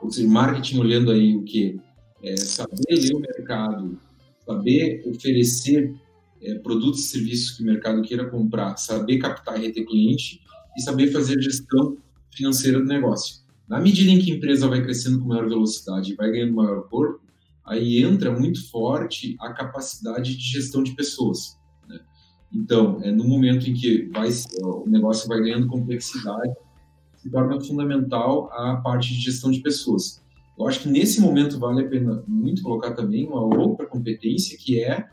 Ou 0.00 0.10
seja, 0.10 0.26
marketing 0.26 0.78
olhando 0.78 1.10
aí 1.10 1.36
o 1.36 1.42
que? 1.42 1.78
É 2.22 2.36
saber 2.36 2.82
ler 2.88 3.14
o 3.14 3.20
mercado, 3.20 3.98
saber 4.46 5.04
oferecer 5.06 5.94
é, 6.42 6.54
produtos 6.56 7.00
e 7.00 7.08
serviços 7.08 7.56
que 7.56 7.62
o 7.62 7.66
mercado 7.66 8.02
queira 8.02 8.28
comprar, 8.28 8.76
saber 8.76 9.18
captar 9.18 9.58
e 9.58 9.66
reter 9.66 9.86
cliente 9.86 10.40
e 10.76 10.82
saber 10.82 11.12
fazer 11.12 11.40
gestão 11.40 11.96
financeira 12.34 12.78
do 12.78 12.86
negócio. 12.86 13.44
Na 13.68 13.80
medida 13.80 14.10
em 14.10 14.18
que 14.18 14.30
a 14.30 14.36
empresa 14.36 14.68
vai 14.68 14.82
crescendo 14.82 15.20
com 15.20 15.28
maior 15.28 15.48
velocidade 15.48 16.12
e 16.12 16.16
vai 16.16 16.30
ganhando 16.30 16.54
maior 16.54 16.88
corpo, 16.88 17.20
aí 17.64 18.02
entra 18.02 18.30
muito 18.30 18.70
forte 18.70 19.36
a 19.40 19.52
capacidade 19.52 20.36
de 20.36 20.42
gestão 20.42 20.82
de 20.82 20.92
pessoas. 20.92 21.58
Né? 21.88 21.98
Então, 22.52 23.00
é 23.02 23.10
no 23.10 23.24
momento 23.24 23.68
em 23.68 23.74
que 23.74 24.10
vai, 24.12 24.28
o 24.62 24.88
negócio 24.88 25.26
vai 25.28 25.40
ganhando 25.40 25.66
complexidade, 25.66 26.52
se 27.16 27.30
torna 27.30 27.58
fundamental 27.60 28.50
a 28.52 28.76
parte 28.76 29.08
de 29.14 29.20
gestão 29.20 29.50
de 29.50 29.60
pessoas. 29.60 30.22
Eu 30.58 30.68
acho 30.68 30.80
que 30.80 30.88
nesse 30.88 31.20
momento 31.20 31.58
vale 31.58 31.80
a 31.80 31.88
pena 31.88 32.22
muito 32.28 32.62
colocar 32.62 32.92
também 32.92 33.26
uma 33.26 33.40
outra 33.40 33.86
competência, 33.86 34.58
que 34.58 34.80
é 34.80 35.08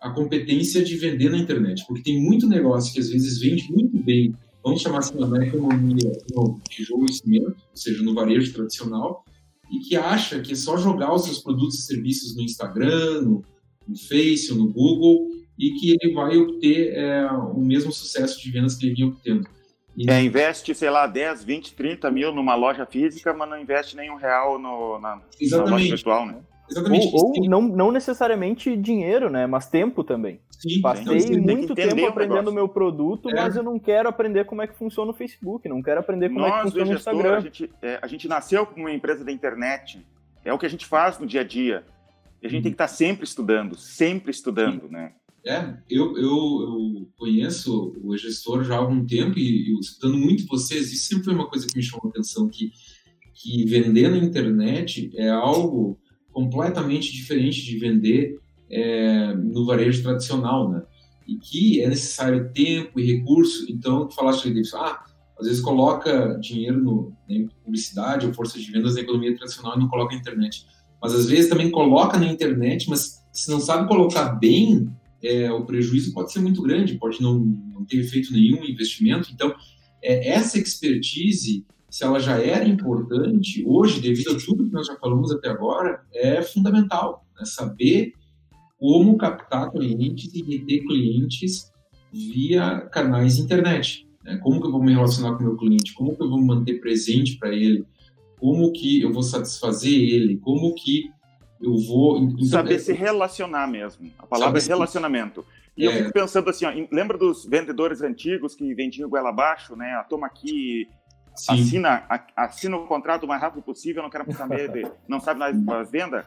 a 0.00 0.10
competência 0.10 0.84
de 0.84 0.96
vender 0.96 1.30
na 1.30 1.38
internet, 1.38 1.84
porque 1.86 2.02
tem 2.02 2.20
muito 2.20 2.46
negócio 2.46 2.92
que 2.92 3.00
às 3.00 3.08
vezes 3.08 3.38
vende 3.38 3.72
muito 3.72 4.02
bem 4.02 4.34
vamos 4.64 4.80
chamar 4.80 4.98
assim, 4.98 5.18
na 5.18 5.46
economia 5.46 6.10
no 6.34 6.58
tijolo 6.68 7.04
e 7.04 7.12
cimento, 7.12 7.56
ou 7.70 7.76
seja, 7.76 8.02
no 8.02 8.14
varejo 8.14 8.52
tradicional, 8.54 9.24
e 9.70 9.78
que 9.80 9.96
acha 9.96 10.40
que 10.40 10.52
é 10.52 10.56
só 10.56 10.76
jogar 10.76 11.14
os 11.14 11.24
seus 11.24 11.40
produtos 11.40 11.78
e 11.78 11.82
serviços 11.82 12.34
no 12.34 12.42
Instagram, 12.42 13.20
no, 13.22 13.44
no 13.86 13.98
Face, 14.08 14.52
no 14.54 14.72
Google, 14.72 15.28
e 15.58 15.72
que 15.72 15.96
ele 16.00 16.14
vai 16.14 16.36
obter 16.36 16.94
é, 16.94 17.26
o 17.30 17.60
mesmo 17.60 17.92
sucesso 17.92 18.42
de 18.42 18.50
vendas 18.50 18.74
que 18.74 18.86
ele 18.86 18.94
vinha 18.94 19.08
obtendo. 19.08 19.46
E... 19.96 20.10
É, 20.10 20.22
investe, 20.22 20.74
sei 20.74 20.90
lá, 20.90 21.06
10, 21.06 21.44
20, 21.44 21.74
30 21.74 22.10
mil 22.10 22.34
numa 22.34 22.54
loja 22.54 22.84
física, 22.84 23.32
mas 23.32 23.48
não 23.48 23.60
investe 23.60 23.94
nenhum 23.94 24.16
real 24.16 24.58
no, 24.58 24.98
na, 24.98 25.16
na 25.16 25.64
loja 25.64 25.88
virtual, 25.88 26.26
né? 26.26 26.40
Exatamente. 26.70 27.10
Ou, 27.12 27.32
ou 27.36 27.48
não, 27.48 27.62
não 27.62 27.92
necessariamente 27.92 28.76
dinheiro, 28.76 29.28
né? 29.28 29.46
Mas 29.46 29.68
tempo 29.68 30.02
também. 30.02 30.40
Sim, 30.50 30.80
Passei 30.80 31.20
sim, 31.20 31.40
muito 31.40 31.74
tempo 31.74 32.06
aprendendo 32.06 32.48
o 32.48 32.54
meu 32.54 32.68
produto, 32.68 33.28
é. 33.28 33.34
mas 33.34 33.56
eu 33.56 33.62
não 33.62 33.78
quero 33.78 34.08
aprender 34.08 34.44
como 34.44 34.62
é 34.62 34.66
que 34.66 34.74
funciona 34.74 35.10
o 35.10 35.14
Facebook, 35.14 35.68
não 35.68 35.82
quero 35.82 36.00
aprender 36.00 36.28
como 36.28 36.40
Nós, 36.40 36.52
é 36.52 36.56
que 36.56 36.64
funciona 36.64 36.90
o 36.90 36.94
Instagram. 36.94 37.36
A 37.36 37.40
gente, 37.40 37.70
é, 37.82 37.98
a 38.00 38.06
gente 38.06 38.28
nasceu 38.28 38.66
como 38.66 38.86
uma 38.86 38.92
empresa 38.92 39.24
da 39.24 39.32
internet. 39.32 40.04
É 40.44 40.52
o 40.52 40.58
que 40.58 40.66
a 40.66 40.70
gente 40.70 40.86
faz 40.86 41.18
no 41.18 41.26
dia 41.26 41.40
a 41.40 41.44
dia. 41.44 41.84
E 42.42 42.46
a 42.46 42.50
gente 42.50 42.62
tem 42.62 42.72
que 42.72 42.74
estar 42.74 42.88
sempre 42.88 43.24
estudando, 43.24 43.76
sempre 43.76 44.30
estudando, 44.30 44.88
né? 44.88 45.12
É, 45.46 45.74
eu, 45.90 46.16
eu, 46.16 46.22
eu 46.22 47.08
conheço 47.18 47.94
o 48.02 48.16
gestor 48.16 48.64
já 48.64 48.74
há 48.74 48.78
algum 48.78 49.04
tempo 49.04 49.38
e, 49.38 49.70
e 49.70 49.78
escutando 49.78 50.16
muito 50.16 50.46
vocês, 50.46 50.90
isso 50.90 51.06
sempre 51.06 51.24
foi 51.24 51.34
uma 51.34 51.46
coisa 51.46 51.66
que 51.66 51.76
me 51.76 51.82
chamou 51.82 52.06
a 52.06 52.08
atenção, 52.08 52.48
que, 52.48 52.72
que 53.34 53.66
vender 53.66 54.08
na 54.08 54.16
internet 54.16 55.10
é 55.14 55.28
algo 55.28 55.98
completamente 56.34 57.12
diferente 57.12 57.64
de 57.64 57.78
vender 57.78 58.38
é, 58.70 59.32
no 59.34 59.64
varejo 59.64 60.02
tradicional, 60.02 60.70
né? 60.70 60.82
E 61.26 61.36
que 61.36 61.80
é 61.80 61.88
necessário 61.88 62.52
tempo 62.52 63.00
e 63.00 63.06
recurso. 63.16 63.64
Então, 63.70 64.06
tu 64.06 64.14
falaste 64.14 64.48
ali, 64.48 64.60
ah, 64.74 65.02
às 65.38 65.46
vezes 65.46 65.62
coloca 65.62 66.38
dinheiro 66.40 66.82
no, 66.82 67.12
em 67.28 67.48
publicidade 67.64 68.26
ou 68.26 68.34
força 68.34 68.58
de 68.58 68.70
vendas 68.70 68.94
na 68.96 69.00
economia 69.00 69.34
tradicional 69.34 69.76
e 69.76 69.80
não 69.80 69.88
coloca 69.88 70.14
na 70.14 70.20
internet. 70.20 70.66
Mas 71.00 71.14
às 71.14 71.26
vezes 71.26 71.48
também 71.48 71.70
coloca 71.70 72.18
na 72.18 72.26
internet, 72.26 72.90
mas 72.90 73.22
se 73.32 73.50
não 73.50 73.60
sabe 73.60 73.88
colocar 73.88 74.34
bem, 74.34 74.90
é, 75.22 75.50
o 75.50 75.64
prejuízo 75.64 76.12
pode 76.12 76.32
ser 76.32 76.40
muito 76.40 76.60
grande, 76.62 76.98
pode 76.98 77.22
não, 77.22 77.38
não 77.38 77.84
ter 77.84 78.02
feito 78.04 78.32
nenhum 78.32 78.64
investimento. 78.64 79.30
Então, 79.32 79.54
é, 80.02 80.30
essa 80.30 80.58
expertise, 80.58 81.64
se 81.94 82.02
ela 82.02 82.18
já 82.18 82.40
era 82.42 82.66
importante, 82.66 83.62
hoje, 83.64 84.00
devido 84.00 84.32
a 84.32 84.36
tudo 84.36 84.64
que 84.64 84.72
nós 84.72 84.84
já 84.84 84.96
falamos 84.96 85.30
até 85.30 85.48
agora, 85.48 86.04
é 86.12 86.42
fundamental. 86.42 87.24
Né? 87.38 87.44
Saber 87.44 88.14
como 88.76 89.16
captar 89.16 89.70
clientes 89.70 90.34
e 90.34 90.42
reter 90.42 90.84
clientes 90.84 91.70
via 92.12 92.80
canais 92.90 93.38
internet. 93.38 94.08
Né? 94.24 94.36
Como 94.38 94.60
que 94.60 94.66
eu 94.66 94.72
vou 94.72 94.82
me 94.82 94.92
relacionar 94.92 95.36
com 95.36 95.44
o 95.44 95.46
meu 95.46 95.56
cliente? 95.56 95.94
Como 95.94 96.16
que 96.16 96.22
eu 96.24 96.28
vou 96.28 96.40
me 96.40 96.46
manter 96.48 96.80
presente 96.80 97.38
para 97.38 97.54
ele? 97.54 97.86
Como 98.40 98.72
que 98.72 99.00
eu 99.00 99.12
vou 99.12 99.22
satisfazer 99.22 99.92
ele? 99.92 100.38
Como 100.38 100.74
que 100.74 101.12
eu 101.62 101.76
vou. 101.76 102.18
Então, 102.18 102.44
Saber 102.44 102.74
é, 102.74 102.78
se 102.80 102.92
relacionar 102.92 103.68
mesmo. 103.68 104.10
A 104.18 104.26
palavra 104.26 104.58
é 104.60 104.64
relacionamento. 104.64 105.46
E 105.76 105.86
é. 105.86 105.86
eu 105.86 105.92
fico 105.92 106.12
pensando 106.12 106.50
assim, 106.50 106.64
ó, 106.64 106.72
lembra 106.90 107.16
dos 107.16 107.44
vendedores 107.44 108.02
antigos 108.02 108.54
que 108.54 108.74
vendiam 108.74 109.08
goela 109.08 109.28
abaixo, 109.28 109.76
né? 109.76 110.04
Toma 110.08 110.26
aqui, 110.26 110.88
Sim. 111.34 111.54
assina, 111.54 112.06
assina 112.36 112.76
o 112.76 112.86
contrato 112.86 113.24
o 113.24 113.28
mais 113.28 113.40
rápido 113.40 113.62
possível, 113.62 114.02
não 114.02 114.10
quero 114.10 114.32
saber, 114.32 114.70
de, 114.70 114.86
não 115.08 115.20
sabe 115.20 115.40
mais 115.40 115.58
das 115.64 115.90
vendas? 115.90 116.24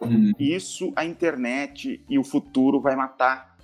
Uhum. 0.00 0.32
Isso 0.38 0.92
a 0.94 1.04
internet 1.04 2.04
e 2.08 2.18
o 2.18 2.24
futuro 2.24 2.80
vai 2.80 2.96
matar. 2.96 3.56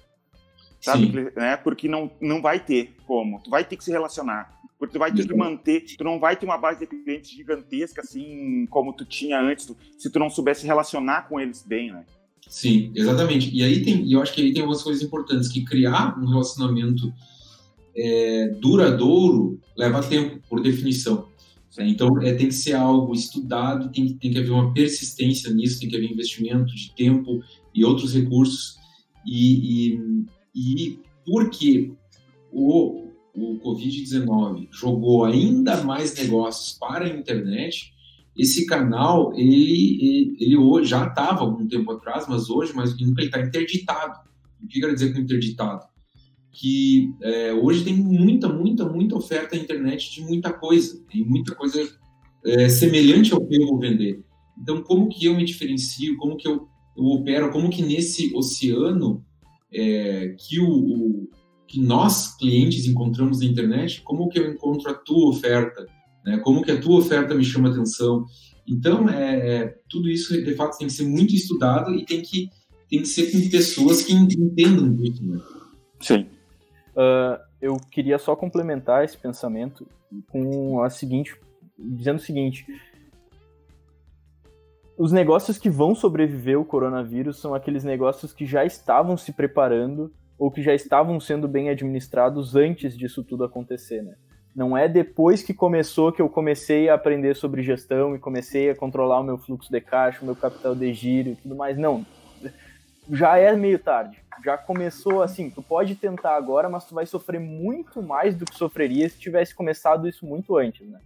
Sabe? 0.81 1.31
Né? 1.37 1.57
Porque 1.57 1.89
não, 1.89 2.11
não 2.21 2.43
vai 2.43 2.59
ter 2.59 2.97
como. 3.07 3.41
Tu 3.41 3.51
vai 3.51 3.65
ter 3.65 3.77
que 3.77 3.85
se 3.85 3.91
relacionar. 3.93 4.51
Porque 4.79 4.95
tu 4.95 4.99
vai 4.99 5.13
ter 5.13 5.29
que 5.29 5.35
manter, 5.35 5.85
tu 5.97 6.03
não 6.03 6.19
vai 6.19 6.35
ter 6.35 6.45
uma 6.45 6.59
base 6.59 6.81
de 6.81 6.87
clientes 6.89 7.31
gigantesca 7.31 8.01
assim 8.01 8.67
como 8.69 8.93
tu 8.93 9.05
tinha 9.05 9.41
antes, 9.41 9.73
se 9.97 10.11
tu 10.11 10.19
não 10.19 10.29
soubesse 10.29 10.67
relacionar 10.67 11.29
com 11.29 11.39
eles 11.39 11.63
bem, 11.65 11.93
né? 11.93 12.05
Sim, 12.49 12.91
exatamente. 12.97 13.55
E 13.55 13.63
aí 13.63 13.85
tem, 13.85 14.11
eu 14.11 14.21
acho 14.21 14.33
que 14.33 14.43
aí 14.43 14.53
tem 14.53 14.63
algumas 14.63 14.83
coisas 14.83 15.01
importantes, 15.01 15.49
que 15.49 15.65
criar 15.65 16.19
um 16.19 16.27
relacionamento 16.27 17.13
é, 17.97 18.49
duradouro 18.61 19.61
leva 19.77 20.03
tempo, 20.03 20.41
por 20.49 20.63
definição. 20.63 21.29
Então, 21.79 22.21
é, 22.21 22.35
tem 22.35 22.49
que 22.49 22.55
ser 22.55 22.75
algo 22.75 23.15
estudado, 23.15 23.91
tem, 23.91 24.15
tem 24.19 24.31
que 24.31 24.39
haver 24.39 24.51
uma 24.51 24.75
persistência 24.75 25.53
nisso, 25.53 25.81
tem 25.81 25.89
que 25.89 25.97
haver 25.97 26.11
investimento 26.11 26.75
de 26.75 26.95
tempo 26.95 27.41
e 27.75 27.85
outros 27.85 28.15
recursos. 28.15 28.77
E, 29.27 29.95
e, 29.95 29.99
e 30.55 30.99
porque 31.25 31.93
o 32.53 33.03
o 33.35 33.59
Covid-19 33.61 34.69
jogou 34.71 35.25
ainda 35.25 35.83
mais 35.83 36.15
negócios 36.15 36.77
para 36.79 37.07
a 37.07 37.09
internet, 37.09 37.93
esse 38.37 38.67
canal, 38.67 39.33
ele, 39.35 40.37
ele, 40.41 40.57
ele 40.57 40.85
já 40.85 41.07
estava 41.07 41.41
algum 41.41 41.67
tempo 41.67 41.93
atrás, 41.93 42.27
mas 42.29 42.49
hoje, 42.49 42.73
que 42.73 43.05
nunca, 43.05 43.21
ele 43.21 43.29
está 43.29 43.41
interditado. 43.41 44.21
O 44.63 44.67
que 44.67 44.81
quer 44.81 44.93
dizer 44.93 45.13
com 45.13 45.21
interditado? 45.21 45.87
Que 46.53 47.15
é, 47.23 47.53
hoje 47.53 47.85
tem 47.85 47.95
muita, 47.95 48.49
muita, 48.49 48.87
muita 48.87 49.17
oferta 49.17 49.57
na 49.57 49.63
internet 49.63 50.13
de 50.13 50.21
muita 50.23 50.53
coisa, 50.53 51.03
tem 51.11 51.25
muita 51.25 51.55
coisa 51.55 51.83
é, 52.45 52.69
semelhante 52.69 53.33
ao 53.33 53.45
que 53.47 53.57
eu 53.57 53.67
vou 53.67 53.79
vender. 53.79 54.23
Então, 54.61 54.83
como 54.83 55.09
que 55.09 55.25
eu 55.25 55.35
me 55.35 55.45
diferencio, 55.45 56.17
como 56.19 56.37
que 56.37 56.47
eu, 56.47 56.69
eu 56.97 57.05
opero, 57.05 57.51
como 57.51 57.71
que 57.71 57.83
nesse 57.83 58.35
oceano 58.35 59.25
é, 59.73 60.37
que 60.39 60.61
o, 60.61 60.69
o 60.69 61.29
que 61.67 61.81
nós, 61.81 62.37
clientes, 62.37 62.87
encontramos 62.87 63.41
na 63.41 63.47
internet, 63.47 64.03
como 64.03 64.29
que 64.29 64.39
eu 64.39 64.53
encontro 64.53 64.91
a 64.91 64.95
tua 64.95 65.31
oferta, 65.31 65.87
né? 66.25 66.39
como 66.45 66.63
que 66.63 66.71
a 66.71 66.79
tua 66.79 66.99
oferta 66.99 67.35
me 67.35 67.45
chama 67.45 67.71
atenção. 67.71 68.27
Então, 68.69 69.09
é, 69.09 69.57
é, 69.57 69.75
tudo 69.89 70.09
isso, 70.11 70.41
de 70.43 70.55
fato, 70.55 70.77
tem 70.77 70.87
que 70.87 70.93
ser 70.93 71.05
muito 71.05 71.35
estudado 71.35 71.95
e 71.95 72.05
tem 72.05 72.21
que, 72.21 72.51
tem 72.89 73.01
que 73.01 73.09
ser 73.09 73.33
com 73.33 73.49
pessoas 73.49 74.03
que 74.03 74.13
entendam 74.13 74.95
disso. 74.95 75.25
Né? 75.25 75.41
Sim. 76.01 76.27
Uh, 76.95 77.41
eu 77.61 77.77
queria 77.91 78.19
só 78.19 78.37
complementar 78.37 79.05
esse 79.05 79.17
pensamento 79.17 79.89
com 80.31 80.83
a 80.83 80.91
seguinte, 80.91 81.37
dizendo 81.79 82.17
o 82.17 82.23
seguinte, 82.23 82.67
os 84.99 85.11
negócios 85.11 85.59
que 85.59 85.71
vão 85.71 85.95
sobreviver 85.95 86.61
o 86.61 86.65
coronavírus 86.65 87.41
são 87.41 87.55
aqueles 87.55 87.83
negócios 87.83 88.33
que 88.33 88.45
já 88.45 88.65
estavam 88.65 89.17
se 89.17 89.33
preparando 89.33 90.13
ou 90.39 90.51
que 90.51 90.63
já 90.63 90.75
estavam 90.75 91.19
sendo 91.19 91.49
bem 91.49 91.71
administrados 91.71 92.55
antes 92.55 92.97
disso 92.97 93.25
tudo 93.25 93.45
acontecer, 93.45 94.03
né? 94.03 94.15
Não 94.55 94.77
é 94.77 94.87
depois 94.87 95.43
que 95.43 95.55
começou 95.55 96.13
que 96.13 96.21
eu 96.21 96.29
comecei 96.29 96.91
a 96.91 96.95
aprender 96.95 97.35
sobre 97.35 97.63
gestão 97.63 98.15
e 98.15 98.19
comecei 98.19 98.69
a 98.69 98.77
controlar 98.77 99.21
o 99.21 99.25
meu 99.25 99.39
fluxo 99.39 99.73
de 99.73 99.81
caixa, 99.81 100.21
o 100.21 100.27
meu 100.27 100.37
capital 100.37 100.75
de 100.75 100.93
giro 100.93 101.31
e 101.31 101.37
tudo 101.37 101.57
mais. 101.57 101.79
Não. 101.79 102.05
Já 103.11 103.37
é 103.37 103.55
meio 103.55 103.79
tarde. 103.79 104.23
Já 104.45 104.57
começou 104.57 105.23
assim, 105.23 105.51
tu 105.51 105.63
pode 105.63 105.95
tentar 105.95 106.37
agora, 106.37 106.69
mas 106.69 106.85
tu 106.85 106.95
vai 106.95 107.07
sofrer 107.07 107.41
muito 107.41 108.03
mais 108.03 108.35
do 108.35 108.45
que 108.45 108.57
sofreria 108.57 109.09
se 109.09 109.19
tivesse 109.19 109.55
começado 109.55 110.09
isso 110.09 110.27
muito 110.27 110.57
antes, 110.57 110.89
né? 110.89 110.99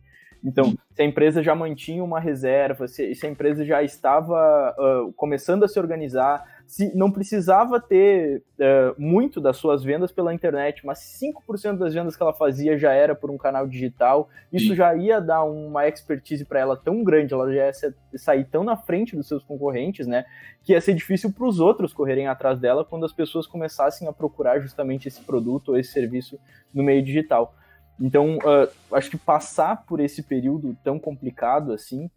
Então, 0.46 0.78
se 0.94 1.02
a 1.02 1.04
empresa 1.04 1.42
já 1.42 1.56
mantinha 1.56 2.04
uma 2.04 2.20
reserva, 2.20 2.86
se, 2.86 3.12
se 3.16 3.26
a 3.26 3.28
empresa 3.28 3.64
já 3.64 3.82
estava 3.82 4.72
uh, 4.78 5.12
começando 5.14 5.64
a 5.64 5.68
se 5.68 5.76
organizar, 5.76 6.44
se 6.64 6.96
não 6.96 7.10
precisava 7.10 7.80
ter 7.80 8.44
uh, 8.58 8.94
muito 8.96 9.40
das 9.40 9.56
suas 9.56 9.82
vendas 9.82 10.12
pela 10.12 10.32
internet, 10.32 10.86
mas 10.86 11.00
5% 11.20 11.78
das 11.78 11.92
vendas 11.92 12.16
que 12.16 12.22
ela 12.22 12.32
fazia 12.32 12.78
já 12.78 12.92
era 12.92 13.12
por 13.12 13.28
um 13.28 13.36
canal 13.36 13.66
digital, 13.66 14.28
isso 14.52 14.72
já 14.72 14.94
ia 14.94 15.20
dar 15.20 15.42
uma 15.42 15.88
expertise 15.88 16.44
para 16.44 16.60
ela 16.60 16.76
tão 16.76 17.02
grande, 17.02 17.34
ela 17.34 17.52
já 17.52 17.66
ia 17.66 17.72
sair 18.14 18.44
tão 18.44 18.62
na 18.62 18.76
frente 18.76 19.16
dos 19.16 19.26
seus 19.26 19.42
concorrentes, 19.42 20.06
né, 20.06 20.24
que 20.62 20.72
ia 20.74 20.80
ser 20.80 20.94
difícil 20.94 21.32
para 21.32 21.46
os 21.46 21.58
outros 21.58 21.92
correrem 21.92 22.28
atrás 22.28 22.60
dela 22.60 22.84
quando 22.84 23.04
as 23.04 23.12
pessoas 23.12 23.48
começassem 23.48 24.06
a 24.06 24.12
procurar 24.12 24.60
justamente 24.60 25.08
esse 25.08 25.20
produto 25.22 25.70
ou 25.70 25.78
esse 25.78 25.90
serviço 25.90 26.38
no 26.72 26.84
meio 26.84 27.02
digital. 27.02 27.52
Então, 28.00 28.36
uh, 28.38 28.94
acho 28.94 29.10
que 29.10 29.16
passar 29.16 29.84
por 29.86 30.00
esse 30.00 30.22
período 30.22 30.76
tão 30.84 30.98
complicado 30.98 31.72
assim 31.72 32.10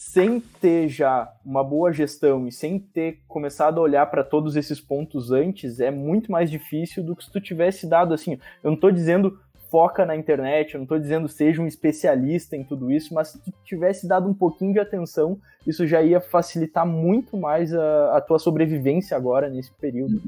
sem 0.00 0.40
ter 0.40 0.88
já 0.88 1.30
uma 1.44 1.62
boa 1.62 1.92
gestão 1.92 2.48
e 2.48 2.52
sem 2.52 2.78
ter 2.78 3.20
começado 3.28 3.76
a 3.78 3.82
olhar 3.82 4.06
para 4.06 4.24
todos 4.24 4.56
esses 4.56 4.80
pontos 4.80 5.30
antes, 5.30 5.78
é 5.78 5.90
muito 5.90 6.32
mais 6.32 6.50
difícil 6.50 7.04
do 7.04 7.14
que 7.14 7.22
se 7.22 7.30
tu 7.30 7.38
tivesse 7.38 7.86
dado 7.86 8.14
assim. 8.14 8.38
Eu 8.64 8.70
não 8.70 8.74
estou 8.76 8.90
dizendo 8.90 9.38
foca 9.70 10.06
na 10.06 10.16
internet, 10.16 10.72
eu 10.72 10.78
não 10.78 10.84
estou 10.84 10.98
dizendo 10.98 11.28
seja 11.28 11.60
um 11.60 11.66
especialista 11.66 12.56
em 12.56 12.64
tudo 12.64 12.90
isso, 12.90 13.12
mas 13.12 13.28
se 13.28 13.38
tu 13.40 13.52
tivesse 13.62 14.08
dado 14.08 14.26
um 14.26 14.32
pouquinho 14.32 14.72
de 14.72 14.80
atenção, 14.80 15.38
isso 15.66 15.86
já 15.86 16.02
ia 16.02 16.18
facilitar 16.18 16.86
muito 16.86 17.36
mais 17.36 17.74
a, 17.74 18.16
a 18.16 18.20
tua 18.22 18.38
sobrevivência 18.38 19.14
agora 19.14 19.50
nesse 19.50 19.70
período. 19.70 20.22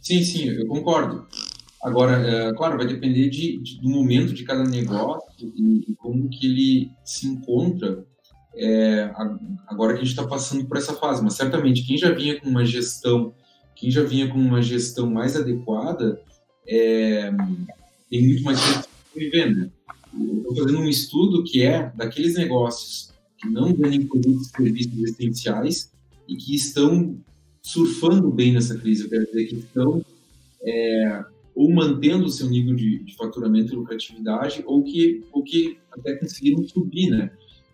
Sim, 0.00 0.24
sim, 0.24 0.48
eu 0.48 0.66
concordo. 0.66 1.24
Agora, 1.82 2.16
é, 2.16 2.52
claro, 2.54 2.76
vai 2.76 2.86
depender 2.86 3.28
de, 3.28 3.58
de, 3.58 3.80
do 3.80 3.88
momento 3.88 4.32
de 4.32 4.44
cada 4.44 4.64
negócio 4.64 5.52
e, 5.54 5.90
e 5.90 5.94
como 5.94 6.28
que 6.28 6.46
ele 6.46 6.90
se 7.04 7.26
encontra 7.26 8.04
é, 8.56 9.10
agora 9.66 9.92
que 9.92 10.00
a 10.00 10.04
gente 10.04 10.10
está 10.10 10.26
passando 10.26 10.66
por 10.66 10.76
essa 10.76 10.94
fase. 10.94 11.22
Mas 11.22 11.34
certamente 11.34 11.86
quem 11.86 11.96
já 11.96 12.10
vinha 12.12 12.40
com 12.40 12.48
uma 12.48 12.64
gestão, 12.64 13.34
quem 13.74 13.90
já 13.90 14.02
vinha 14.02 14.28
com 14.28 14.38
uma 14.38 14.62
gestão 14.62 15.08
mais 15.08 15.36
adequada, 15.36 16.20
é, 16.66 17.30
tem 18.10 18.26
muito 18.26 18.42
mais 18.42 18.60
tempo 18.60 18.88
viver, 19.14 19.54
né? 19.54 19.70
Estou 20.38 20.56
fazendo 20.56 20.80
um 20.80 20.88
estudo 20.88 21.44
que 21.44 21.62
é 21.62 21.92
daqueles 21.94 22.34
negócios 22.36 23.12
que 23.38 23.48
não 23.50 23.74
vendem 23.74 24.06
produtos 24.06 24.48
e 24.48 24.50
serviços 24.50 24.98
essenciais 25.02 25.92
e 26.26 26.36
que 26.36 26.54
estão 26.54 27.18
surfando 27.60 28.30
bem 28.30 28.52
nessa 28.52 28.78
crise. 28.78 29.04
Eu 29.04 29.10
quero 29.10 29.26
dizer 29.26 29.44
que 29.46 29.56
estão 29.56 30.02
é, 30.62 31.24
ou 31.56 31.72
mantendo 31.72 32.26
o 32.26 32.30
seu 32.30 32.50
nível 32.50 32.76
de, 32.76 33.02
de, 33.02 33.16
faturamento 33.16 33.72
e 33.72 33.76
lucratividade 33.76 34.62
ou 34.66 34.84
que, 34.84 35.24
ou 35.32 35.42
que 35.42 35.78
até 35.90 36.14
conseguiram 36.14 36.62
subir, 36.68 37.08
né? 37.08 37.32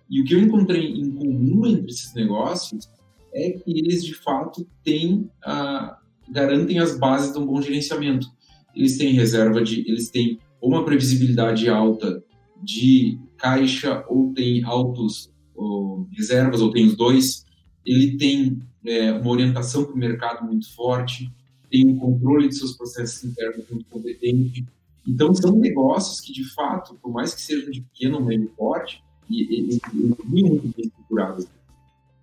E 0.09 0.21
o 0.21 0.25
que 0.25 0.35
eu 0.35 0.39
encontrei 0.39 0.87
em 0.93 1.11
comum 1.11 1.67
entre 1.67 1.91
esses 1.91 2.15
negócios 2.15 2.89
é 3.35 3.51
que 3.51 3.71
eles, 3.71 4.05
de 4.05 4.15
fato, 4.15 4.65
têm, 4.85 5.29
ah, 5.45 5.99
garantem 6.31 6.79
as 6.79 6.97
bases 6.97 7.33
de 7.33 7.39
um 7.41 7.47
bom 7.47 7.61
gerenciamento. 7.61 8.29
Eles 8.75 8.97
têm 8.97 9.15
reserva 9.15 9.63
de, 9.63 9.81
eles 9.81 10.11
têm 10.11 10.39
uma 10.63 10.85
previsibilidade 10.85 11.69
alta 11.69 12.23
de 12.63 13.19
caixa 13.37 14.05
ou 14.09 14.33
têm 14.33 14.63
altos 14.63 15.33
ou, 15.55 16.07
reservas 16.13 16.61
ou 16.61 16.71
têm 16.71 16.87
os 16.87 16.97
dois. 16.97 17.45
ele 17.85 18.17
tem 18.17 18.61
é, 18.87 19.13
uma 19.13 19.31
orientação 19.31 19.85
para 19.85 19.95
o 19.95 19.99
mercado 19.99 20.47
muito 20.47 20.73
forte, 20.73 21.29
tem 21.73 21.89
um 21.89 21.99
controle 21.99 22.49
de 22.49 22.57
seus 22.57 22.77
processos 22.77 23.25
internos 23.25 23.65
muito 23.71 23.87
competente. 23.87 24.67
Então, 25.09 25.35
são 25.35 25.57
negócios 25.57 26.21
que, 26.21 26.31
de 26.31 26.45
fato, 26.53 26.95
por 27.03 27.11
mais 27.11 27.35
que 27.35 27.41
sejam 27.41 27.71
de 27.71 27.81
pequeno 27.81 28.19
ou 28.19 28.25
médio 28.25 28.53
porte, 28.55 29.03
eles 29.31 29.81
muito 30.23 30.69
bem 30.69 30.87
estruturados. 30.87 31.47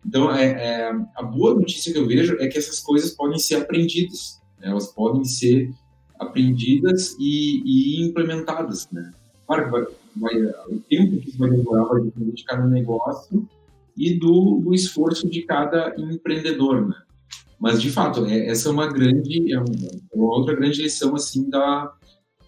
Então, 0.06 0.34
é, 0.34 0.46
é, 0.46 0.92
a 1.16 1.24
boa 1.24 1.56
notícia 1.56 1.92
que 1.92 1.98
eu 1.98 2.08
vejo 2.08 2.38
é 2.40 2.48
que 2.48 2.60
essas 2.60 2.80
coisas 2.80 3.12
podem 3.12 3.40
ser 3.40 3.56
aprendidas, 3.56 4.40
né? 4.60 4.70
elas 4.70 4.94
podem 4.94 5.26
ser 5.26 5.74
aprendidas 6.20 7.16
e, 7.20 7.64
e 7.66 8.08
implementadas. 8.08 8.88
Né? 8.92 9.12
Claro 9.48 9.66
que 9.66 9.72
vai, 9.72 9.86
vai, 10.16 10.52
o 10.70 10.80
tempo 10.88 11.18
que 11.18 11.30
isso 11.30 11.38
vai 11.40 11.50
demorar 11.50 11.86
vai 11.86 12.04
depender 12.04 12.32
de 12.34 12.44
cada 12.44 12.66
negócio 12.68 13.48
e 13.98 14.18
do, 14.18 14.62
do 14.64 14.74
esforço 14.76 15.28
de 15.28 15.42
cada 15.42 15.94
empreendedor. 15.98 16.88
Né? 16.88 16.96
Mas, 17.60 17.82
de 17.82 17.92
fato, 17.92 18.26
é, 18.26 18.48
essa 18.48 18.70
é 18.70 18.72
uma 18.72 18.88
grande, 18.88 19.54
é 19.54 19.60
uma, 19.60 20.36
outra 20.36 20.56
grande 20.56 20.82
lição 20.82 21.14
assim 21.16 21.50
da, 21.50 21.94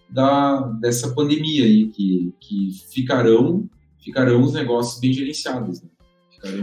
da 0.08 0.60
dessa 0.80 1.14
pandemia 1.14 1.64
aí, 1.64 1.88
que, 1.88 2.34
que 2.40 2.70
ficarão, 2.90 3.68
ficarão 4.02 4.42
os 4.42 4.54
negócios 4.54 4.98
bem 4.98 5.12
gerenciados. 5.12 5.82
Né? 5.82 5.88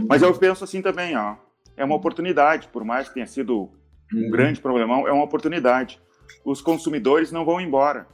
Mas 0.08 0.22
eu 0.22 0.34
penso 0.36 0.64
assim 0.64 0.82
também, 0.82 1.16
ó, 1.16 1.36
é 1.76 1.84
uma 1.84 1.94
oportunidade, 1.94 2.68
por 2.68 2.84
mais 2.84 3.08
que 3.08 3.14
tenha 3.14 3.26
sido 3.26 3.70
um 4.12 4.24
uhum. 4.24 4.30
grande 4.30 4.60
problemão, 4.60 5.06
é 5.06 5.12
uma 5.12 5.24
oportunidade. 5.24 6.00
Os 6.44 6.60
consumidores 6.60 7.30
não 7.30 7.44
vão 7.44 7.60
embora. 7.60 8.06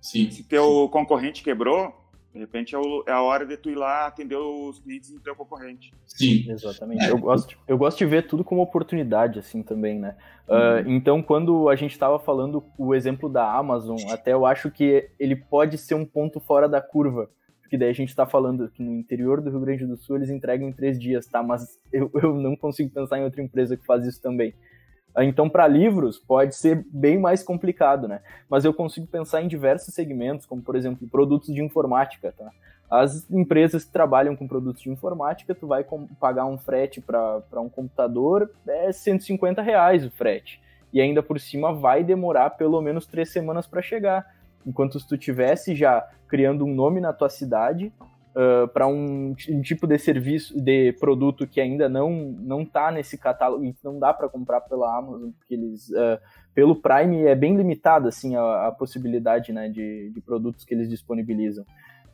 Sim. 0.00 0.30
Se 0.30 0.44
teu 0.44 0.88
concorrente 0.90 1.42
quebrou, 1.42 1.99
de 2.32 2.38
repente 2.38 2.76
é, 2.76 2.78
é, 3.08 3.12
a 3.12 3.22
hora 3.22 3.44
de 3.44 3.56
tu 3.56 3.70
ir 3.70 3.74
lá 3.74 4.06
atender 4.06 4.36
os 4.36 4.78
clientes 4.78 5.10
do 5.10 5.20
teu 5.20 5.34
concorrente. 5.34 5.92
Sim. 6.06 6.50
Exatamente. 6.50 7.04
É. 7.04 7.10
Eu, 7.10 7.18
gosto, 7.18 7.58
eu 7.66 7.76
gosto 7.76 7.98
de 7.98 8.06
ver 8.06 8.26
tudo 8.26 8.44
como 8.44 8.62
oportunidade, 8.62 9.38
assim, 9.38 9.62
também, 9.62 9.98
né? 9.98 10.16
Uhum. 10.48 10.56
Uh, 10.56 10.90
então, 10.90 11.22
quando 11.22 11.68
a 11.68 11.74
gente 11.74 11.92
estava 11.92 12.18
falando 12.18 12.64
o 12.78 12.94
exemplo 12.94 13.28
da 13.28 13.52
Amazon, 13.52 13.98
até 14.10 14.32
eu 14.32 14.46
acho 14.46 14.70
que 14.70 15.08
ele 15.18 15.34
pode 15.34 15.76
ser 15.76 15.94
um 15.94 16.06
ponto 16.06 16.38
fora 16.40 16.68
da 16.68 16.80
curva. 16.80 17.28
Porque 17.60 17.78
daí 17.78 17.90
a 17.90 17.94
gente 17.94 18.08
está 18.08 18.26
falando 18.26 18.68
que 18.68 18.82
no 18.82 18.92
interior 18.92 19.40
do 19.40 19.48
Rio 19.48 19.60
Grande 19.60 19.86
do 19.86 19.96
Sul 19.96 20.16
eles 20.16 20.28
entregam 20.28 20.68
em 20.68 20.72
três 20.72 20.98
dias, 20.98 21.26
tá? 21.26 21.40
Mas 21.40 21.78
eu, 21.92 22.10
eu 22.20 22.34
não 22.34 22.56
consigo 22.56 22.90
pensar 22.90 23.18
em 23.18 23.22
outra 23.22 23.42
empresa 23.42 23.76
que 23.76 23.86
faz 23.86 24.04
isso 24.04 24.20
também. 24.20 24.52
Então, 25.18 25.48
para 25.48 25.66
livros, 25.66 26.18
pode 26.18 26.54
ser 26.54 26.86
bem 26.92 27.18
mais 27.18 27.42
complicado, 27.42 28.06
né? 28.06 28.20
Mas 28.48 28.64
eu 28.64 28.72
consigo 28.72 29.06
pensar 29.06 29.42
em 29.42 29.48
diversos 29.48 29.92
segmentos, 29.92 30.46
como, 30.46 30.62
por 30.62 30.76
exemplo, 30.76 31.08
produtos 31.08 31.52
de 31.52 31.62
informática, 31.62 32.32
tá? 32.36 32.50
As 32.88 33.30
empresas 33.30 33.84
que 33.84 33.92
trabalham 33.92 34.34
com 34.34 34.48
produtos 34.48 34.82
de 34.82 34.90
informática, 34.90 35.54
tu 35.54 35.66
vai 35.66 35.84
pagar 36.18 36.46
um 36.46 36.58
frete 36.58 37.00
para 37.00 37.60
um 37.60 37.68
computador, 37.68 38.50
é 38.66 38.90
150 38.90 39.62
reais 39.62 40.04
o 40.04 40.10
frete. 40.10 40.60
E 40.92 41.00
ainda 41.00 41.22
por 41.22 41.38
cima 41.38 41.72
vai 41.72 42.02
demorar 42.02 42.50
pelo 42.50 42.80
menos 42.80 43.06
três 43.06 43.30
semanas 43.30 43.66
para 43.66 43.80
chegar. 43.80 44.26
Enquanto 44.66 44.98
se 44.98 45.06
tu 45.06 45.16
tivesse 45.16 45.74
já 45.74 46.04
criando 46.26 46.64
um 46.64 46.74
nome 46.74 47.00
na 47.00 47.12
tua 47.12 47.28
cidade, 47.28 47.92
uh, 48.34 48.68
para 48.68 48.86
um, 48.86 49.34
um, 49.48 49.62
tipo 49.62 49.86
de 49.86 49.98
serviço, 49.98 50.58
de 50.60 50.92
produto 50.94 51.46
que 51.46 51.60
ainda 51.60 51.88
não 51.88 52.10
não 52.38 52.62
está 52.62 52.90
nesse 52.90 53.18
catálogo 53.18 53.64
e 53.64 53.72
que 53.72 53.84
não 53.84 53.98
dá 53.98 54.12
para 54.12 54.28
comprar 54.28 54.60
pela 54.62 54.96
Amazon, 54.96 55.30
porque 55.38 55.54
eles 55.54 55.88
uh, 55.90 56.18
pelo 56.54 56.76
Prime 56.76 57.26
é 57.26 57.34
bem 57.34 57.56
limitada 57.56 58.08
assim 58.08 58.36
a, 58.36 58.68
a 58.68 58.72
possibilidade 58.72 59.52
né, 59.52 59.68
de, 59.68 60.10
de, 60.10 60.20
produtos 60.20 60.64
que 60.64 60.74
eles 60.74 60.88
disponibilizam. 60.88 61.64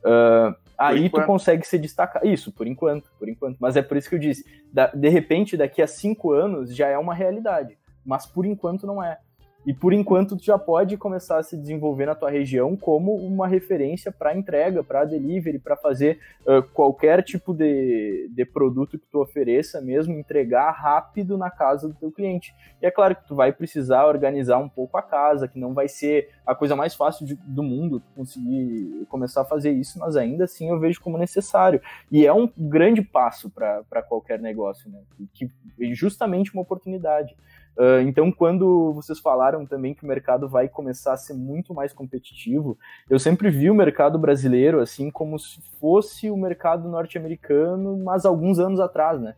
Uh, 0.05 0.55
aí 0.79 1.09
tu 1.09 1.23
consegue 1.25 1.67
se 1.67 1.79
destacar. 1.79 2.25
Isso, 2.25 2.53
por 2.53 2.67
enquanto, 2.67 3.11
por 3.19 3.29
enquanto. 3.29 3.57
Mas 3.59 3.77
é 3.77 3.83
por 3.83 3.97
isso 3.97 4.09
que 4.09 4.15
eu 4.15 4.21
disse, 4.21 4.45
da, 4.73 4.87
de 4.89 5.09
repente, 5.09 5.57
daqui 5.57 5.83
a 5.83 5.87
cinco 5.87 6.33
anos 6.33 6.75
já 6.75 6.87
é 6.87 6.97
uma 6.97 7.15
realidade. 7.15 7.77
Mas 8.05 8.25
por 8.25 8.47
enquanto 8.47 8.87
não 8.87 9.03
é. 9.03 9.19
E 9.67 9.75
por 9.75 9.93
enquanto 9.93 10.37
tu 10.37 10.45
já 10.45 10.57
pode 10.57 10.97
começar 10.97 11.39
a 11.39 11.43
se 11.43 11.57
desenvolver 11.57 12.07
na 12.07 12.15
tua 12.15 12.31
região 12.31 12.77
como 12.77 13.17
uma 13.17 13.49
referência 13.49 14.13
para 14.13 14.37
entrega, 14.37 14.85
para 14.85 15.05
delivery, 15.05 15.59
para 15.59 15.77
fazer 15.77 16.21
uh, 16.47 16.63
qualquer 16.73 17.21
tipo 17.25 17.53
de, 17.53 18.31
de 18.33 18.45
produto 18.45 18.97
que 18.97 19.07
tu 19.11 19.21
ofereça, 19.21 19.81
mesmo 19.81 20.15
entregar 20.15 20.71
rápido 20.71 21.37
na 21.37 21.51
casa 21.51 21.89
do 21.89 21.95
teu 21.95 22.13
cliente. 22.13 22.55
E 22.81 22.87
é 22.87 22.91
claro 22.93 23.17
que 23.17 23.27
tu 23.27 23.35
vai 23.35 23.53
precisar 23.53 24.07
organizar 24.07 24.59
um 24.59 24.69
pouco 24.69 24.97
a 24.97 25.03
casa, 25.03 25.49
que 25.49 25.59
não 25.59 25.75
vai 25.75 25.89
ser 25.89 26.31
a 26.47 26.55
coisa 26.55 26.77
mais 26.77 26.95
fácil 26.95 27.27
de, 27.27 27.35
do 27.35 27.63
mundo 27.65 28.01
conseguir 28.15 29.05
começar 29.09 29.41
a 29.41 29.45
fazer 29.45 29.73
isso, 29.73 29.99
mas 29.99 30.17
ainda 30.17 30.45
assim 30.45 30.69
eu 30.69 30.79
vejo 30.79 31.01
como 31.01 31.19
necessário. 31.19 31.81
E 32.11 32.25
é 32.25 32.33
um 32.33 32.49
grande 32.57 33.03
passo 33.03 33.51
para 33.51 34.03
qualquer 34.09 34.39
negócio, 34.39 34.89
né? 34.89 35.01
Que, 35.35 35.51
justamente 35.93 36.53
uma 36.55 36.63
oportunidade. 36.63 37.37
Uh, 37.77 38.01
então, 38.07 38.33
quando 38.33 38.93
vocês 38.95 39.19
falaram 39.19 39.67
também 39.67 39.95
que 39.95 40.03
o 40.03 40.07
mercado 40.07 40.49
vai 40.49 40.67
começar 40.67 41.13
a 41.13 41.17
ser 41.17 41.35
muito 41.35 41.75
mais 41.75 41.93
competitivo, 41.93 42.79
eu 43.09 43.19
sempre 43.19 43.51
vi 43.51 43.71
o 43.71 43.75
mercado 43.75 44.19
brasileiro 44.19 44.81
assim 44.81 45.11
como 45.11 45.39
se 45.39 45.61
fosse 45.79 46.31
o 46.31 46.37
mercado 46.37 46.89
norte-americano, 46.89 47.99
mas 48.03 48.25
alguns 48.25 48.59
anos 48.59 48.81
atrás, 48.81 49.21
né? 49.21 49.35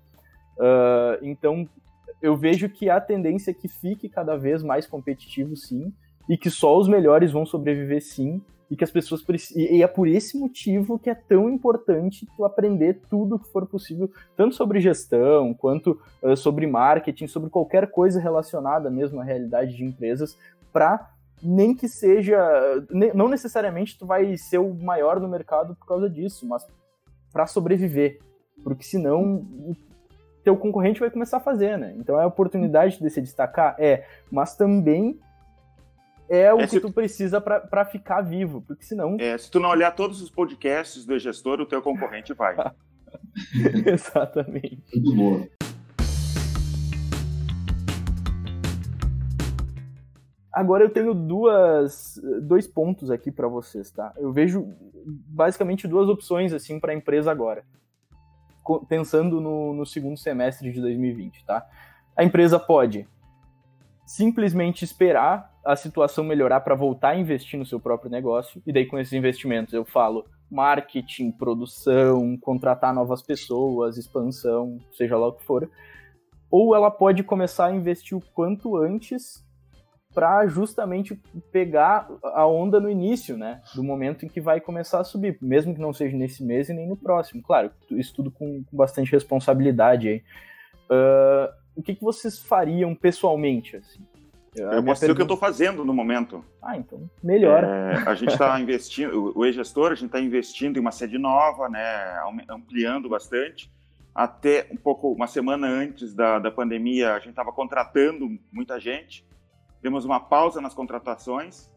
Uh, 0.57 1.19
então, 1.23 1.69
eu 2.23 2.37
vejo 2.37 2.69
que 2.69 2.89
a 2.89 3.01
tendência 3.01 3.51
é 3.51 3.55
que 3.55 3.69
fique 3.69 4.09
cada 4.09 4.37
vez 4.37 4.63
mais 4.63 4.87
competitivo, 4.87 5.57
sim, 5.57 5.93
e 6.29 6.37
que 6.37 6.51
só 6.51 6.79
os 6.79 6.89
melhores 6.89 7.33
vão 7.33 7.45
sobreviver, 7.45 8.03
sim, 8.03 8.41
e 8.71 8.77
que 8.77 8.85
as 8.85 8.91
pessoas 8.91 9.25
e 9.57 9.83
é 9.83 9.87
por 9.87 10.07
esse 10.07 10.39
motivo 10.39 10.99
que 10.99 11.09
é 11.09 11.15
tão 11.15 11.49
importante 11.49 12.27
tu 12.37 12.45
aprender 12.45 13.01
tudo 13.09 13.39
que 13.39 13.49
for 13.49 13.67
possível, 13.67 14.11
tanto 14.37 14.55
sobre 14.55 14.81
gestão, 14.81 15.55
quanto 15.55 15.99
uh, 16.23 16.37
sobre 16.37 16.67
marketing, 16.67 17.27
sobre 17.27 17.49
qualquer 17.49 17.91
coisa 17.91 18.21
relacionada 18.21 18.91
mesmo 18.91 19.21
à 19.21 19.25
realidade 19.25 19.75
de 19.75 19.85
empresas, 19.85 20.37
para 20.73 21.11
nem 21.43 21.75
que 21.75 21.89
seja, 21.89 22.39
não 23.15 23.29
necessariamente 23.29 23.97
tu 23.97 24.05
vai 24.05 24.37
ser 24.37 24.59
o 24.59 24.75
maior 24.75 25.21
no 25.21 25.29
mercado 25.29 25.75
por 25.77 25.87
causa 25.87 26.11
disso, 26.11 26.47
mas 26.47 26.67
para 27.33 27.47
sobreviver, 27.47 28.19
porque 28.65 28.83
senão 28.83 29.47
teu 30.43 30.57
concorrente 30.57 31.01
vai 31.01 31.11
começar 31.11 31.37
a 31.37 31.41
fazer, 31.41 31.79
né? 31.79 31.95
Então 31.97 32.19
a 32.19 32.27
oportunidade 32.27 32.99
de 32.99 33.11
se 33.11 33.21
destacar, 33.21 33.77
é, 33.79 34.05
mas 34.31 34.57
também 34.57 35.21
é 36.29 36.53
o 36.53 36.61
é, 36.61 36.67
que 36.67 36.79
tu 36.79 36.93
precisa 36.93 37.41
para 37.41 37.85
ficar 37.85 38.21
vivo, 38.21 38.63
porque 38.63 38.85
senão. 38.85 39.17
É, 39.19 39.37
se 39.39 39.51
tu 39.51 39.59
não 39.59 39.71
olhar 39.71 39.91
todos 39.93 40.21
os 40.21 40.31
podcasts 40.31 41.05
do 41.05 41.19
gestor, 41.19 41.61
o 41.61 41.67
teu 41.67 41.81
concorrente 41.81 42.35
vai. 42.35 42.55
Exatamente. 43.87 44.83
Muito 44.95 45.17
bom. 45.17 45.47
Agora 50.53 50.83
eu 50.83 50.91
tenho 50.91 51.15
duas, 51.15 52.21
dois 52.43 52.67
pontos 52.67 53.11
aqui 53.11 53.31
para 53.31 53.47
vocês, 53.47 53.91
tá? 53.91 54.13
Eu 54.17 54.33
vejo 54.33 54.75
basicamente 55.07 55.87
duas 55.87 56.09
opções 56.09 56.53
assim 56.53 56.81
para 56.81 56.93
a 56.93 56.97
empresa 56.97 57.31
agora, 57.31 57.65
pensando 58.89 59.41
no, 59.41 59.73
no 59.73 59.87
segundo 59.87 60.19
semestre 60.19 60.73
de 60.73 60.81
2020, 60.81 61.45
tá? 61.47 61.65
A 62.17 62.25
empresa 62.25 62.59
pode 62.59 63.07
simplesmente 64.05 64.85
esperar 64.85 65.55
a 65.69 65.77
situação 65.77 66.25
melhorar 66.25 66.61
para 66.61 66.75
voltar 66.75 67.11
a 67.11 67.19
investir 67.19 67.59
no 67.59 67.67
seu 67.67 67.79
próprio 67.79 68.11
negócio. 68.11 68.63
E 68.67 68.73
daí, 68.73 68.87
com 68.87 68.99
esses 68.99 69.13
investimentos, 69.13 69.75
eu 69.75 69.85
falo 69.85 70.25
marketing, 70.51 71.31
produção, 71.31 72.39
contratar 72.39 72.95
novas 72.95 73.21
pessoas, 73.21 73.99
expansão, 73.99 74.79
seja 74.93 75.19
lá 75.19 75.27
o 75.27 75.33
que 75.33 75.45
for. 75.45 75.71
Ou 76.51 76.75
ela 76.75 76.91
pode 76.91 77.23
começar 77.23 77.67
a 77.67 77.75
investir 77.75 78.17
o 78.17 78.23
quanto 78.33 78.79
antes 78.79 79.47
para 80.15 80.47
justamente 80.47 81.15
pegar 81.53 82.09
a 82.23 82.47
onda 82.47 82.81
no 82.81 82.89
início, 82.89 83.37
né? 83.37 83.61
Do 83.75 83.85
momento 83.85 84.25
em 84.25 84.29
que 84.29 84.41
vai 84.41 84.63
começar 84.63 85.01
a 85.01 85.05
subir, 85.05 85.37
mesmo 85.43 85.75
que 85.75 85.81
não 85.83 85.93
seja 85.93 86.17
nesse 86.17 86.43
mês 86.43 86.71
e 86.71 86.73
nem 86.73 86.89
no 86.89 86.97
próximo. 86.97 87.43
Claro, 87.43 87.71
isso 87.91 88.15
tudo 88.15 88.31
com, 88.31 88.65
bastante 88.73 89.13
responsabilidade 89.13 90.09
aí. 90.09 90.23
Uh, 90.91 91.53
o 91.77 91.83
que, 91.83 91.95
que 91.95 92.03
vocês 92.03 92.39
fariam 92.39 92.95
pessoalmente? 92.95 93.77
Assim? 93.77 94.03
Eu 94.63 94.83
posso 94.83 95.01
dizer 95.01 95.13
o 95.13 95.15
que 95.15 95.21
eu 95.21 95.25
estou 95.25 95.37
fazendo 95.37 95.85
no 95.85 95.95
momento. 95.95 96.45
Ah, 96.63 96.77
então 96.77 97.09
melhor. 97.23 97.65
É, 97.65 98.03
a 98.07 98.15
gente 98.15 98.33
está 98.33 98.59
investindo, 98.61 99.33
o 99.37 99.45
e-gestor, 99.45 99.93
a 99.93 99.95
gente 99.95 100.07
está 100.07 100.21
investindo 100.21 100.77
em 100.77 100.81
uma 100.81 100.93
sede 100.93 101.19
nova, 101.19 101.69
né, 101.69 101.81
ampliando 102.49 103.09
bastante. 103.09 103.71
Até 104.15 104.67
um 104.71 104.77
pouco, 104.77 105.13
uma 105.13 105.27
semana 105.27 105.67
antes 105.69 106.15
da, 106.15 106.39
da 106.39 106.51
pandemia, 106.51 107.15
a 107.15 107.19
gente 107.19 107.31
estava 107.31 107.53
contratando 107.53 108.29
muita 108.53 108.81
gente. 108.81 109.25
Temos 109.81 110.05
uma 110.05 110.19
pausa 110.19 110.61
nas 110.61 110.75
contratações, 110.75 111.71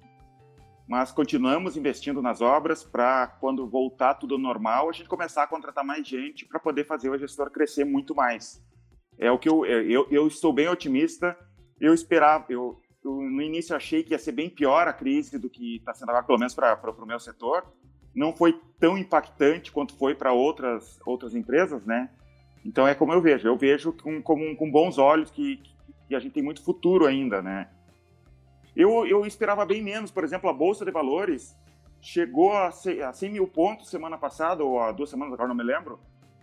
mas 0.87 1.11
continuamos 1.11 1.77
investindo 1.77 2.21
nas 2.21 2.41
obras 2.41 2.83
para, 2.83 3.27
quando 3.39 3.67
voltar 3.67 4.15
tudo 4.15 4.37
normal, 4.37 4.89
a 4.89 4.91
gente 4.91 5.07
começar 5.07 5.43
a 5.43 5.47
contratar 5.47 5.85
mais 5.85 6.07
gente 6.07 6.45
para 6.45 6.59
poder 6.59 6.85
fazer 6.85 7.09
o 7.09 7.17
gestor 7.17 7.51
crescer 7.51 7.85
muito 7.85 8.15
mais. 8.15 8.61
É 9.19 9.29
o 9.31 9.37
que 9.37 9.47
eu, 9.47 9.65
eu, 9.65 10.07
eu 10.09 10.27
estou 10.27 10.51
bem 10.51 10.67
otimista 10.67 11.37
eu 11.81 11.93
esperava, 11.95 12.45
eu, 12.47 12.79
eu, 13.03 13.11
no 13.15 13.41
início 13.41 13.75
achei 13.75 14.03
que 14.03 14.11
ia 14.11 14.19
ser 14.19 14.31
bem 14.31 14.49
pior 14.49 14.87
a 14.87 14.93
crise 14.93 15.39
do 15.39 15.49
que 15.49 15.77
está 15.77 15.93
sendo 15.93 16.09
agora, 16.09 16.23
pelo 16.23 16.37
menos 16.37 16.53
para 16.53 16.79
o 16.79 17.05
meu 17.05 17.19
setor. 17.19 17.65
Não 18.13 18.31
foi 18.33 18.59
tão 18.79 18.97
impactante 18.97 19.71
quanto 19.71 19.97
foi 19.97 20.13
para 20.13 20.31
outras, 20.31 20.99
outras 21.05 21.33
empresas, 21.33 21.83
né? 21.85 22.09
Então 22.63 22.87
é 22.87 22.93
como 22.93 23.11
eu 23.11 23.21
vejo, 23.21 23.47
eu 23.47 23.57
vejo 23.57 23.91
com, 23.93 24.21
com, 24.21 24.55
com 24.55 24.71
bons 24.71 24.99
olhos 24.99 25.31
que, 25.31 25.59
que 26.07 26.13
a 26.13 26.19
gente 26.19 26.33
tem 26.33 26.43
muito 26.43 26.63
futuro 26.63 27.07
ainda, 27.07 27.41
né? 27.41 27.67
Eu, 28.75 29.05
eu 29.07 29.25
esperava 29.25 29.65
bem 29.65 29.81
menos, 29.81 30.11
por 30.11 30.23
exemplo, 30.23 30.49
a 30.49 30.53
Bolsa 30.53 30.85
de 30.85 30.91
Valores 30.91 31.57
chegou 32.01 32.53
a 32.53 32.71
100 32.71 33.31
mil 33.31 33.47
pontos 33.47 33.89
semana 33.89 34.17
passada, 34.17 34.63
ou 34.63 34.79
há 34.79 34.91
duas 34.91 35.09
semanas, 35.09 35.33
agora 35.33 35.49
não 35.49 35.55
me 35.55 35.63
lembro, 35.63 35.99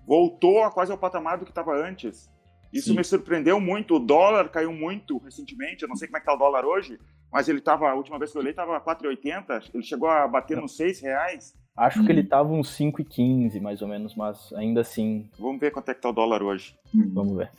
voltou 0.07 0.65
a 0.65 0.71
quase 0.71 0.91
ao 0.91 0.99
patamar 0.99 1.39
do 1.39 1.45
que 1.45 1.51
estava 1.51 1.75
antes. 1.77 2.31
Isso 2.73 2.91
Sim. 2.91 2.97
me 2.97 3.05
surpreendeu 3.05 3.61
muito. 3.61 3.97
O 3.97 3.99
dólar 3.99 4.49
caiu 4.51 4.73
muito 4.73 5.19
recentemente. 5.19 5.83
Eu 5.83 5.89
não 5.89 5.97
sei 5.97 6.09
como 6.09 6.19
é 6.19 6.21
que 6.21 6.25
está 6.25 6.35
o 6.35 6.39
dólar 6.39 6.65
hoje, 6.65 6.99
mas 7.33 7.49
ele 7.49 7.59
estava, 7.59 7.89
a 7.89 7.95
última 7.95 8.19
vez 8.19 8.31
que 8.31 8.37
eu 8.37 8.41
olhei, 8.41 8.53
estava 8.53 8.81
4,80. 8.81 9.71
Ele 9.73 9.83
chegou 9.83 10.09
a 10.09 10.27
bater 10.29 10.57
nos 10.59 10.77
6 10.77 11.01
reais. 11.01 11.55
Acho 11.77 12.01
hum. 12.01 12.07
que 12.07 12.13
ele 12.13 12.23
estava 12.23 12.53
uns 12.53 12.77
5,15 12.77 13.61
mais 13.61 13.81
ou 13.81 13.89
menos, 13.89 14.15
mas 14.15 14.53
ainda 14.55 14.81
assim. 14.81 15.31
Vamos 15.39 15.61
ver 15.61 15.71
quanto 15.71 15.89
é 15.91 15.95
que 15.95 15.99
está 15.99 16.11
o 16.11 16.13
dólar 16.13 16.43
hoje. 16.43 16.75
Hum. 16.95 17.11
Vamos 17.15 17.37
ver. 17.37 17.51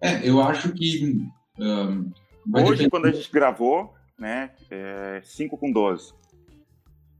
É, 0.00 0.28
eu 0.28 0.40
acho 0.40 0.72
que. 0.72 1.26
Um, 1.58 2.10
hoje, 2.52 2.70
depender... 2.70 2.90
quando 2.90 3.06
a 3.06 3.12
gente 3.12 3.30
gravou, 3.30 3.94
né, 4.18 4.50
é 4.70 5.20
5 5.22 5.56
com 5.58 5.70
12. 5.70 6.12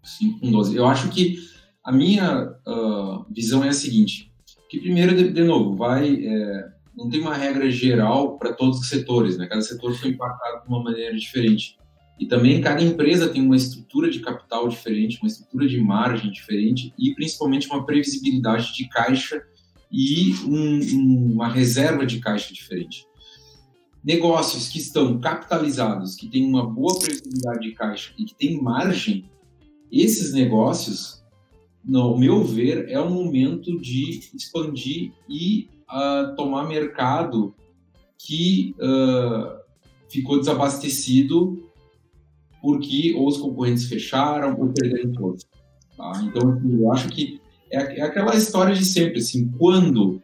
5 0.02 0.40
com 0.40 0.50
12. 0.50 0.76
Eu 0.76 0.86
acho 0.86 1.10
que 1.10 1.36
a 1.84 1.92
minha 1.92 2.54
uh, 2.66 3.24
visão 3.30 3.62
é 3.62 3.68
a 3.68 3.72
seguinte: 3.72 4.32
que 4.68 4.80
primeiro, 4.80 5.14
de, 5.14 5.30
de 5.30 5.44
novo, 5.44 5.76
vai. 5.76 6.26
É, 6.26 6.73
não 6.96 7.08
tem 7.08 7.20
uma 7.20 7.34
regra 7.34 7.70
geral 7.70 8.38
para 8.38 8.52
todos 8.52 8.80
os 8.80 8.88
setores, 8.88 9.36
né? 9.36 9.46
Cada 9.46 9.62
setor 9.62 9.94
foi 9.94 10.10
impactado 10.10 10.62
de 10.62 10.68
uma 10.68 10.82
maneira 10.82 11.16
diferente. 11.16 11.76
E 12.18 12.26
também 12.26 12.60
cada 12.60 12.82
empresa 12.82 13.28
tem 13.28 13.42
uma 13.42 13.56
estrutura 13.56 14.08
de 14.08 14.20
capital 14.20 14.68
diferente, 14.68 15.18
uma 15.20 15.28
estrutura 15.28 15.66
de 15.66 15.80
margem 15.80 16.30
diferente 16.30 16.94
e 16.96 17.12
principalmente 17.14 17.66
uma 17.66 17.84
previsibilidade 17.84 18.72
de 18.74 18.88
caixa 18.88 19.42
e 19.90 20.32
um, 20.46 21.32
uma 21.32 21.48
reserva 21.48 22.06
de 22.06 22.20
caixa 22.20 22.54
diferente. 22.54 23.04
Negócios 24.02 24.68
que 24.68 24.78
estão 24.78 25.18
capitalizados, 25.18 26.14
que 26.14 26.28
têm 26.28 26.46
uma 26.46 26.64
boa 26.64 26.98
previsibilidade 26.98 27.60
de 27.68 27.72
caixa 27.72 28.12
e 28.16 28.24
que 28.24 28.34
têm 28.34 28.62
margem, 28.62 29.28
esses 29.90 30.32
negócios, 30.32 31.24
no 31.84 32.16
meu 32.16 32.44
ver, 32.44 32.88
é 32.88 33.00
o 33.00 33.10
momento 33.10 33.80
de 33.80 34.20
expandir 34.34 35.12
e 35.28 35.68
uh, 35.90 36.34
tomar 36.36 36.66
mercado 36.66 37.54
que 38.18 38.74
uh, 38.78 39.58
ficou 40.08 40.38
desabastecido 40.38 41.62
porque 42.60 43.14
ou 43.14 43.28
os 43.28 43.36
concorrentes 43.36 43.86
fecharam 43.86 44.58
ou 44.58 44.72
perderam 44.72 45.12
todos. 45.12 45.44
Tá? 45.96 46.12
Então, 46.24 46.52
assim, 46.52 46.80
eu 46.80 46.92
acho 46.92 47.08
que 47.08 47.40
é, 47.70 47.98
é, 47.98 48.02
aquela 48.02 48.34
história 48.34 48.74
de 48.74 48.84
sempre, 48.84 49.18
assim, 49.18 49.48
quando 49.58 50.22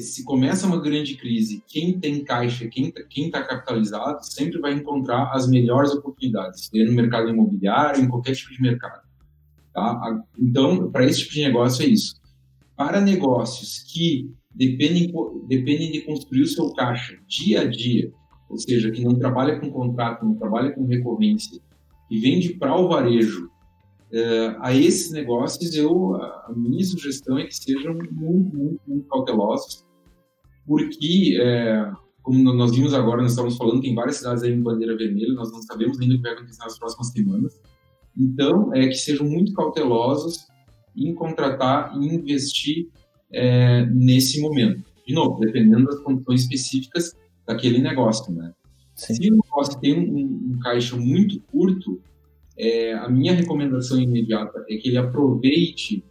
se 0.00 0.24
começa 0.24 0.66
uma 0.66 0.80
grande 0.80 1.14
crise, 1.14 1.62
quem 1.66 2.00
tem 2.00 2.24
caixa, 2.24 2.66
quem 2.66 2.90
tá, 2.90 3.02
está 3.14 3.44
capitalizado, 3.44 4.24
sempre 4.24 4.58
vai 4.58 4.72
encontrar 4.72 5.30
as 5.32 5.48
melhores 5.48 5.92
oportunidades, 5.92 6.66
seja 6.66 6.84
no 6.84 6.92
mercado 6.92 7.28
imobiliário, 7.28 8.02
em 8.02 8.08
qualquer 8.08 8.34
tipo 8.34 8.52
de 8.52 8.60
mercado. 8.60 9.06
Tá? 9.72 10.20
Então, 10.36 10.90
para 10.90 11.04
esse 11.04 11.20
tipo 11.20 11.34
de 11.34 11.44
negócio 11.44 11.84
é 11.84 11.86
isso. 11.86 12.16
Para 12.76 13.00
negócios 13.00 13.84
que 13.86 14.32
dependem, 14.58 15.12
dependem 15.46 15.92
de 15.92 16.00
construir 16.00 16.42
o 16.42 16.46
seu 16.46 16.72
caixa 16.74 17.16
dia 17.28 17.60
a 17.60 17.64
dia, 17.64 18.12
ou 18.50 18.58
seja, 18.58 18.90
que 18.90 19.04
não 19.04 19.14
trabalha 19.14 19.60
com 19.60 19.70
contrato, 19.70 20.24
não 20.24 20.34
trabalha 20.34 20.72
com 20.72 20.84
recorrência, 20.84 21.60
e 22.10 22.18
vende 22.18 22.54
para 22.54 22.76
o 22.76 22.88
varejo, 22.88 23.48
é, 24.12 24.56
a 24.60 24.74
esses 24.74 25.12
negócios, 25.12 25.74
eu, 25.74 26.16
a 26.16 26.52
minha 26.56 26.84
sugestão 26.84 27.38
é 27.38 27.44
que 27.44 27.54
sejam 27.54 27.94
muito, 27.94 28.56
muito, 28.56 28.80
muito 28.86 29.08
cautelosos, 29.08 29.86
porque, 30.66 31.38
é, 31.40 31.90
como 32.22 32.52
nós 32.54 32.74
vimos 32.74 32.92
agora, 32.94 33.22
nós 33.22 33.32
estamos 33.32 33.56
falando, 33.56 33.82
tem 33.82 33.94
várias 33.94 34.16
cidades 34.16 34.42
aí 34.42 34.52
em 34.52 34.62
bandeira 34.62 34.96
vermelha, 34.96 35.34
nós 35.34 35.52
não 35.52 35.62
sabemos 35.62 36.00
ainda 36.00 36.14
o 36.14 36.16
que 36.16 36.22
vai 36.22 36.32
acontecer 36.32 36.62
nas 36.64 36.78
próximas 36.78 37.08
semanas. 37.08 37.60
Então, 38.18 38.74
é 38.74 38.88
que 38.88 38.94
sejam 38.94 39.26
muito 39.26 39.52
cautelosos 39.52 40.46
em 40.96 41.14
contratar 41.14 41.96
e 41.96 42.06
investir 42.06 42.88
é, 43.32 43.84
nesse 43.86 44.40
momento. 44.40 44.84
De 45.06 45.14
novo, 45.14 45.40
dependendo 45.40 45.86
das 45.86 46.00
condições 46.00 46.42
específicas 46.42 47.16
daquele 47.46 47.78
negócio, 47.78 48.32
né? 48.32 48.52
Sim. 48.94 49.14
Se 49.14 49.30
o 49.30 49.36
negócio 49.36 49.80
tem 49.80 49.98
um, 49.98 50.54
um 50.54 50.58
caixa 50.60 50.96
muito 50.96 51.40
curto, 51.42 52.00
é, 52.58 52.92
a 52.94 53.08
minha 53.08 53.32
recomendação 53.32 53.98
imediata 54.00 54.64
é 54.68 54.76
que 54.76 54.88
ele 54.88 54.98
aproveite 54.98 56.04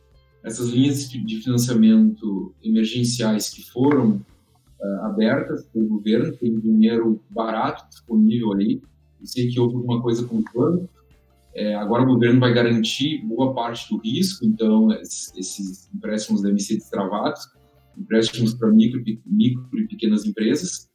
essas 0.44 0.70
linhas 0.70 1.10
de 1.10 1.42
financiamento 1.42 2.54
emergenciais 2.64 3.50
que 3.50 3.62
foram 3.70 4.22
uh, 4.80 5.06
abertas 5.06 5.66
pelo 5.68 5.88
governo, 5.88 6.36
tem 6.38 6.58
dinheiro 6.60 7.22
barato 7.30 7.88
disponível 7.90 8.54
ali. 8.54 8.82
Eu 9.20 9.28
sei 9.28 9.48
que 9.50 9.60
houve 9.60 9.76
alguma 9.76 10.02
coisa 10.02 10.26
com 10.26 10.38
o 10.38 10.44
plano, 10.44 10.90
é, 11.58 11.74
agora 11.74 12.04
o 12.04 12.06
governo 12.06 12.40
vai 12.40 12.54
garantir 12.54 13.26
boa 13.26 13.52
parte 13.52 13.90
do 13.90 14.00
risco, 14.00 14.46
então 14.46 14.94
esses 14.94 15.90
empréstimos 15.92 16.44
devem 16.44 16.60
ser 16.60 16.76
destravados, 16.76 17.42
empréstimos 17.98 18.54
para 18.54 18.70
micro, 18.70 19.04
micro 19.26 19.80
e 19.80 19.88
pequenas 19.88 20.24
empresas. 20.24 20.88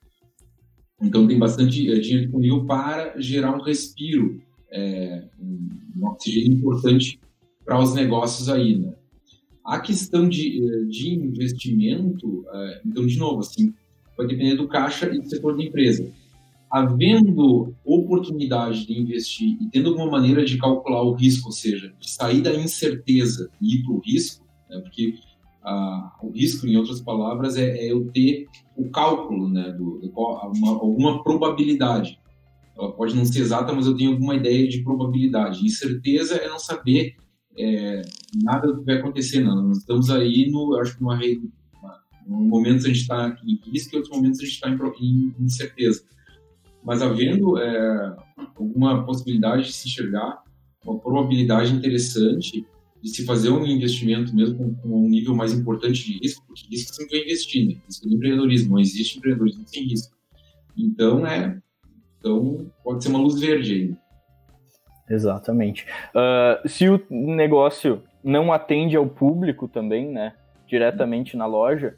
Então 1.03 1.27
tem 1.27 1.37
bastante 1.37 1.91
é, 1.91 1.99
dinheiro 1.99 2.27
disponível 2.27 2.65
para 2.65 3.21
gerar 3.21 3.57
um 3.59 3.61
respiro, 3.61 4.41
é, 4.71 5.25
um, 5.41 6.07
oxigênio 6.07 6.59
importante 6.59 7.19
para 7.65 7.81
os 7.81 7.93
negócios 7.93 8.49
aí, 8.49 8.79
né? 8.79 8.95
A 9.65 9.81
questão 9.81 10.29
de, 10.29 10.65
é, 10.65 10.85
de 10.85 11.13
investimento, 11.13 12.45
é, 12.55 12.83
então 12.87 13.05
de 13.05 13.19
novo, 13.19 13.41
assim, 13.41 13.75
vai 14.17 14.29
depender 14.29 14.55
do 14.55 14.69
caixa 14.69 15.13
e 15.13 15.19
do 15.19 15.29
setor 15.29 15.57
da 15.57 15.65
empresa 15.65 16.09
havendo 16.73 17.75
oportunidade 17.85 18.87
de 18.87 18.99
investir 18.99 19.59
e 19.61 19.69
tendo 19.71 19.91
alguma 19.91 20.11
maneira 20.11 20.43
de 20.43 20.57
calcular 20.57 21.03
o 21.03 21.13
risco, 21.13 21.49
ou 21.49 21.53
seja, 21.53 21.93
de 22.01 22.11
sair 22.11 22.41
da 22.41 22.55
incerteza 22.55 23.51
e 23.61 23.77
ir 23.77 23.83
para 23.83 23.93
o 23.93 24.01
risco, 24.01 24.47
né, 24.71 24.81
porque 24.81 25.15
ah, 25.63 26.17
o 26.23 26.31
risco, 26.31 26.67
em 26.67 26.77
outras 26.77 27.03
palavras, 27.03 27.59
é, 27.59 27.77
é, 27.77 27.93
eu 27.93 28.11
ter 28.11 28.47
o 28.75 28.91
cálculo 28.91 29.51
né, 29.51 29.71
do, 29.73 30.01
de 30.01 30.09
uma, 30.09 30.71
alguma 30.71 31.23
probabilidade. 31.23 32.19
Ela 32.77 32.91
pode 32.91 33.15
não 33.15 33.27
ser 33.27 33.41
exata, 33.41 33.73
mas 33.75 33.87
eu 33.87 33.95
tenho 33.95 34.13
alguma 34.13 34.35
ideia 34.35 34.67
de 34.67 34.83
probabilidade. 34.83 35.65
Incerteza 35.65 36.37
é 36.37 36.49
não 36.49 36.59
saber 36.59 37.15
é, 37.57 38.01
nada 38.43 38.73
do 38.73 38.79
que 38.79 38.87
vai 38.87 38.97
acontecer. 38.97 39.41
Não. 39.41 39.69
Nós 39.69 39.79
estamos 39.79 40.11
aí, 40.11 40.51
no, 40.51 40.75
acho 40.81 40.97
que 40.97 41.03
numa, 41.03 41.17
numa, 41.17 42.01
num 42.27 42.49
momentos 42.49 42.87
a 42.87 42.89
gente 42.89 43.03
está 43.03 43.37
em 43.47 43.61
risco 43.71 43.95
e 43.95 43.97
outros 43.97 44.17
momentos 44.17 44.41
a 44.41 44.45
gente 44.45 44.55
está 44.55 44.71
em, 44.71 45.35
em 45.39 45.45
incerteza 45.45 46.03
mas 46.83 47.03
havendo 47.03 47.59
é, 47.59 48.17
alguma 48.57 49.05
possibilidade 49.05 49.65
de 49.65 49.73
se 49.73 49.89
enxergar 49.89 50.43
uma 50.85 50.99
probabilidade 50.99 51.73
interessante 51.73 52.67
de 53.03 53.09
se 53.11 53.25
fazer 53.25 53.51
um 53.51 53.67
investimento 53.67 54.35
mesmo 54.35 54.57
com, 54.57 54.75
com 54.77 54.89
um 54.89 55.09
nível 55.09 55.35
mais 55.35 55.53
importante 55.53 56.05
de 56.05 56.19
risco, 56.19 56.45
porque 56.47 56.67
risco 56.71 56.95
sempre 56.95 57.19
vai 57.19 57.25
investir, 57.27 57.67
né? 57.67 57.83
Risco 57.85 58.09
do 58.09 58.15
empreendedorismo, 58.15 58.71
não 58.71 58.79
existe 58.79 59.19
empreendedorismo 59.19 59.67
sem 59.67 59.83
risco. 59.83 60.17
Então, 60.79 61.27
é, 61.27 61.59
então 62.19 62.71
pode 62.85 63.03
ser 63.03 63.11
uma 63.11 63.19
luz 63.19 63.41
verde 63.41 63.75
aí. 63.75 63.97
Exatamente. 65.11 65.85
Uh, 66.15 66.69
se 66.69 66.89
o 66.89 67.03
negócio 67.11 68.03
não 68.23 68.53
atende 68.53 68.97
ao 68.97 69.07
público 69.07 69.67
também, 69.67 70.09
né, 70.09 70.35
diretamente 70.69 71.37
na 71.37 71.45
loja, 71.45 71.97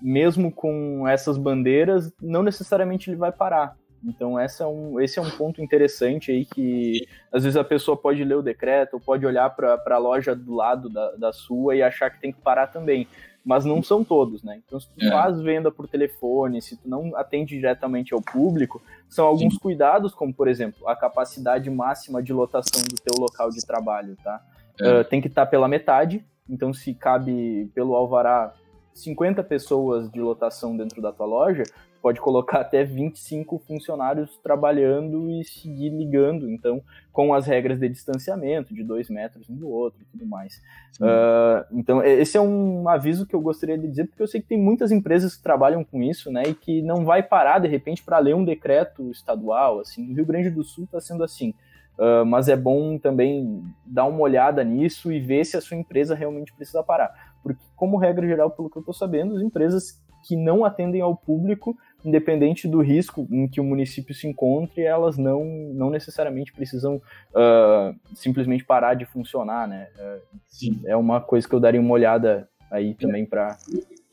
mesmo 0.00 0.50
com 0.50 1.06
essas 1.06 1.36
bandeiras, 1.36 2.10
não 2.20 2.42
necessariamente 2.42 3.10
ele 3.10 3.18
vai 3.18 3.30
parar. 3.30 3.76
Então 4.04 4.38
essa 4.38 4.64
é 4.64 4.66
um, 4.66 5.00
esse 5.00 5.18
é 5.18 5.22
um 5.22 5.30
ponto 5.30 5.62
interessante 5.62 6.30
aí 6.30 6.44
que 6.44 7.06
às 7.32 7.42
vezes 7.44 7.56
a 7.56 7.64
pessoa 7.64 7.96
pode 7.96 8.22
ler 8.24 8.36
o 8.36 8.42
decreto, 8.42 8.94
ou 8.94 9.00
pode 9.00 9.26
olhar 9.26 9.50
para 9.50 9.80
a 9.86 9.98
loja 9.98 10.34
do 10.34 10.54
lado 10.54 10.88
da, 10.88 11.12
da 11.12 11.32
sua 11.32 11.76
e 11.76 11.82
achar 11.82 12.10
que 12.10 12.20
tem 12.20 12.32
que 12.32 12.40
parar 12.40 12.68
também. 12.68 13.08
Mas 13.44 13.64
não 13.64 13.82
são 13.82 14.04
todos, 14.04 14.42
né? 14.42 14.60
Então, 14.66 14.78
se 14.78 14.88
tu 14.90 15.02
é. 15.02 15.10
faz 15.10 15.40
venda 15.40 15.70
por 15.70 15.88
telefone, 15.88 16.60
se 16.60 16.76
tu 16.76 16.86
não 16.86 17.16
atende 17.16 17.56
diretamente 17.56 18.12
ao 18.12 18.20
público, 18.20 18.82
são 19.08 19.24
alguns 19.24 19.54
Sim. 19.54 19.60
cuidados, 19.60 20.12
como, 20.12 20.34
por 20.34 20.48
exemplo, 20.48 20.86
a 20.86 20.94
capacidade 20.94 21.70
máxima 21.70 22.22
de 22.22 22.30
lotação 22.30 22.82
do 22.82 22.96
teu 22.96 23.18
local 23.18 23.48
de 23.48 23.64
trabalho, 23.64 24.16
tá? 24.22 24.44
É. 24.78 25.00
Uh, 25.00 25.04
tem 25.04 25.20
que 25.20 25.28
estar 25.28 25.46
tá 25.46 25.50
pela 25.50 25.66
metade, 25.66 26.22
então 26.48 26.74
se 26.74 26.92
cabe 26.92 27.70
pelo 27.74 27.94
alvará 27.94 28.52
50 28.92 29.42
pessoas 29.44 30.10
de 30.10 30.20
lotação 30.20 30.76
dentro 30.76 31.00
da 31.00 31.12
tua 31.12 31.26
loja, 31.26 31.62
pode 32.00 32.20
colocar 32.20 32.60
até 32.60 32.84
25 32.84 33.58
funcionários 33.66 34.36
trabalhando 34.42 35.30
e 35.30 35.44
seguir 35.44 35.90
ligando, 35.90 36.50
então, 36.50 36.80
com 37.12 37.34
as 37.34 37.46
regras 37.46 37.78
de 37.78 37.88
distanciamento, 37.88 38.74
de 38.74 38.84
dois 38.84 39.08
metros 39.08 39.48
um 39.48 39.56
do 39.56 39.68
outro 39.68 40.00
e 40.02 40.04
tudo 40.04 40.26
mais. 40.26 40.62
Uh, 41.00 41.64
então, 41.72 42.02
esse 42.02 42.36
é 42.36 42.40
um 42.40 42.88
aviso 42.88 43.26
que 43.26 43.34
eu 43.34 43.40
gostaria 43.40 43.76
de 43.76 43.88
dizer, 43.88 44.06
porque 44.06 44.22
eu 44.22 44.26
sei 44.26 44.40
que 44.40 44.48
tem 44.48 44.58
muitas 44.58 44.92
empresas 44.92 45.36
que 45.36 45.42
trabalham 45.42 45.82
com 45.82 46.02
isso, 46.02 46.30
né, 46.30 46.42
e 46.46 46.54
que 46.54 46.82
não 46.82 47.04
vai 47.04 47.22
parar, 47.22 47.58
de 47.58 47.68
repente, 47.68 48.02
para 48.02 48.18
ler 48.18 48.34
um 48.34 48.44
decreto 48.44 49.10
estadual, 49.10 49.80
assim, 49.80 50.06
no 50.06 50.14
Rio 50.14 50.26
Grande 50.26 50.50
do 50.50 50.62
Sul 50.62 50.84
está 50.84 51.00
sendo 51.00 51.24
assim, 51.24 51.54
Uh, 51.98 52.24
mas 52.24 52.48
é 52.48 52.56
bom 52.56 52.96
também 52.96 53.60
dar 53.84 54.04
uma 54.04 54.20
olhada 54.20 54.62
nisso 54.62 55.10
e 55.10 55.18
ver 55.18 55.44
se 55.44 55.56
a 55.56 55.60
sua 55.60 55.76
empresa 55.76 56.14
realmente 56.14 56.52
precisa 56.52 56.80
parar. 56.80 57.34
porque, 57.42 57.60
como 57.74 57.96
regra 57.96 58.24
geral, 58.24 58.52
pelo 58.52 58.70
que 58.70 58.78
eu 58.78 58.82
estou 58.82 58.94
sabendo, 58.94 59.34
as 59.34 59.42
empresas 59.42 60.00
que 60.22 60.36
não 60.36 60.64
atendem 60.64 61.00
ao 61.00 61.16
público, 61.16 61.76
independente 62.04 62.68
do 62.68 62.80
risco 62.80 63.26
em 63.30 63.48
que 63.48 63.60
o 63.60 63.64
município 63.64 64.14
se 64.14 64.26
encontre, 64.26 64.82
elas 64.82 65.18
não, 65.18 65.44
não 65.74 65.90
necessariamente 65.90 66.52
precisam 66.52 66.96
uh, 66.96 67.94
simplesmente 68.14 68.64
parar 68.64 68.94
de 68.94 69.04
funcionar, 69.04 69.66
né? 69.66 69.88
Uh, 69.98 70.80
é 70.86 70.96
uma 70.96 71.20
coisa 71.20 71.48
que 71.48 71.54
eu 71.54 71.60
daria 71.60 71.80
uma 71.80 71.92
olhada 71.92 72.48
aí 72.70 72.94
também 72.94 73.26
para. 73.26 73.58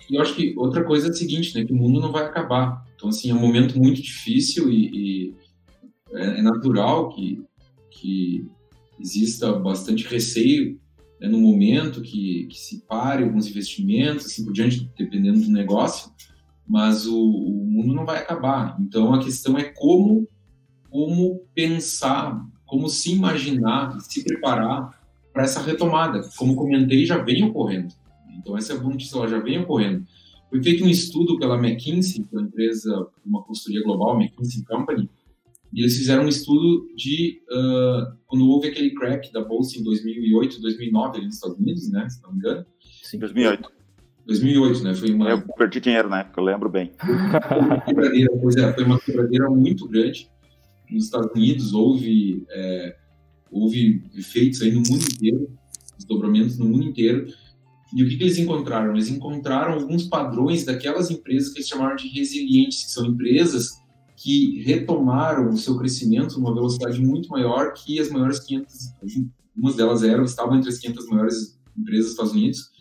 E 0.09 0.15
eu 0.15 0.21
acho 0.21 0.35
que 0.35 0.53
outra 0.57 0.83
coisa 0.83 1.07
é 1.07 1.09
a 1.09 1.13
seguinte, 1.13 1.57
né? 1.57 1.65
Que 1.65 1.73
o 1.73 1.75
mundo 1.75 1.99
não 1.99 2.11
vai 2.11 2.25
acabar. 2.25 2.85
Então, 2.95 3.09
assim, 3.09 3.29
é 3.29 3.33
um 3.33 3.39
momento 3.39 3.77
muito 3.77 4.01
difícil 4.01 4.69
e, 4.69 4.89
e 4.93 5.35
é, 6.13 6.39
é 6.39 6.41
natural 6.41 7.09
que, 7.09 7.43
que 7.91 8.47
exista 8.99 9.53
bastante 9.53 10.07
receio 10.07 10.79
né, 11.19 11.27
no 11.27 11.39
momento 11.39 12.01
que, 12.01 12.47
que 12.47 12.57
se 12.57 12.81
pare 12.87 13.23
alguns 13.23 13.47
investimentos, 13.47 14.25
assim 14.25 14.43
por 14.43 14.53
diante, 14.53 14.89
dependendo 14.97 15.41
do 15.41 15.51
negócio, 15.51 16.11
mas 16.67 17.05
o, 17.07 17.17
o 17.17 17.65
mundo 17.65 17.93
não 17.93 18.05
vai 18.05 18.17
acabar. 18.19 18.77
Então 18.79 19.13
a 19.13 19.23
questão 19.23 19.57
é 19.57 19.63
como, 19.63 20.27
como 20.89 21.41
pensar, 21.53 22.43
como 22.65 22.89
se 22.89 23.13
imaginar, 23.13 23.99
se 24.01 24.23
preparar 24.23 24.99
para 25.31 25.43
essa 25.43 25.61
retomada. 25.61 26.21
Como 26.37 26.55
comentei, 26.55 27.05
já 27.05 27.17
vem 27.17 27.43
ocorrendo. 27.43 27.93
Então 28.37 28.57
essa 28.57 28.73
é 28.73 28.75
a 28.75 28.79
boa 28.79 28.91
notícia, 28.91 29.27
já 29.27 29.39
vem 29.39 29.59
ocorrendo. 29.59 30.05
Foi 30.49 30.63
feito 30.63 30.83
um 30.83 30.89
estudo 30.89 31.37
pela 31.37 31.57
McKinsey, 31.57 32.25
é 32.31 32.37
uma 32.37 32.47
empresa, 32.47 33.07
uma 33.25 33.43
consultoria 33.43 33.83
global, 33.83 34.15
McKinsey 34.19 34.63
Company, 34.63 35.09
e 35.73 35.81
eles 35.81 35.97
fizeram 35.97 36.23
um 36.23 36.29
estudo 36.29 36.87
de 36.95 37.41
uh, 37.51 38.15
quando 38.27 38.47
houve 38.47 38.69
aquele 38.69 38.91
crack 38.91 39.31
da 39.33 39.43
bolsa 39.43 39.77
em 39.77 39.83
2008, 39.83 40.61
2009 40.61 41.17
ali 41.17 41.25
nos 41.25 41.35
Estados 41.35 41.57
Unidos, 41.57 41.89
né? 41.89 42.07
Se 42.09 42.23
não 42.23 42.31
me 42.31 42.37
engano. 42.37 42.65
Sim, 43.03 43.19
2008. 43.19 43.69
2008, 44.25 44.83
né? 44.83 44.95
Foi 44.95 45.11
uma. 45.11 45.29
Eu 45.29 45.41
perdi 45.41 45.79
dinheiro 45.79 46.09
na 46.09 46.21
época, 46.21 46.41
eu 46.41 46.45
lembro 46.45 46.69
bem. 46.69 46.91
Quebradeira, 47.85 48.31
pois 48.41 48.55
é, 48.55 48.73
foi 48.73 48.83
uma 48.83 48.99
quebradeira 48.99 49.49
muito 49.49 49.87
grande 49.87 50.29
nos 50.89 51.05
Estados 51.05 51.31
Unidos. 51.35 51.73
Houve, 51.73 52.45
é, 52.49 52.95
houve 53.51 54.03
efeitos 54.15 54.61
aí 54.61 54.71
no 54.71 54.79
mundo 54.79 55.03
inteiro, 55.03 55.49
desdobramentos 55.97 56.57
no 56.57 56.65
mundo 56.65 56.83
inteiro. 56.83 57.27
E 57.95 58.03
o 58.03 58.09
que, 58.09 58.17
que, 58.17 58.23
eles 58.23 58.37
encontraram? 58.39 58.91
Eles 58.91 59.09
encontraram 59.09 59.75
alguns 59.75 60.03
padrões 60.07 60.65
daquelas 60.65 61.11
empresas 61.11 61.53
que 61.53 61.59
eles 61.59 61.67
chamaram 61.67 61.95
de 61.95 62.07
resilientes, 62.07 62.85
que 62.85 62.91
são 62.91 63.05
empresas 63.05 63.79
que 64.17 64.61
retomaram 64.63 65.49
o 65.49 65.57
seu 65.57 65.77
crescimento 65.77 66.39
numa 66.39 66.53
velocidade 66.53 67.01
muito 67.01 67.29
maior 67.29 67.73
que 67.73 67.99
as 67.99 68.09
maiores 68.09 68.39
500, 68.39 68.93
algumas 69.55 69.75
delas 69.75 70.03
eram, 70.03 70.23
estavam 70.23 70.57
entre 70.57 70.69
as 70.69 70.79
500 70.79 71.07
maiores 71.07 71.59
empresas 71.77 72.05
dos 72.05 72.11
Estados 72.11 72.31
Unidos, 72.33 72.71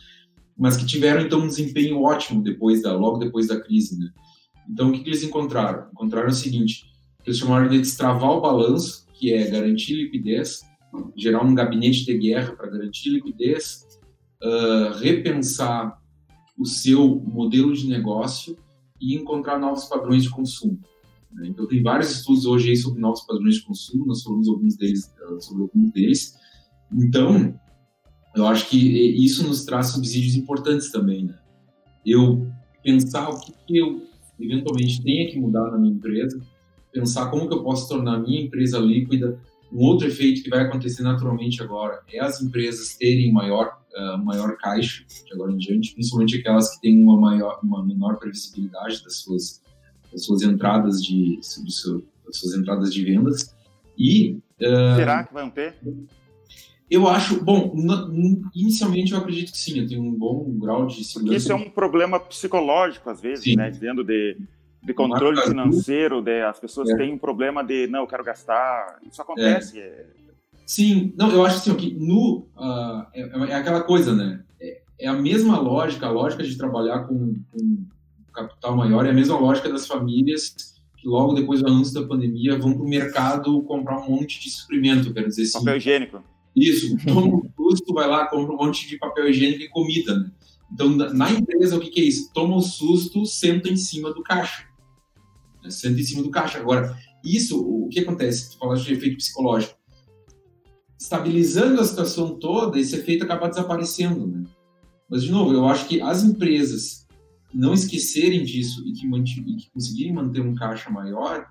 mas 0.57 0.77
que 0.77 0.87
tiveram 0.87 1.23
então 1.23 1.41
um 1.41 1.49
desempenho 1.49 2.03
ótimo 2.03 2.43
depois 2.43 2.83
da, 2.83 2.95
logo 2.95 3.19
depois 3.19 3.49
da 3.49 3.61
crise, 3.61 3.99
né? 3.99 4.11
Então 4.69 4.89
o 4.89 4.93
que, 4.93 5.01
que 5.01 5.11
eles 5.11 5.23
encontraram? 5.23 5.89
Encontraram 5.93 6.29
o 6.29 6.33
seguinte, 6.33 6.85
eles 7.25 7.39
chamaram 7.39 7.69
de 7.69 7.79
destravar 7.79 8.31
o 8.31 8.41
balanço, 8.41 9.07
que 9.13 9.33
é 9.33 9.51
garantir 9.51 9.95
liquidez, 9.95 10.63
gerar 11.17 11.45
um 11.45 11.55
gabinete 11.55 12.05
de 12.05 12.17
guerra 12.17 12.55
para 12.55 12.71
garantir 12.71 13.11
liquidez, 13.11 13.87
uh, 14.43 14.97
repensar 14.99 15.99
o 16.57 16.65
seu 16.65 17.21
modelo 17.21 17.75
de 17.75 17.89
negócio 17.89 18.57
e 19.01 19.15
encontrar 19.15 19.59
novos 19.59 19.85
padrões 19.85 20.23
de 20.23 20.31
consumo. 20.31 20.79
Né? 21.33 21.49
Então, 21.49 21.67
tem 21.67 21.83
vários 21.83 22.11
estudos 22.13 22.47
hoje 22.47 22.77
sobre 22.77 23.01
novos 23.01 23.23
padrões 23.23 23.57
de 23.57 23.63
consumo, 23.63 24.07
nós 24.07 24.23
falamos 24.23 24.49
alguns 24.49 24.77
deles, 24.77 25.13
sobre 25.41 25.63
alguns 25.63 25.91
deles. 25.93 26.35
Então, 26.93 27.59
eu 28.35 28.47
acho 28.47 28.69
que 28.69 28.77
isso 28.77 29.47
nos 29.47 29.65
traz 29.65 29.89
subsídios 29.89 30.35
importantes 30.35 30.91
também, 30.91 31.25
né? 31.27 31.39
Eu 32.05 32.47
pensar 32.83 33.31
o 33.31 33.41
que, 33.41 33.55
eu 33.77 34.03
eventualmente 34.39 35.03
tenha 35.03 35.31
que 35.31 35.39
mudar 35.39 35.71
na 35.71 35.79
minha 35.79 35.95
empresa, 35.95 36.41
pensar 36.93 37.31
como 37.31 37.49
que 37.49 37.55
eu 37.55 37.63
posso 37.63 37.89
tornar 37.89 38.17
a 38.17 38.19
minha 38.19 38.43
empresa 38.43 38.79
líquida. 38.79 39.39
Um 39.73 39.81
outro 39.81 40.07
efeito 40.07 40.43
que 40.43 40.51
vai 40.51 40.61
acontecer 40.61 41.03
naturalmente 41.03 41.63
agora 41.63 42.01
é 42.13 42.21
as 42.21 42.41
empresas 42.43 42.97
terem 42.97 43.33
maior 43.33 43.79
uh, 43.97 44.25
maior 44.25 44.57
caixa 44.57 45.05
de 45.05 45.33
agora 45.33 45.53
em 45.53 45.57
diante, 45.57 45.95
principalmente 45.95 46.37
aquelas 46.37 46.75
que 46.75 46.83
têm 46.83 47.03
uma 47.03 47.19
maior 47.19 47.59
uma 47.63 47.85
menor 47.85 48.19
previsibilidade 48.19 49.03
das 49.03 49.17
suas 49.17 49.63
as 50.13 50.25
suas 50.25 50.43
entradas 50.43 51.03
de, 51.03 51.39
as 51.41 52.39
suas 52.39 52.55
entradas 52.55 52.93
de 52.93 53.05
vendas. 53.05 53.55
E 53.99 54.39
uh, 54.61 54.97
será 54.97 55.25
que 55.25 55.35
vão 55.35 55.51
ter? 55.51 55.77
Eu 56.91 57.09
acho, 57.09 57.43
bom, 57.43 57.75
inicialmente 58.55 59.13
eu 59.13 59.19
acredito 59.19 59.53
que 59.53 59.59
sim, 59.59 59.81
eu 59.81 59.89
tenho 59.89 60.03
um 60.03 60.13
bom 60.13 60.45
grau 60.59 60.87
de 60.87 61.03
segurança. 61.03 61.19
Porque 61.19 61.37
isso 61.37 61.53
é 61.53 61.55
um 61.55 61.71
problema 61.71 62.21
psicológico 62.21 63.09
às 63.09 63.21
vezes, 63.21 63.45
sim. 63.45 63.57
né? 63.57 63.71
Dizendo 63.71 64.05
de, 64.05 64.37
de 64.83 64.93
controle 64.93 65.41
financeiro, 65.41 66.21
de, 66.21 66.43
as 66.43 66.61
pessoas 66.61 66.91
é. 66.91 66.97
têm 66.97 67.13
um 67.13 67.19
problema 67.19 67.65
de 67.65 67.87
não, 67.87 68.01
eu 68.01 68.07
quero 68.07 68.23
gastar. 68.23 68.99
Isso 69.11 69.21
acontece. 69.21 69.81
É. 69.81 69.83
É... 69.83 70.07
Sim, 70.67 71.13
não, 71.17 71.31
eu 71.31 71.45
acho 71.45 71.57
assim, 71.57 71.75
que 71.75 71.95
no 71.95 72.47
uh, 72.57 73.07
é, 73.15 73.21
é, 73.23 73.55
aquela 73.55 73.83
coisa, 73.83 74.15
né? 74.15 74.43
É, 74.61 74.81
é, 75.01 75.09
a 75.09 75.15
mesma 75.15 75.59
lógica, 75.59 76.07
a 76.07 76.11
lógica 76.11 76.43
de 76.43 76.57
trabalhar 76.57 77.01
com, 77.05 77.35
com 77.51 77.87
capital 78.33 78.77
maior, 78.77 79.07
é 79.07 79.11
a 79.11 79.15
mesma 79.15 79.39
lógica 79.39 79.71
das 79.71 79.87
famílias 79.87 80.55
que 80.97 81.09
logo 81.09 81.35
depois 81.35 81.61
do 81.61 81.69
anúncio 81.69 81.95
da 81.95 82.07
pandemia 82.07 82.59
vão 82.59 82.75
para 82.75 82.83
o 82.83 82.89
mercado 82.89 83.63
comprar 83.63 83.99
um 84.01 84.11
monte 84.11 84.41
de 84.41 84.51
suprimento, 84.51 85.13
quero 85.13 85.29
dizer 85.29 85.43
assim. 85.43 85.59
Papel 85.59 85.77
higiênico. 85.77 86.23
Isso, 86.57 86.97
toma 87.05 87.37
um 87.37 87.51
susto, 87.57 87.93
vai 87.93 88.09
lá, 88.09 88.27
compra 88.27 88.55
um 88.55 88.57
monte 88.57 88.89
de 88.89 88.99
papel 88.99 89.29
higiênico 89.29 89.63
e 89.63 89.69
comida, 89.69 90.19
né? 90.19 90.31
Então, 90.73 90.91
na 90.91 91.31
empresa, 91.31 91.77
o 91.77 91.81
que, 91.81 91.91
que 91.91 92.01
é 92.01 92.05
isso? 92.05 92.33
Toma 92.33 92.57
um 92.57 92.61
susto, 92.61 93.25
senta 93.27 93.69
em 93.69 93.77
cima 93.77 94.13
do 94.13 94.23
caixa. 94.23 94.65
Né? 95.63 95.71
Senta 95.71 96.01
em 96.01 96.05
cima 96.05 96.23
do 96.23 96.31
caixa. 96.31 96.59
Agora, 96.59 96.99
isso, 97.25 97.61
o 97.61 97.89
que 97.89 98.01
acontece? 98.01 98.51
Tu 98.51 98.59
falaste 98.59 98.87
de 98.87 98.95
efeito 98.95 99.17
psicológico. 99.17 99.79
Estabilizando 100.99 101.81
a 101.81 101.85
situação 101.85 102.39
toda, 102.39 102.79
esse 102.79 102.97
efeito 102.97 103.25
acaba 103.25 103.49
desaparecendo, 103.49 104.27
né? 104.27 104.45
Mas, 105.09 105.23
de 105.23 105.31
novo, 105.31 105.53
eu 105.53 105.67
acho 105.69 105.87
que 105.87 106.01
as 106.01 106.25
empresas 106.25 107.07
não 107.53 107.73
esquecerem 107.73 108.43
disso 108.43 108.83
e 108.85 108.93
que, 108.93 109.07
e 109.07 109.57
que 109.57 109.71
conseguirem 109.71 110.13
manter 110.13 110.41
um 110.41 110.55
caixa 110.55 110.91
maior, 110.91 111.47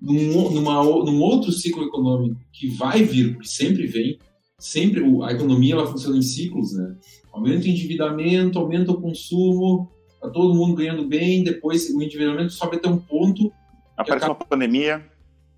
num, 0.00 0.50
numa, 0.50 0.82
num 0.82 1.20
outro 1.20 1.52
ciclo 1.52 1.84
econômico 1.84 2.40
que 2.52 2.68
vai 2.68 3.04
vir, 3.04 3.34
porque 3.34 3.48
sempre 3.48 3.86
vem, 3.86 4.18
sempre 4.64 5.04
a 5.22 5.30
economia 5.30 5.74
ela 5.74 5.86
funciona 5.86 6.16
em 6.16 6.22
ciclos, 6.22 6.72
né? 6.72 6.96
Aumenta 7.30 7.66
o 7.66 7.68
endividamento, 7.68 8.58
aumenta 8.58 8.92
o 8.92 9.00
consumo, 9.00 9.92
tá 10.18 10.30
todo 10.30 10.54
mundo 10.54 10.74
ganhando 10.74 11.06
bem, 11.06 11.44
depois 11.44 11.90
o 11.90 12.02
endividamento 12.02 12.50
sobe 12.50 12.76
até 12.76 12.88
um 12.88 12.96
ponto. 12.96 13.52
Aparece 13.94 14.24
acaba... 14.24 14.40
uma 14.40 14.46
pandemia. 14.46 15.04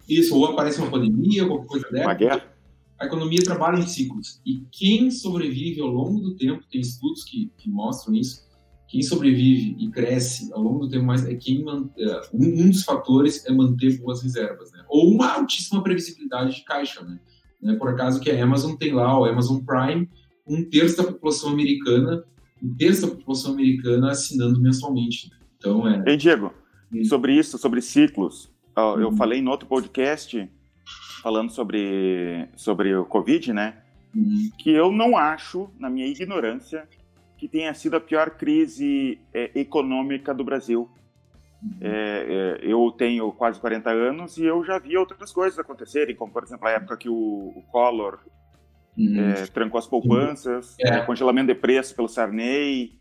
Isso, 0.08 0.36
ou 0.36 0.46
aparece 0.46 0.80
uma 0.80 0.90
pandemia, 0.90 1.46
qualquer 1.46 1.66
coisa 1.68 1.88
dessa. 1.90 2.04
Uma 2.04 2.14
guerra. 2.14 2.52
A 2.98 3.06
economia 3.06 3.38
trabalha 3.44 3.78
em 3.78 3.86
ciclos. 3.86 4.40
E 4.44 4.64
quem 4.72 5.10
sobrevive 5.10 5.80
ao 5.80 5.88
longo 5.88 6.20
do 6.20 6.34
tempo, 6.34 6.64
tem 6.68 6.80
estudos 6.80 7.22
que, 7.22 7.52
que 7.56 7.70
mostram 7.70 8.14
isso, 8.14 8.44
quem 8.88 9.02
sobrevive 9.02 9.76
e 9.78 9.88
cresce 9.88 10.52
ao 10.52 10.62
longo 10.62 10.80
do 10.80 10.88
tempo 10.88 11.04
mais 11.04 11.24
é 11.24 11.34
quem 11.34 11.64
é, 11.98 12.20
um, 12.32 12.70
dos 12.70 12.82
fatores 12.82 13.44
é 13.46 13.52
manter 13.52 13.98
boas 13.98 14.22
reservas, 14.22 14.72
né? 14.72 14.84
Ou 14.88 15.12
uma 15.12 15.32
altíssima 15.32 15.82
previsibilidade 15.82 16.56
de 16.56 16.64
caixa, 16.64 17.02
né? 17.02 17.20
Não 17.60 17.74
é 17.74 17.76
por 17.76 17.88
acaso 17.88 18.20
que 18.20 18.30
a 18.30 18.42
Amazon 18.42 18.74
tem 18.74 18.92
lá 18.92 19.18
o 19.18 19.24
Amazon 19.24 19.60
Prime, 19.64 20.08
um 20.46 20.64
terço 20.64 20.96
da 20.96 21.04
população 21.04 21.50
americana, 21.50 22.24
um 22.62 22.74
terço 22.74 23.02
da 23.02 23.14
população 23.14 23.52
americana 23.52 24.10
assinando 24.10 24.60
mensalmente. 24.60 25.30
Então 25.56 25.86
é. 25.86 26.02
Ei, 26.06 26.16
Diego, 26.16 26.52
sobre 27.04 27.32
isso, 27.36 27.58
sobre 27.58 27.80
ciclos, 27.80 28.50
eu 28.98 29.08
hum. 29.08 29.16
falei 29.16 29.40
em 29.40 29.48
outro 29.48 29.66
podcast 29.66 30.48
falando 31.22 31.50
sobre 31.50 32.48
sobre 32.54 32.94
o 32.94 33.04
Covid, 33.04 33.52
né? 33.52 33.78
Hum. 34.14 34.50
Que 34.58 34.70
eu 34.70 34.92
não 34.92 35.16
acho, 35.16 35.70
na 35.78 35.90
minha 35.90 36.06
ignorância, 36.06 36.88
que 37.36 37.48
tenha 37.48 37.74
sido 37.74 37.96
a 37.96 38.00
pior 38.00 38.30
crise 38.30 39.18
é, 39.32 39.50
econômica 39.58 40.32
do 40.32 40.44
Brasil. 40.44 40.88
É, 41.80 42.58
é, 42.62 42.72
eu 42.72 42.92
tenho 42.96 43.32
quase 43.32 43.58
40 43.58 43.90
anos 43.90 44.36
e 44.36 44.44
eu 44.44 44.64
já 44.64 44.78
vi 44.78 44.96
outras 44.96 45.32
coisas 45.32 45.58
acontecerem, 45.58 46.14
como, 46.14 46.32
por 46.32 46.42
exemplo, 46.42 46.68
a 46.68 46.72
época 46.72 46.96
que 46.96 47.08
o, 47.08 47.14
o 47.14 47.62
Collor 47.70 48.18
uhum. 48.96 49.30
É, 49.30 49.46
trancou 49.46 49.78
as 49.78 49.86
poupanças, 49.86 50.76
é. 50.80 51.00
congelamento 51.00 51.48
de 51.48 51.54
preço 51.54 51.94
pelo 51.94 52.08
Sarney, 52.08 52.98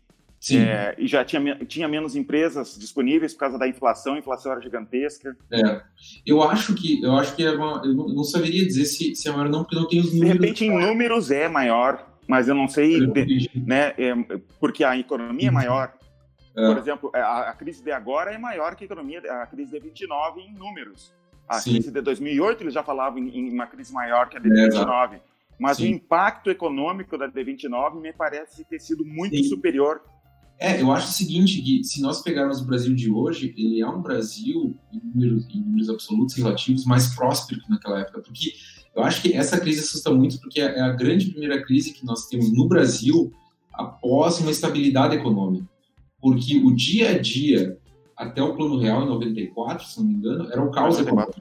é, 0.52 0.94
e 0.98 1.06
já 1.06 1.24
tinha, 1.24 1.56
tinha 1.66 1.88
menos 1.88 2.14
empresas 2.14 2.76
disponíveis 2.78 3.32
por 3.32 3.40
causa 3.40 3.58
da 3.58 3.66
inflação, 3.66 4.14
a 4.14 4.18
inflação 4.18 4.52
era 4.52 4.60
gigantesca. 4.60 5.36
É. 5.50 5.82
Eu 6.24 6.42
acho 6.42 6.74
que 6.74 7.02
eu 7.02 7.16
acho 7.16 7.34
que 7.34 7.44
é 7.44 7.50
uma, 7.50 7.82
eu 7.84 7.94
não, 7.94 8.06
não 8.08 8.22
saberia 8.24 8.64
dizer 8.64 8.84
se, 8.84 9.14
se 9.16 9.28
é 9.28 9.32
maior 9.32 9.46
ou 9.46 9.52
não, 9.52 9.62
porque 9.64 9.76
não 9.76 9.88
tenho 9.88 10.02
os 10.02 10.12
números. 10.12 10.32
De 10.32 10.38
repente, 10.38 10.64
em 10.64 10.70
números 10.70 11.30
é 11.30 11.48
maior, 11.48 12.06
mas 12.28 12.48
eu 12.48 12.54
não 12.54 12.68
sei, 12.68 13.06
de, 13.06 13.50
né, 13.54 13.94
é, 13.98 14.14
porque 14.60 14.84
a 14.84 14.96
economia 14.96 15.46
é 15.46 15.48
uhum. 15.48 15.54
maior. 15.54 15.92
É. 16.56 16.66
Por 16.66 16.78
exemplo, 16.78 17.10
é, 17.14 17.20
a, 17.20 17.50
a, 17.50 17.52
crise 17.52 17.82
de 17.82 17.92
agora 17.92 18.32
é 18.32 18.38
maior 18.38 18.74
que 18.74 18.84
a 18.84 18.86
economia, 18.86 19.20
a 19.20 19.46
crise 19.46 19.72
de 19.72 19.78
29 19.78 20.40
em 20.40 20.54
números. 20.54 21.12
A 21.46 21.60
Sim. 21.60 21.72
crise 21.72 21.92
de 21.92 22.00
2008 22.00 22.62
eles 22.62 22.74
já 22.74 22.82
falavam 22.82 23.18
em, 23.18 23.38
em, 23.38 23.52
uma 23.52 23.66
crise 23.66 23.92
maior 23.92 24.28
que 24.28 24.36
a 24.36 24.40
de 24.40 24.50
é, 24.50 24.64
29. 24.64 25.18
Mas 25.58 25.76
Sim. 25.76 25.84
o 25.84 25.86
impacto 25.88 26.50
econômico 26.50 27.16
da 27.18 27.28
D29 27.28 28.00
me 28.00 28.12
parece 28.12 28.64
ter 28.64 28.80
sido 28.80 29.04
muito 29.04 29.36
Sim. 29.36 29.44
superior. 29.44 30.02
É, 30.58 30.80
eu 30.80 30.90
acho 30.90 31.08
o 31.08 31.12
seguinte, 31.12 31.60
que 31.60 31.84
se 31.84 32.00
nós 32.00 32.22
pegarmos 32.22 32.62
o 32.62 32.66
Brasil 32.66 32.94
de 32.94 33.10
hoje, 33.10 33.54
ele 33.58 33.82
é 33.82 33.86
um 33.86 34.00
Brasil, 34.00 34.74
em 34.90 35.00
números, 35.04 35.46
em 35.54 35.60
números 35.60 35.90
absolutos 35.90 36.34
relativos, 36.34 36.86
mais 36.86 37.14
próspero 37.14 37.60
que 37.60 37.70
naquela 37.70 38.00
época, 38.00 38.22
porque 38.22 38.52
eu 38.94 39.02
acho 39.02 39.20
que 39.20 39.34
essa 39.34 39.60
crise 39.60 39.80
assusta 39.80 40.10
muito, 40.10 40.40
porque 40.40 40.58
é 40.58 40.80
a 40.80 40.92
grande 40.92 41.26
primeira 41.26 41.62
crise 41.62 41.92
que 41.92 42.06
nós 42.06 42.26
temos 42.28 42.50
no 42.50 42.66
Brasil 42.66 43.30
após 43.74 44.40
uma 44.40 44.50
estabilidade 44.50 45.14
econômica. 45.14 45.75
Porque 46.26 46.56
o 46.56 46.74
dia 46.74 47.10
a 47.10 47.18
dia, 47.18 47.78
até 48.16 48.42
o 48.42 48.56
Plano 48.56 48.80
Real 48.80 49.04
em 49.04 49.06
94, 49.06 49.86
se 49.86 50.00
não 50.00 50.08
me 50.08 50.14
engano, 50.14 50.50
era 50.50 50.60
o 50.60 50.72
caos 50.72 50.98
econômico. 50.98 51.40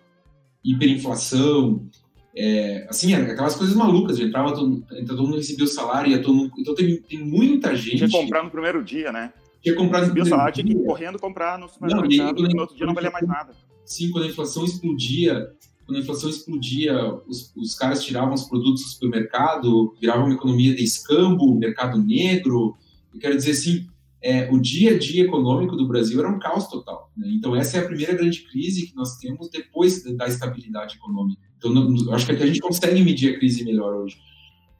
Hiperinflação, 0.64 1.90
é, 2.38 2.86
assim, 2.88 3.16
aquelas 3.16 3.56
coisas 3.56 3.76
malucas, 3.76 4.20
entrava 4.20 4.54
todo, 4.54 4.86
todo 5.08 5.24
mundo 5.24 5.38
recebia 5.38 5.66
o 5.66 5.68
salário, 5.68 6.12
ia 6.12 6.22
todo 6.22 6.36
mundo, 6.36 6.54
então 6.60 6.76
tem, 6.76 7.02
tem 7.02 7.18
muita 7.18 7.76
gente... 7.76 8.08
Tinha 8.08 8.12
comprar 8.12 8.44
no 8.44 8.52
primeiro 8.52 8.84
dia, 8.84 9.12
né? 9.12 9.34
Tinha 9.60 9.74
comprar 9.74 10.02
no 10.02 10.06
primeiro 10.06 10.30
salário, 10.30 10.54
dia. 10.54 10.64
tinha 10.64 10.76
que 10.76 10.84
ir 10.84 10.86
correndo 10.86 11.18
comprar 11.18 11.58
no 11.58 11.68
supermercado, 11.68 12.44
não, 12.44 12.48
e, 12.48 12.54
no 12.54 12.62
outro 12.62 12.76
dia 12.76 12.86
não 12.86 12.94
valia 12.94 13.10
mais 13.10 13.28
nada. 13.28 13.54
Sim, 13.84 14.12
quando 14.12 14.26
a 14.26 14.28
inflação 14.28 14.66
explodia, 14.66 15.50
quando 15.84 15.98
a 15.98 16.02
inflação 16.02 16.30
explodia, 16.30 16.96
os, 17.28 17.52
os 17.56 17.74
caras 17.74 18.04
tiravam 18.04 18.36
os 18.36 18.44
produtos 18.44 18.84
do 18.84 18.90
supermercado, 18.90 19.96
viravam 20.00 20.26
uma 20.26 20.36
economia 20.36 20.76
de 20.76 20.84
escambo, 20.84 21.58
mercado 21.58 21.98
negro, 21.98 22.78
eu 23.12 23.20
quero 23.20 23.36
dizer 23.36 23.52
assim, 23.52 23.88
é, 24.26 24.50
o 24.52 24.60
dia 24.60 24.96
a 24.96 24.98
dia 24.98 25.24
econômico 25.24 25.76
do 25.76 25.88
Brasil 25.88 26.20
era 26.20 26.28
um 26.28 26.40
caos 26.40 26.68
total. 26.68 27.12
Né? 27.16 27.28
Então, 27.34 27.56
essa 27.56 27.78
é 27.78 27.82
a 27.82 27.86
primeira 27.86 28.16
grande 28.16 28.42
crise 28.42 28.88
que 28.88 28.96
nós 28.96 29.18
temos 29.18 29.52
depois 29.52 30.02
da 30.16 30.26
estabilidade 30.26 30.96
econômica. 30.96 31.44
Então, 31.56 31.72
não, 31.72 32.12
acho 32.12 32.26
que 32.26 32.32
a 32.32 32.48
gente 32.48 32.60
consegue 32.60 33.04
medir 33.04 33.36
a 33.36 33.38
crise 33.38 33.64
melhor 33.64 33.94
hoje. 33.94 34.18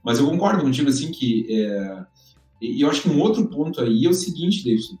Mas 0.04 0.18
eu 0.18 0.28
concordo 0.28 0.62
contigo, 0.62 0.88
assim, 0.88 1.12
que... 1.12 1.46
É, 1.48 2.04
e 2.60 2.80
eu 2.80 2.90
acho 2.90 3.02
que 3.02 3.08
um 3.08 3.20
outro 3.20 3.48
ponto 3.48 3.80
aí 3.80 4.04
é 4.04 4.08
o 4.08 4.14
seguinte, 4.14 4.64
Davidson, 4.64 4.98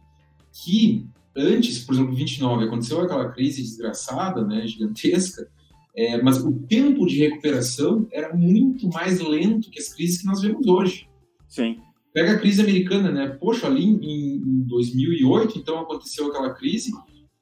que 0.64 1.04
antes, 1.34 1.80
por 1.80 1.96
exemplo, 1.96 2.14
29, 2.14 2.66
aconteceu 2.66 3.00
aquela 3.00 3.32
crise 3.32 3.62
desgraçada, 3.62 4.44
né, 4.44 4.64
gigantesca, 4.64 5.48
é, 5.96 6.22
mas 6.22 6.38
o 6.38 6.52
tempo 6.52 7.04
de 7.04 7.18
recuperação 7.18 8.06
era 8.12 8.32
muito 8.32 8.88
mais 8.90 9.20
lento 9.20 9.70
que 9.70 9.80
as 9.80 9.88
crises 9.88 10.20
que 10.20 10.26
nós 10.26 10.40
vemos 10.40 10.66
hoje. 10.68 11.08
Sim. 11.48 11.80
Pega 12.16 12.32
a 12.32 12.38
crise 12.38 12.62
americana, 12.62 13.12
né? 13.12 13.28
Poxa, 13.28 13.66
ali 13.66 13.84
em, 13.84 14.36
em 14.36 14.62
2008, 14.62 15.58
então 15.58 15.80
aconteceu 15.80 16.28
aquela 16.28 16.54
crise. 16.54 16.90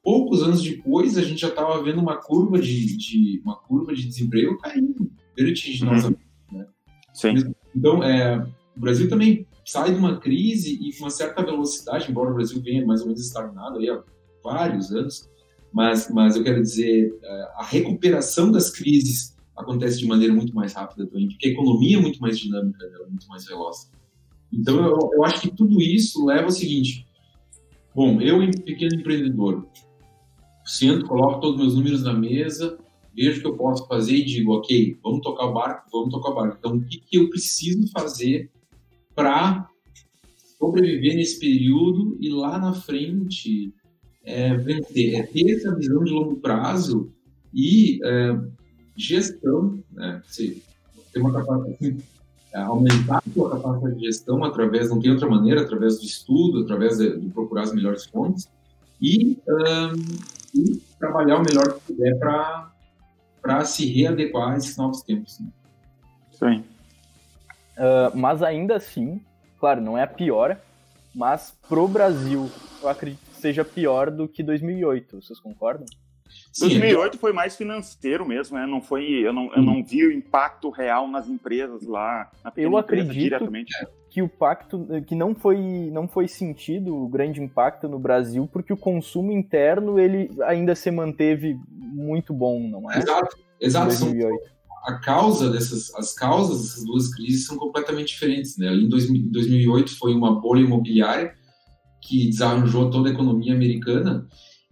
Poucos 0.03 0.43
anos 0.43 0.64
depois, 0.64 1.16
a 1.16 1.22
gente 1.22 1.43
já 1.43 1.47
estava 1.47 1.81
vendo 1.81 2.01
uma 2.01 2.16
curva 2.16 2.59
de, 2.59 2.97
de, 2.97 3.41
uma 3.45 3.55
curva 3.55 3.95
de 3.95 4.05
desemprego 4.05 4.59
caindo 4.59 5.12
vertiginosamente. 5.39 6.27
Uhum. 6.51 6.59
Né? 6.59 6.66
Sim. 7.12 7.55
Então, 7.72 8.03
é, 8.03 8.45
o 8.77 8.81
Brasil 8.81 9.09
também 9.09 9.47
sai 9.64 9.93
de 9.93 9.97
uma 9.97 10.18
crise 10.18 10.75
e 10.83 10.93
com 10.99 11.05
uma 11.05 11.11
certa 11.11 11.45
velocidade, 11.45 12.11
embora 12.11 12.33
o 12.33 12.35
Brasil 12.35 12.61
venha 12.61 12.85
mais 12.85 13.03
ou 13.03 13.07
menos 13.07 13.25
estagnado 13.25 13.79
aí 13.79 13.89
há 13.89 14.03
vários 14.43 14.91
anos, 14.91 15.31
mas, 15.72 16.11
mas 16.11 16.35
eu 16.35 16.43
quero 16.43 16.61
dizer, 16.61 17.16
é, 17.22 17.43
a 17.59 17.64
recuperação 17.64 18.51
das 18.51 18.70
crises 18.70 19.37
acontece 19.57 20.01
de 20.01 20.07
maneira 20.09 20.35
muito 20.35 20.53
mais 20.53 20.72
rápida 20.72 21.07
também, 21.07 21.29
porque 21.29 21.47
a 21.47 21.51
economia 21.53 21.97
é 21.97 22.01
muito 22.01 22.18
mais 22.18 22.37
dinâmica, 22.37 22.85
né? 22.85 22.99
muito 23.09 23.29
mais 23.29 23.45
veloz. 23.45 23.93
Então, 24.59 24.77
eu, 24.85 25.11
eu 25.15 25.25
acho 25.25 25.41
que 25.41 25.51
tudo 25.51 25.81
isso 25.81 26.25
leva 26.25 26.45
ao 26.45 26.51
seguinte: 26.51 27.07
bom, 27.95 28.21
eu, 28.21 28.39
pequeno 28.63 28.95
empreendedor, 28.95 29.67
sento, 30.65 31.07
coloco 31.07 31.41
todos 31.41 31.57
os 31.57 31.63
meus 31.63 31.75
números 31.75 32.03
na 32.03 32.13
mesa, 32.13 32.79
vejo 33.15 33.39
o 33.39 33.41
que 33.43 33.49
eu 33.49 33.57
posso 33.57 33.87
fazer 33.87 34.17
e 34.17 34.25
digo, 34.25 34.53
ok, 34.53 34.97
vamos 35.03 35.21
tocar 35.21 35.47
o 35.47 35.53
barco, 35.53 35.89
vamos 35.93 36.11
tocar 36.11 36.31
o 36.31 36.35
barco. 36.35 36.57
Então, 36.59 36.77
o 36.77 36.85
que, 36.85 36.99
que 36.99 37.19
eu 37.19 37.29
preciso 37.29 37.91
fazer 37.91 38.51
para 39.15 39.69
sobreviver 40.59 41.15
nesse 41.15 41.39
período 41.39 42.17
e 42.21 42.29
lá 42.29 42.59
na 42.59 42.73
frente 42.73 43.73
é? 44.25 44.49
É 44.49 45.23
ter 45.23 45.51
essa 45.51 45.75
visão 45.75 46.03
de 46.03 46.11
longo 46.11 46.37
prazo 46.37 47.13
e 47.53 48.01
é, 48.03 48.41
gestão, 48.97 49.83
né? 49.93 50.23
Você 50.27 50.57
tem 51.13 51.23
uma 51.23 51.33
capacidade 51.33 51.77
é, 51.83 52.14
aumentar 52.63 53.19
a 53.19 53.33
sua 53.33 53.51
capacidade 53.51 53.97
de 53.97 54.07
gestão 54.07 54.45
através, 54.45 54.89
não 54.89 55.01
tem 55.01 55.11
outra 55.11 55.29
maneira, 55.29 55.63
através 55.63 55.99
do 55.99 56.05
estudo, 56.05 56.63
através 56.63 56.99
de, 56.99 57.19
de 57.19 57.29
procurar 57.31 57.63
as 57.63 57.75
melhores 57.75 58.07
fontes 58.07 58.49
e, 59.01 59.39
um, 59.49 59.93
e, 60.55 60.77
trabalhar 60.99 61.39
o 61.39 61.43
melhor 61.43 61.75
que 61.75 61.93
puder 61.93 62.17
para 62.19 63.65
se 63.65 63.87
readequar 63.87 64.53
a 64.53 64.57
esses 64.57 64.77
novos 64.77 65.03
tempos. 65.03 65.41
Né? 65.41 65.49
Sim. 66.31 66.65
Uh, 67.77 68.17
mas 68.17 68.43
ainda 68.43 68.77
assim, 68.77 69.21
claro, 69.59 69.81
não 69.81 69.99
é 69.99 70.03
a 70.03 70.07
pior, 70.07 70.57
mas 71.15 71.57
pro 71.69 71.89
Brasil, 71.89 72.51
eu 72.83 72.89
acredito 72.89 73.21
que 73.31 73.37
seja 73.37 73.65
pior 73.65 74.11
do 74.11 74.29
que 74.29 74.43
2008. 74.43 75.23
Vocês 75.23 75.41
concordam? 75.41 75.87
Sim, 76.53 76.68
2008 76.68 77.18
foi 77.18 77.32
mais 77.32 77.57
financeiro 77.57 78.26
mesmo, 78.26 78.57
né? 78.57 78.66
Não 78.66 78.80
foi, 78.80 79.05
eu 79.05 79.32
não, 79.32 79.53
eu 79.55 79.62
não 79.62 79.85
vi 79.85 80.07
o 80.07 80.12
impacto 80.12 80.70
real 80.70 81.09
nas 81.09 81.28
empresas 81.28 81.82
lá. 81.87 82.30
eu 82.57 82.76
acredito 82.76 83.12
diretamente. 83.12 83.72
que 84.11 84.22
o 84.22 84.28
pacto, 84.28 84.87
que 85.07 85.14
não 85.14 85.35
foi, 85.35 85.59
não 85.93 86.07
foi 86.07 86.28
sentido 86.28 86.97
o 86.97 87.09
grande 87.09 87.43
impacto 87.43 87.89
no 87.89 87.99
Brasil, 87.99 88.49
porque 88.53 88.72
o 88.72 88.76
consumo 88.76 89.32
interno 89.32 89.99
ele 89.99 90.30
ainda 90.45 90.74
se 90.74 90.91
manteve 90.91 91.57
muito 91.70 92.32
bom, 92.32 92.68
não 92.68 92.91
é? 92.91 92.99
Exato, 92.99 93.37
exato. 93.61 93.89
2008 93.89 94.55
a 94.85 94.99
causa 94.99 95.51
dessas, 95.51 95.95
as 95.95 96.12
causas 96.12 96.61
dessas 96.61 96.85
duas 96.85 97.12
crises 97.14 97.47
são 97.47 97.57
completamente 97.57 98.09
diferentes, 98.09 98.59
né? 98.59 98.72
Em 98.72 98.87
2008 98.87 99.97
foi 99.97 100.14
uma 100.14 100.39
bolha 100.39 100.61
imobiliária 100.61 101.35
que 102.03 102.28
desarranjou 102.28 102.91
toda 102.91 103.09
a 103.09 103.12
economia 103.12 103.55
americana 103.55 104.26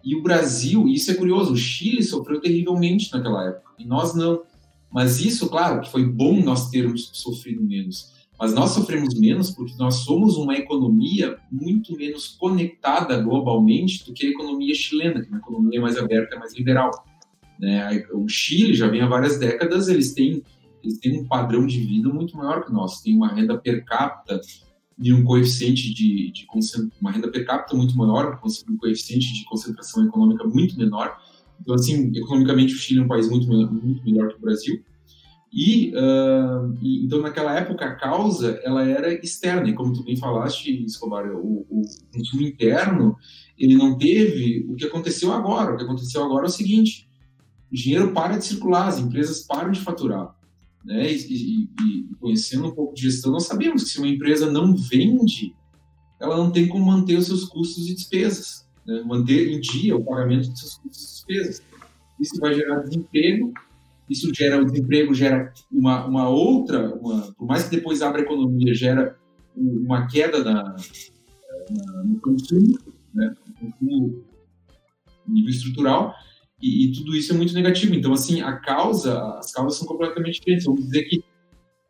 e 0.04 0.16
o 0.16 0.22
Brasil, 0.22 0.88
isso 0.88 1.10
é 1.10 1.14
curioso, 1.14 1.52
o 1.52 1.56
Chile 1.56 2.02
sofreu 2.02 2.40
terrivelmente 2.40 3.12
naquela 3.12 3.48
época, 3.48 3.72
e 3.78 3.84
nós 3.84 4.14
não. 4.14 4.42
Mas 4.90 5.20
isso, 5.20 5.48
claro, 5.48 5.80
que 5.80 5.90
foi 5.90 6.04
bom 6.04 6.42
nós 6.42 6.68
termos 6.68 7.10
sofrido 7.14 7.62
menos. 7.62 8.12
Mas 8.38 8.52
nós 8.54 8.70
sofremos 8.72 9.14
menos 9.14 9.50
porque 9.50 9.74
nós 9.78 9.96
somos 9.96 10.36
uma 10.36 10.54
economia 10.54 11.38
muito 11.50 11.96
menos 11.96 12.28
conectada 12.28 13.16
globalmente 13.22 14.04
do 14.04 14.12
que 14.12 14.26
a 14.26 14.30
economia 14.30 14.74
chilena, 14.74 15.20
que 15.20 15.28
é 15.28 15.30
uma 15.30 15.38
economia 15.38 15.80
mais 15.80 15.96
aberta, 15.96 16.38
mais 16.38 16.54
liberal. 16.54 16.90
Né? 17.58 18.04
O 18.12 18.28
Chile 18.28 18.74
já 18.74 18.88
vem 18.88 19.00
há 19.00 19.06
várias 19.06 19.38
décadas, 19.38 19.88
eles 19.88 20.12
têm, 20.12 20.42
eles 20.82 20.98
têm 20.98 21.20
um 21.20 21.28
padrão 21.28 21.64
de 21.64 21.78
vida 21.80 22.08
muito 22.08 22.36
maior 22.36 22.64
que 22.64 22.70
o 22.70 22.74
nosso, 22.74 23.02
tem 23.02 23.14
uma 23.14 23.32
renda 23.32 23.56
per 23.56 23.84
capita 23.84 24.40
de 25.02 25.12
um 25.12 25.24
coeficiente 25.24 25.92
de, 25.92 26.30
de 26.30 26.46
uma 27.00 27.10
renda 27.10 27.28
per 27.28 27.44
capita 27.44 27.76
muito 27.76 27.96
maior, 27.96 28.40
um 28.70 28.76
coeficiente 28.76 29.34
de 29.34 29.44
concentração 29.44 30.04
econômica 30.06 30.44
muito 30.44 30.78
menor. 30.78 31.18
Então, 31.60 31.74
assim, 31.74 32.12
economicamente 32.14 32.72
o 32.72 32.78
Chile 32.78 33.00
é 33.00 33.02
um 33.02 33.08
país 33.08 33.28
muito, 33.28 33.48
muito 33.48 34.04
melhor 34.04 34.28
que 34.28 34.36
o 34.36 34.40
Brasil. 34.40 34.80
E, 35.52 35.92
uh, 35.96 36.72
e, 36.80 37.04
então 37.04 37.20
naquela 37.20 37.54
época 37.54 37.84
a 37.84 37.94
causa 37.94 38.58
ela 38.64 38.88
era 38.88 39.12
externa 39.12 39.68
e 39.68 39.74
como 39.74 39.92
tu 39.92 40.02
bem 40.02 40.16
falaste, 40.16 40.82
Escobar, 40.84 41.30
o, 41.30 41.66
o 41.68 41.82
consumo 42.10 42.42
interno 42.42 43.16
ele 43.58 43.76
não 43.76 43.98
teve 43.98 44.64
o 44.66 44.76
que 44.76 44.86
aconteceu 44.86 45.30
agora. 45.30 45.74
O 45.74 45.76
que 45.76 45.84
aconteceu 45.84 46.24
agora 46.24 46.46
é 46.46 46.48
o 46.48 46.52
seguinte: 46.52 47.06
o 47.70 47.74
dinheiro 47.74 48.12
para 48.12 48.38
de 48.38 48.46
circular, 48.46 48.88
as 48.88 48.98
empresas 48.98 49.40
param 49.40 49.72
de 49.72 49.80
faturar 49.80 50.34
né, 50.84 51.12
e, 51.12 51.16
e, 51.16 51.62
e, 51.64 52.14
conhecendo 52.18 52.68
um 52.68 52.74
pouco 52.74 52.94
de 52.94 53.02
gestão, 53.02 53.32
nós 53.32 53.46
sabemos 53.46 53.84
que 53.84 53.90
se 53.90 53.98
uma 53.98 54.08
empresa 54.08 54.50
não 54.50 54.74
vende, 54.74 55.54
ela 56.20 56.36
não 56.36 56.50
tem 56.50 56.68
como 56.68 56.86
manter 56.86 57.16
os 57.16 57.26
seus 57.26 57.44
custos 57.44 57.88
e 57.88 57.94
despesas, 57.94 58.66
né, 58.86 59.02
manter 59.04 59.52
em 59.52 59.60
dia 59.60 59.96
o 59.96 60.04
pagamento 60.04 60.48
dos 60.48 60.58
seus 60.58 60.74
custos 60.76 61.02
e 61.02 61.14
despesas. 61.14 61.62
Isso 62.20 62.38
vai 62.40 62.54
gerar 62.54 62.80
desemprego, 62.80 63.52
isso 64.08 64.30
gera 64.34 64.60
o 64.60 64.64
desemprego 64.64 65.14
gera 65.14 65.52
uma, 65.70 66.06
uma 66.06 66.28
outra, 66.28 66.94
uma, 66.94 67.32
por 67.32 67.46
mais 67.46 67.64
que 67.64 67.76
depois 67.76 68.02
abra 68.02 68.20
a 68.20 68.24
economia, 68.24 68.74
gera 68.74 69.16
uma 69.56 70.06
queda 70.06 70.42
na, 70.42 70.62
na 71.70 72.04
no 72.04 72.20
consumo, 72.20 72.78
né, 73.14 73.34
no 73.46 73.54
consumo 73.54 74.24
nível 75.26 75.50
estrutural, 75.50 76.14
e, 76.62 76.86
e, 76.86 76.92
tudo 76.92 77.16
isso 77.16 77.32
é 77.32 77.36
muito 77.36 77.52
negativo. 77.54 77.94
Então, 77.94 78.12
assim, 78.12 78.40
a 78.40 78.52
causa, 78.52 79.20
as 79.38 79.50
causas 79.52 79.78
são 79.78 79.86
completamente 79.86 80.38
diferentes. 80.38 80.64
Vamos 80.64 80.84
dizer 80.84 81.02
que 81.04 81.24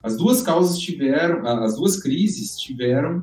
as 0.02 0.16
duas 0.16 0.42
causas 0.42 0.78
tiveram, 0.78 1.46
as 1.46 1.76
duas 1.76 2.00
crises 2.00 2.56
tiveram 2.56 3.22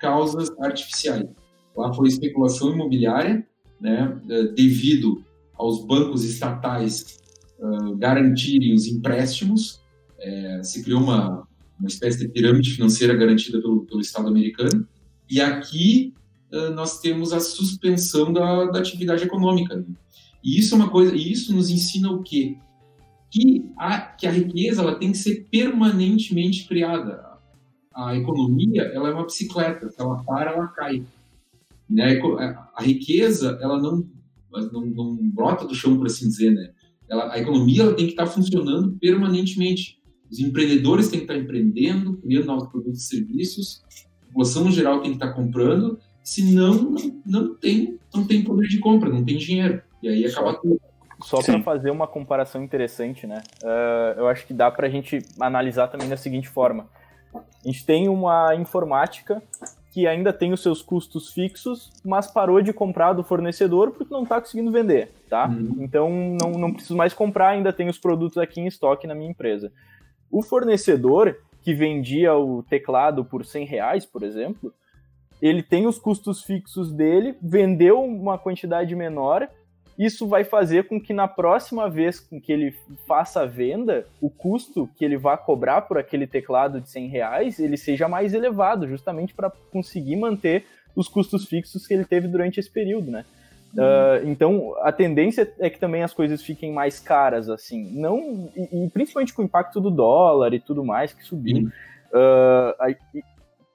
causas 0.00 0.50
artificiais. 0.60 1.28
Lá 1.76 1.92
foi 1.92 2.08
especulação 2.08 2.72
imobiliária, 2.72 3.46
né, 3.80 4.20
é, 4.30 4.42
devido 4.48 5.22
aos 5.54 5.84
bancos 5.84 6.24
estatais 6.24 7.18
uh, 7.58 7.96
garantirem 7.96 8.74
os 8.74 8.86
empréstimos, 8.86 9.80
é, 10.20 10.62
se 10.62 10.82
criou 10.82 11.00
uma, 11.00 11.46
uma 11.78 11.88
espécie 11.88 12.18
de 12.18 12.28
pirâmide 12.28 12.70
financeira 12.70 13.14
garantida 13.14 13.60
pelo, 13.60 13.84
pelo 13.84 14.00
Estado 14.00 14.28
americano. 14.28 14.86
E 15.28 15.40
aqui 15.40 16.14
uh, 16.52 16.70
nós 16.70 17.00
temos 17.00 17.32
a 17.32 17.40
suspensão 17.40 18.32
da, 18.32 18.66
da 18.66 18.78
atividade 18.78 19.24
econômica. 19.24 19.84
E 20.42 20.58
isso 20.58 20.74
é 20.74 20.78
uma 20.78 20.90
coisa, 20.90 21.14
e 21.14 21.32
isso 21.32 21.54
nos 21.54 21.70
ensina 21.70 22.10
o 22.10 22.22
quê? 22.22 22.56
que 23.30 23.70
a, 23.76 24.00
que 24.00 24.26
a 24.26 24.30
riqueza 24.30 24.82
ela 24.82 24.98
tem 24.98 25.12
que 25.12 25.18
ser 25.18 25.46
permanentemente 25.50 26.66
criada. 26.66 27.26
A 27.94 28.16
economia 28.16 28.82
ela 28.82 29.08
é 29.08 29.12
uma 29.12 29.24
bicicleta, 29.24 29.90
se 29.90 30.00
ela 30.00 30.22
para, 30.24 30.52
ela 30.52 30.68
cai. 30.68 31.04
Né? 31.88 32.20
A 32.74 32.82
riqueza 32.82 33.58
ela 33.60 33.80
não, 33.80 34.06
não, 34.72 34.86
não 34.86 35.30
brota 35.30 35.66
do 35.66 35.74
chão, 35.74 35.96
por 35.96 36.06
assim 36.06 36.28
dizer. 36.28 36.52
Né? 36.52 36.70
Ela, 37.08 37.32
a 37.32 37.38
economia 37.38 37.82
ela 37.82 37.94
tem 37.94 38.06
que 38.06 38.12
estar 38.12 38.26
funcionando 38.26 38.96
permanentemente. 39.00 39.98
Os 40.30 40.38
empreendedores 40.38 41.08
têm 41.08 41.20
que 41.20 41.24
estar 41.24 41.36
empreendendo, 41.36 42.18
criando 42.18 42.46
novos 42.46 42.68
produtos 42.68 43.02
e 43.02 43.06
serviços. 43.06 43.82
A 44.22 44.26
população 44.26 44.70
geral 44.70 45.00
tem 45.00 45.10
que 45.10 45.16
estar 45.16 45.32
comprando. 45.32 45.98
Senão, 46.22 46.90
não, 46.90 47.22
não, 47.24 47.54
tem, 47.54 47.98
não 48.14 48.26
tem 48.26 48.44
poder 48.44 48.68
de 48.68 48.78
compra, 48.78 49.08
não 49.08 49.24
tem 49.24 49.38
dinheiro. 49.38 49.82
E 50.02 50.08
aí 50.08 50.26
acaba 50.26 50.54
tudo. 50.54 50.80
Só 51.20 51.42
para 51.42 51.60
fazer 51.62 51.90
uma 51.90 52.06
comparação 52.06 52.62
interessante, 52.62 53.26
né? 53.26 53.42
Uh, 53.62 54.20
eu 54.20 54.28
acho 54.28 54.46
que 54.46 54.54
dá 54.54 54.70
para 54.70 54.86
a 54.86 54.90
gente 54.90 55.18
analisar 55.40 55.88
também 55.88 56.08
da 56.08 56.16
seguinte 56.16 56.48
forma: 56.48 56.86
a 57.34 57.66
gente 57.66 57.84
tem 57.84 58.08
uma 58.08 58.54
informática 58.54 59.42
que 59.90 60.06
ainda 60.06 60.32
tem 60.32 60.52
os 60.52 60.62
seus 60.62 60.80
custos 60.80 61.32
fixos, 61.32 61.90
mas 62.04 62.30
parou 62.30 62.62
de 62.62 62.72
comprar 62.72 63.14
do 63.14 63.24
fornecedor 63.24 63.90
porque 63.90 64.12
não 64.12 64.22
está 64.22 64.40
conseguindo 64.40 64.70
vender, 64.70 65.10
tá? 65.28 65.48
Uhum. 65.48 65.76
Então 65.80 66.08
não, 66.40 66.52
não 66.52 66.72
preciso 66.72 66.96
mais 66.96 67.12
comprar, 67.12 67.48
ainda 67.48 67.72
tem 67.72 67.88
os 67.88 67.98
produtos 67.98 68.38
aqui 68.38 68.60
em 68.60 68.66
estoque 68.66 69.06
na 69.06 69.14
minha 69.14 69.30
empresa. 69.30 69.72
O 70.30 70.40
fornecedor 70.40 71.36
que 71.62 71.74
vendia 71.74 72.36
o 72.36 72.62
teclado 72.62 73.24
por 73.24 73.44
100 73.44 73.64
reais, 73.64 74.06
por 74.06 74.22
exemplo, 74.22 74.72
ele 75.40 75.62
tem 75.62 75.86
os 75.86 75.98
custos 75.98 76.42
fixos 76.42 76.92
dele, 76.92 77.36
vendeu 77.42 78.02
uma 78.02 78.38
quantidade 78.38 78.94
menor 78.94 79.48
isso 79.98 80.28
vai 80.28 80.44
fazer 80.44 80.86
com 80.86 81.00
que 81.00 81.12
na 81.12 81.26
próxima 81.26 81.90
vez 81.90 82.20
que 82.20 82.52
ele 82.52 82.72
faça 83.06 83.40
a 83.40 83.46
venda, 83.46 84.06
o 84.20 84.30
custo 84.30 84.88
que 84.96 85.04
ele 85.04 85.16
vai 85.16 85.36
cobrar 85.36 85.82
por 85.82 85.98
aquele 85.98 86.26
teclado 86.26 86.80
de 86.80 86.88
100 86.88 87.08
reais, 87.08 87.58
ele 87.58 87.76
seja 87.76 88.08
mais 88.08 88.32
elevado, 88.32 88.86
justamente 88.86 89.34
para 89.34 89.50
conseguir 89.72 90.14
manter 90.14 90.64
os 90.94 91.08
custos 91.08 91.46
fixos 91.46 91.84
que 91.84 91.94
ele 91.94 92.04
teve 92.04 92.28
durante 92.28 92.60
esse 92.60 92.70
período, 92.70 93.10
né? 93.10 93.24
Uhum. 93.76 93.82
Uh, 93.82 94.28
então, 94.28 94.74
a 94.82 94.92
tendência 94.92 95.52
é 95.58 95.68
que 95.68 95.80
também 95.80 96.02
as 96.02 96.14
coisas 96.14 96.42
fiquem 96.42 96.72
mais 96.72 97.00
caras, 97.00 97.48
assim, 97.50 97.90
não 97.98 98.50
e, 98.56 98.84
e 98.84 98.90
principalmente 98.90 99.34
com 99.34 99.42
o 99.42 99.44
impacto 99.44 99.80
do 99.80 99.90
dólar 99.90 100.54
e 100.54 100.60
tudo 100.60 100.84
mais 100.84 101.12
que 101.12 101.24
subiu. 101.24 101.58
Uhum. 101.58 101.70
Uh, 102.12 102.74
a, 102.80 102.86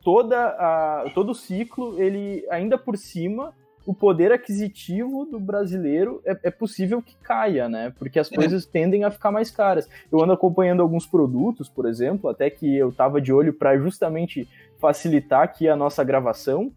toda 0.03 0.37
a, 0.47 1.11
todo 1.13 1.31
o 1.31 1.35
ciclo, 1.35 2.01
ele 2.01 2.45
ainda 2.49 2.77
por 2.77 2.97
cima 2.97 3.53
o 3.85 3.93
poder 3.93 4.31
aquisitivo 4.31 5.25
do 5.25 5.39
brasileiro 5.39 6.21
é, 6.25 6.37
é, 6.43 6.51
possível 6.51 7.01
que 7.01 7.15
caia, 7.21 7.67
né? 7.67 7.93
Porque 7.99 8.17
as 8.17 8.29
coisas 8.29 8.65
tendem 8.65 9.03
a 9.03 9.11
ficar 9.11 9.31
mais 9.31 9.51
caras. 9.51 9.89
Eu 10.11 10.23
ando 10.23 10.31
acompanhando 10.31 10.81
alguns 10.81 11.05
produtos, 11.05 11.67
por 11.67 11.85
exemplo, 11.85 12.29
até 12.29 12.49
que 12.49 12.77
eu 12.77 12.91
tava 12.91 13.19
de 13.19 13.33
olho 13.33 13.53
para 13.53 13.77
justamente 13.77 14.47
facilitar 14.79 15.41
aqui 15.41 15.67
a 15.67 15.75
nossa 15.75 16.03
gravação. 16.03 16.71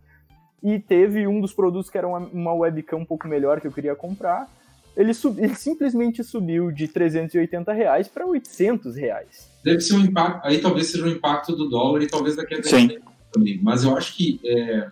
E 0.62 0.80
teve 0.80 1.26
um 1.28 1.40
dos 1.40 1.52
produtos 1.52 1.88
que 1.88 1.96
era 1.96 2.08
uma, 2.08 2.18
uma 2.18 2.54
webcam 2.54 2.98
um 2.98 3.04
pouco 3.04 3.28
melhor 3.28 3.60
que 3.60 3.68
eu 3.68 3.72
queria 3.72 3.94
comprar. 3.94 4.50
Ele, 4.96 5.12
sub, 5.14 5.40
ele 5.40 5.54
simplesmente 5.54 6.24
subiu 6.24 6.72
de 6.72 6.88
380 6.88 7.72
reais 7.72 8.08
para 8.08 8.26
800 8.26 8.96
reais. 8.96 9.48
Deve 9.62 9.80
ser 9.80 9.94
um 9.94 10.00
impacto, 10.00 10.44
aí 10.44 10.58
talvez 10.58 10.90
seja 10.90 11.04
um 11.04 11.08
impacto 11.08 11.54
do 11.54 11.68
dólar 11.68 12.02
e 12.02 12.08
talvez 12.08 12.34
daqui 12.34 12.54
a 12.54 12.58
10 12.58 12.98
também. 13.30 13.60
Mas 13.62 13.84
eu 13.84 13.94
acho 13.96 14.16
que 14.16 14.40
é, 14.44 14.90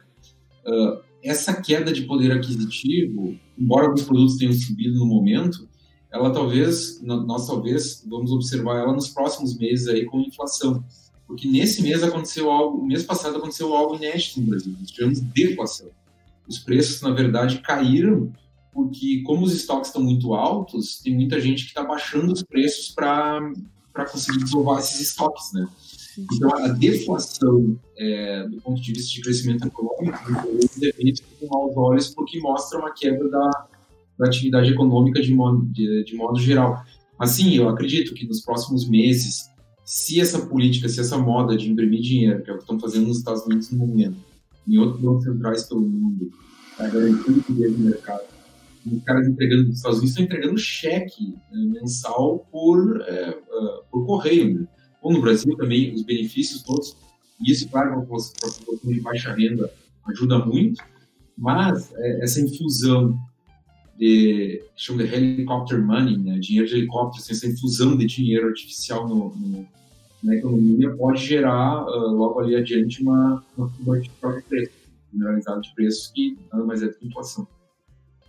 uh, 0.67 1.01
essa 1.25 1.61
queda 1.61 1.93
de 1.93 2.03
poder 2.03 2.31
aquisitivo, 2.33 3.37
embora 3.59 3.87
alguns 3.87 4.03
produtos 4.03 4.37
tenham 4.37 4.53
subido 4.53 4.99
no 4.99 5.07
momento, 5.07 5.68
ela 6.12 6.31
talvez, 6.31 7.01
nós 7.03 7.47
talvez 7.47 8.05
vamos 8.07 8.31
observar 8.31 8.79
ela 8.79 8.93
nos 8.93 9.09
próximos 9.09 9.57
meses 9.59 9.89
aí 9.89 10.05
com 10.05 10.20
inflação. 10.20 10.85
Porque 11.27 11.49
nesse 11.49 11.83
mês 11.83 12.03
aconteceu 12.03 12.51
algo, 12.51 12.85
mês 12.87 13.03
passado 13.03 13.39
aconteceu 13.39 13.75
algo 13.75 13.97
inédito 13.97 14.41
no 14.41 14.47
Brasil, 14.47 14.77
nós 14.79 14.91
tivemos 14.91 15.20
deflação. 15.20 15.89
Os 16.47 16.59
preços, 16.59 17.01
na 17.01 17.11
verdade, 17.11 17.61
caíram 17.61 18.31
porque, 18.75 19.22
como 19.25 19.47
os 19.47 19.55
estoques 19.55 19.89
estão 19.89 20.03
muito 20.03 20.35
altos, 20.35 20.99
tem 20.99 21.14
muita 21.14 21.41
gente 21.41 21.62
que 21.62 21.68
está 21.68 21.85
baixando 21.85 22.33
os 22.33 22.43
preços 22.43 22.91
para 22.91 23.53
conseguir 24.11 24.43
desovar 24.43 24.81
esses 24.81 25.01
estoques, 25.01 25.53
né? 25.53 25.66
Então, 26.19 26.55
a 26.55 26.69
deflação, 26.69 27.79
é, 27.97 28.49
do 28.49 28.61
ponto 28.61 28.81
de 28.81 28.93
vista 28.93 29.12
de 29.12 29.21
crescimento 29.21 29.67
econômico, 29.67 30.19
é 30.83 31.03
visto 31.03 31.25
com 31.41 31.47
maus 31.47 31.77
olhos 31.77 32.15
porque 32.15 32.39
mostra 32.41 32.79
uma 32.79 32.93
quebra 32.93 33.29
da, 33.29 33.67
da 34.19 34.27
atividade 34.27 34.71
econômica 34.71 35.21
de 35.21 35.33
modo, 35.35 35.65
de, 35.67 36.05
de 36.05 36.15
modo 36.15 36.39
geral. 36.41 36.85
Mas 37.19 37.31
sim, 37.31 37.55
eu 37.55 37.69
acredito 37.69 38.15
que 38.15 38.27
nos 38.27 38.43
próximos 38.43 38.89
meses, 38.89 39.51
se 39.85 40.21
essa 40.21 40.47
política, 40.47 40.89
se 40.89 41.01
essa 41.01 41.19
moda 41.19 41.57
de 41.57 41.71
imprimir 41.71 42.01
dinheiro, 42.01 42.43
que 42.43 42.51
é 42.51 42.53
o 42.53 42.57
que 42.57 42.62
estão 42.62 42.79
fazendo 42.79 43.09
nos 43.09 43.19
Estados 43.19 43.45
Unidos 43.45 43.71
no 43.71 43.79
momento, 43.79 44.17
em 44.67 44.79
outros 44.79 45.01
bancos 45.01 45.25
centrais 45.25 45.65
pelo 45.65 45.83
mundo, 45.83 46.31
para 46.77 46.89
garantir 46.89 47.31
liquidez 47.31 47.79
no 47.79 47.85
mercado, 47.87 48.25
os 48.87 49.03
caras 49.03 49.27
entregando 49.27 49.69
nos 49.69 49.77
Estados 49.77 49.99
Unidos 49.99 50.19
estão 50.19 50.25
entregando 50.25 50.59
cheque 50.59 51.35
né, 51.51 51.81
mensal 51.81 52.47
por, 52.51 53.01
é, 53.01 53.31
uh, 53.31 53.85
por 53.91 54.05
correio, 54.07 54.61
né? 54.61 54.69
Ou 55.05 55.13
no 55.13 55.21
Brasil 55.21 55.55
também, 55.57 55.93
os 55.93 56.03
benefícios 56.03 56.63
todos. 56.63 56.97
E 57.41 57.53
isso, 57.53 57.69
claro, 57.69 57.91
para 57.91 57.99
a 57.99 58.01
população 58.01 58.79
de 58.83 59.01
baixa 59.01 59.33
renda 59.35 59.71
ajuda 60.07 60.39
muito, 60.39 60.83
mas 61.37 61.93
é, 61.95 62.25
essa 62.25 62.41
infusão 62.41 63.17
de, 63.99 64.63
chama 64.75 65.05
de 65.05 65.15
helicopter 65.15 65.81
money, 65.85 66.17
né, 66.17 66.39
dinheiro 66.39 66.67
de 66.67 66.77
helicóptero, 66.77 67.23
assim, 67.23 67.33
essa 67.33 67.47
infusão 67.47 67.97
de 67.97 68.07
dinheiro 68.07 68.49
artificial 68.49 69.07
no, 69.07 69.35
no, 69.37 69.67
na 70.23 70.37
economia 70.37 70.91
pode 70.97 71.25
gerar, 71.25 71.85
uh, 71.85 72.11
logo 72.13 72.41
ali 72.41 72.57
adiante, 72.57 73.03
uma, 73.03 73.45
uma 73.57 74.01
de 74.01 74.11
preço, 74.49 74.73
generalizado 75.13 75.61
de 75.61 75.75
preços 75.75 76.07
que 76.09 76.39
nada 76.51 76.65
mais 76.65 76.83
é 76.83 76.87
do 76.87 76.95
que 76.95 77.07
inflação. 77.07 77.47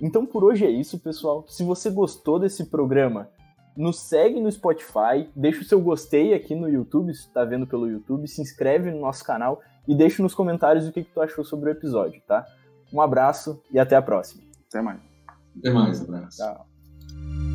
Então 0.01 0.25
por 0.25 0.43
hoje 0.43 0.65
é 0.65 0.69
isso, 0.69 0.99
pessoal. 0.99 1.45
Se 1.47 1.63
você 1.63 1.89
gostou 1.89 2.37
desse 2.37 2.65
programa, 2.65 3.29
nos 3.75 3.99
segue 3.99 4.39
no 4.39 4.51
Spotify, 4.51 5.29
deixa 5.35 5.61
o 5.61 5.65
seu 5.65 5.81
gostei 5.81 6.33
aqui 6.33 6.55
no 6.55 6.69
YouTube, 6.69 7.13
se 7.13 7.27
está 7.27 7.43
vendo 7.43 7.67
pelo 7.67 7.87
YouTube, 7.87 8.27
se 8.27 8.41
inscreve 8.41 8.91
no 8.91 9.01
nosso 9.01 9.23
canal 9.23 9.61
e 9.87 9.93
deixa 9.93 10.23
nos 10.23 10.33
comentários 10.33 10.87
o 10.87 10.91
que, 10.91 11.03
que 11.03 11.13
tu 11.13 11.21
achou 11.21 11.43
sobre 11.43 11.69
o 11.69 11.71
episódio, 11.71 12.21
tá? 12.27 12.45
Um 12.93 13.01
abraço 13.01 13.61
e 13.71 13.79
até 13.79 13.95
a 13.95 14.01
próxima. 14.01 14.43
Até 14.67 14.81
mais. 14.81 14.99
Até 15.59 15.71
mais, 15.71 16.01
abraço. 16.01 16.37
Tchau. 16.37 17.54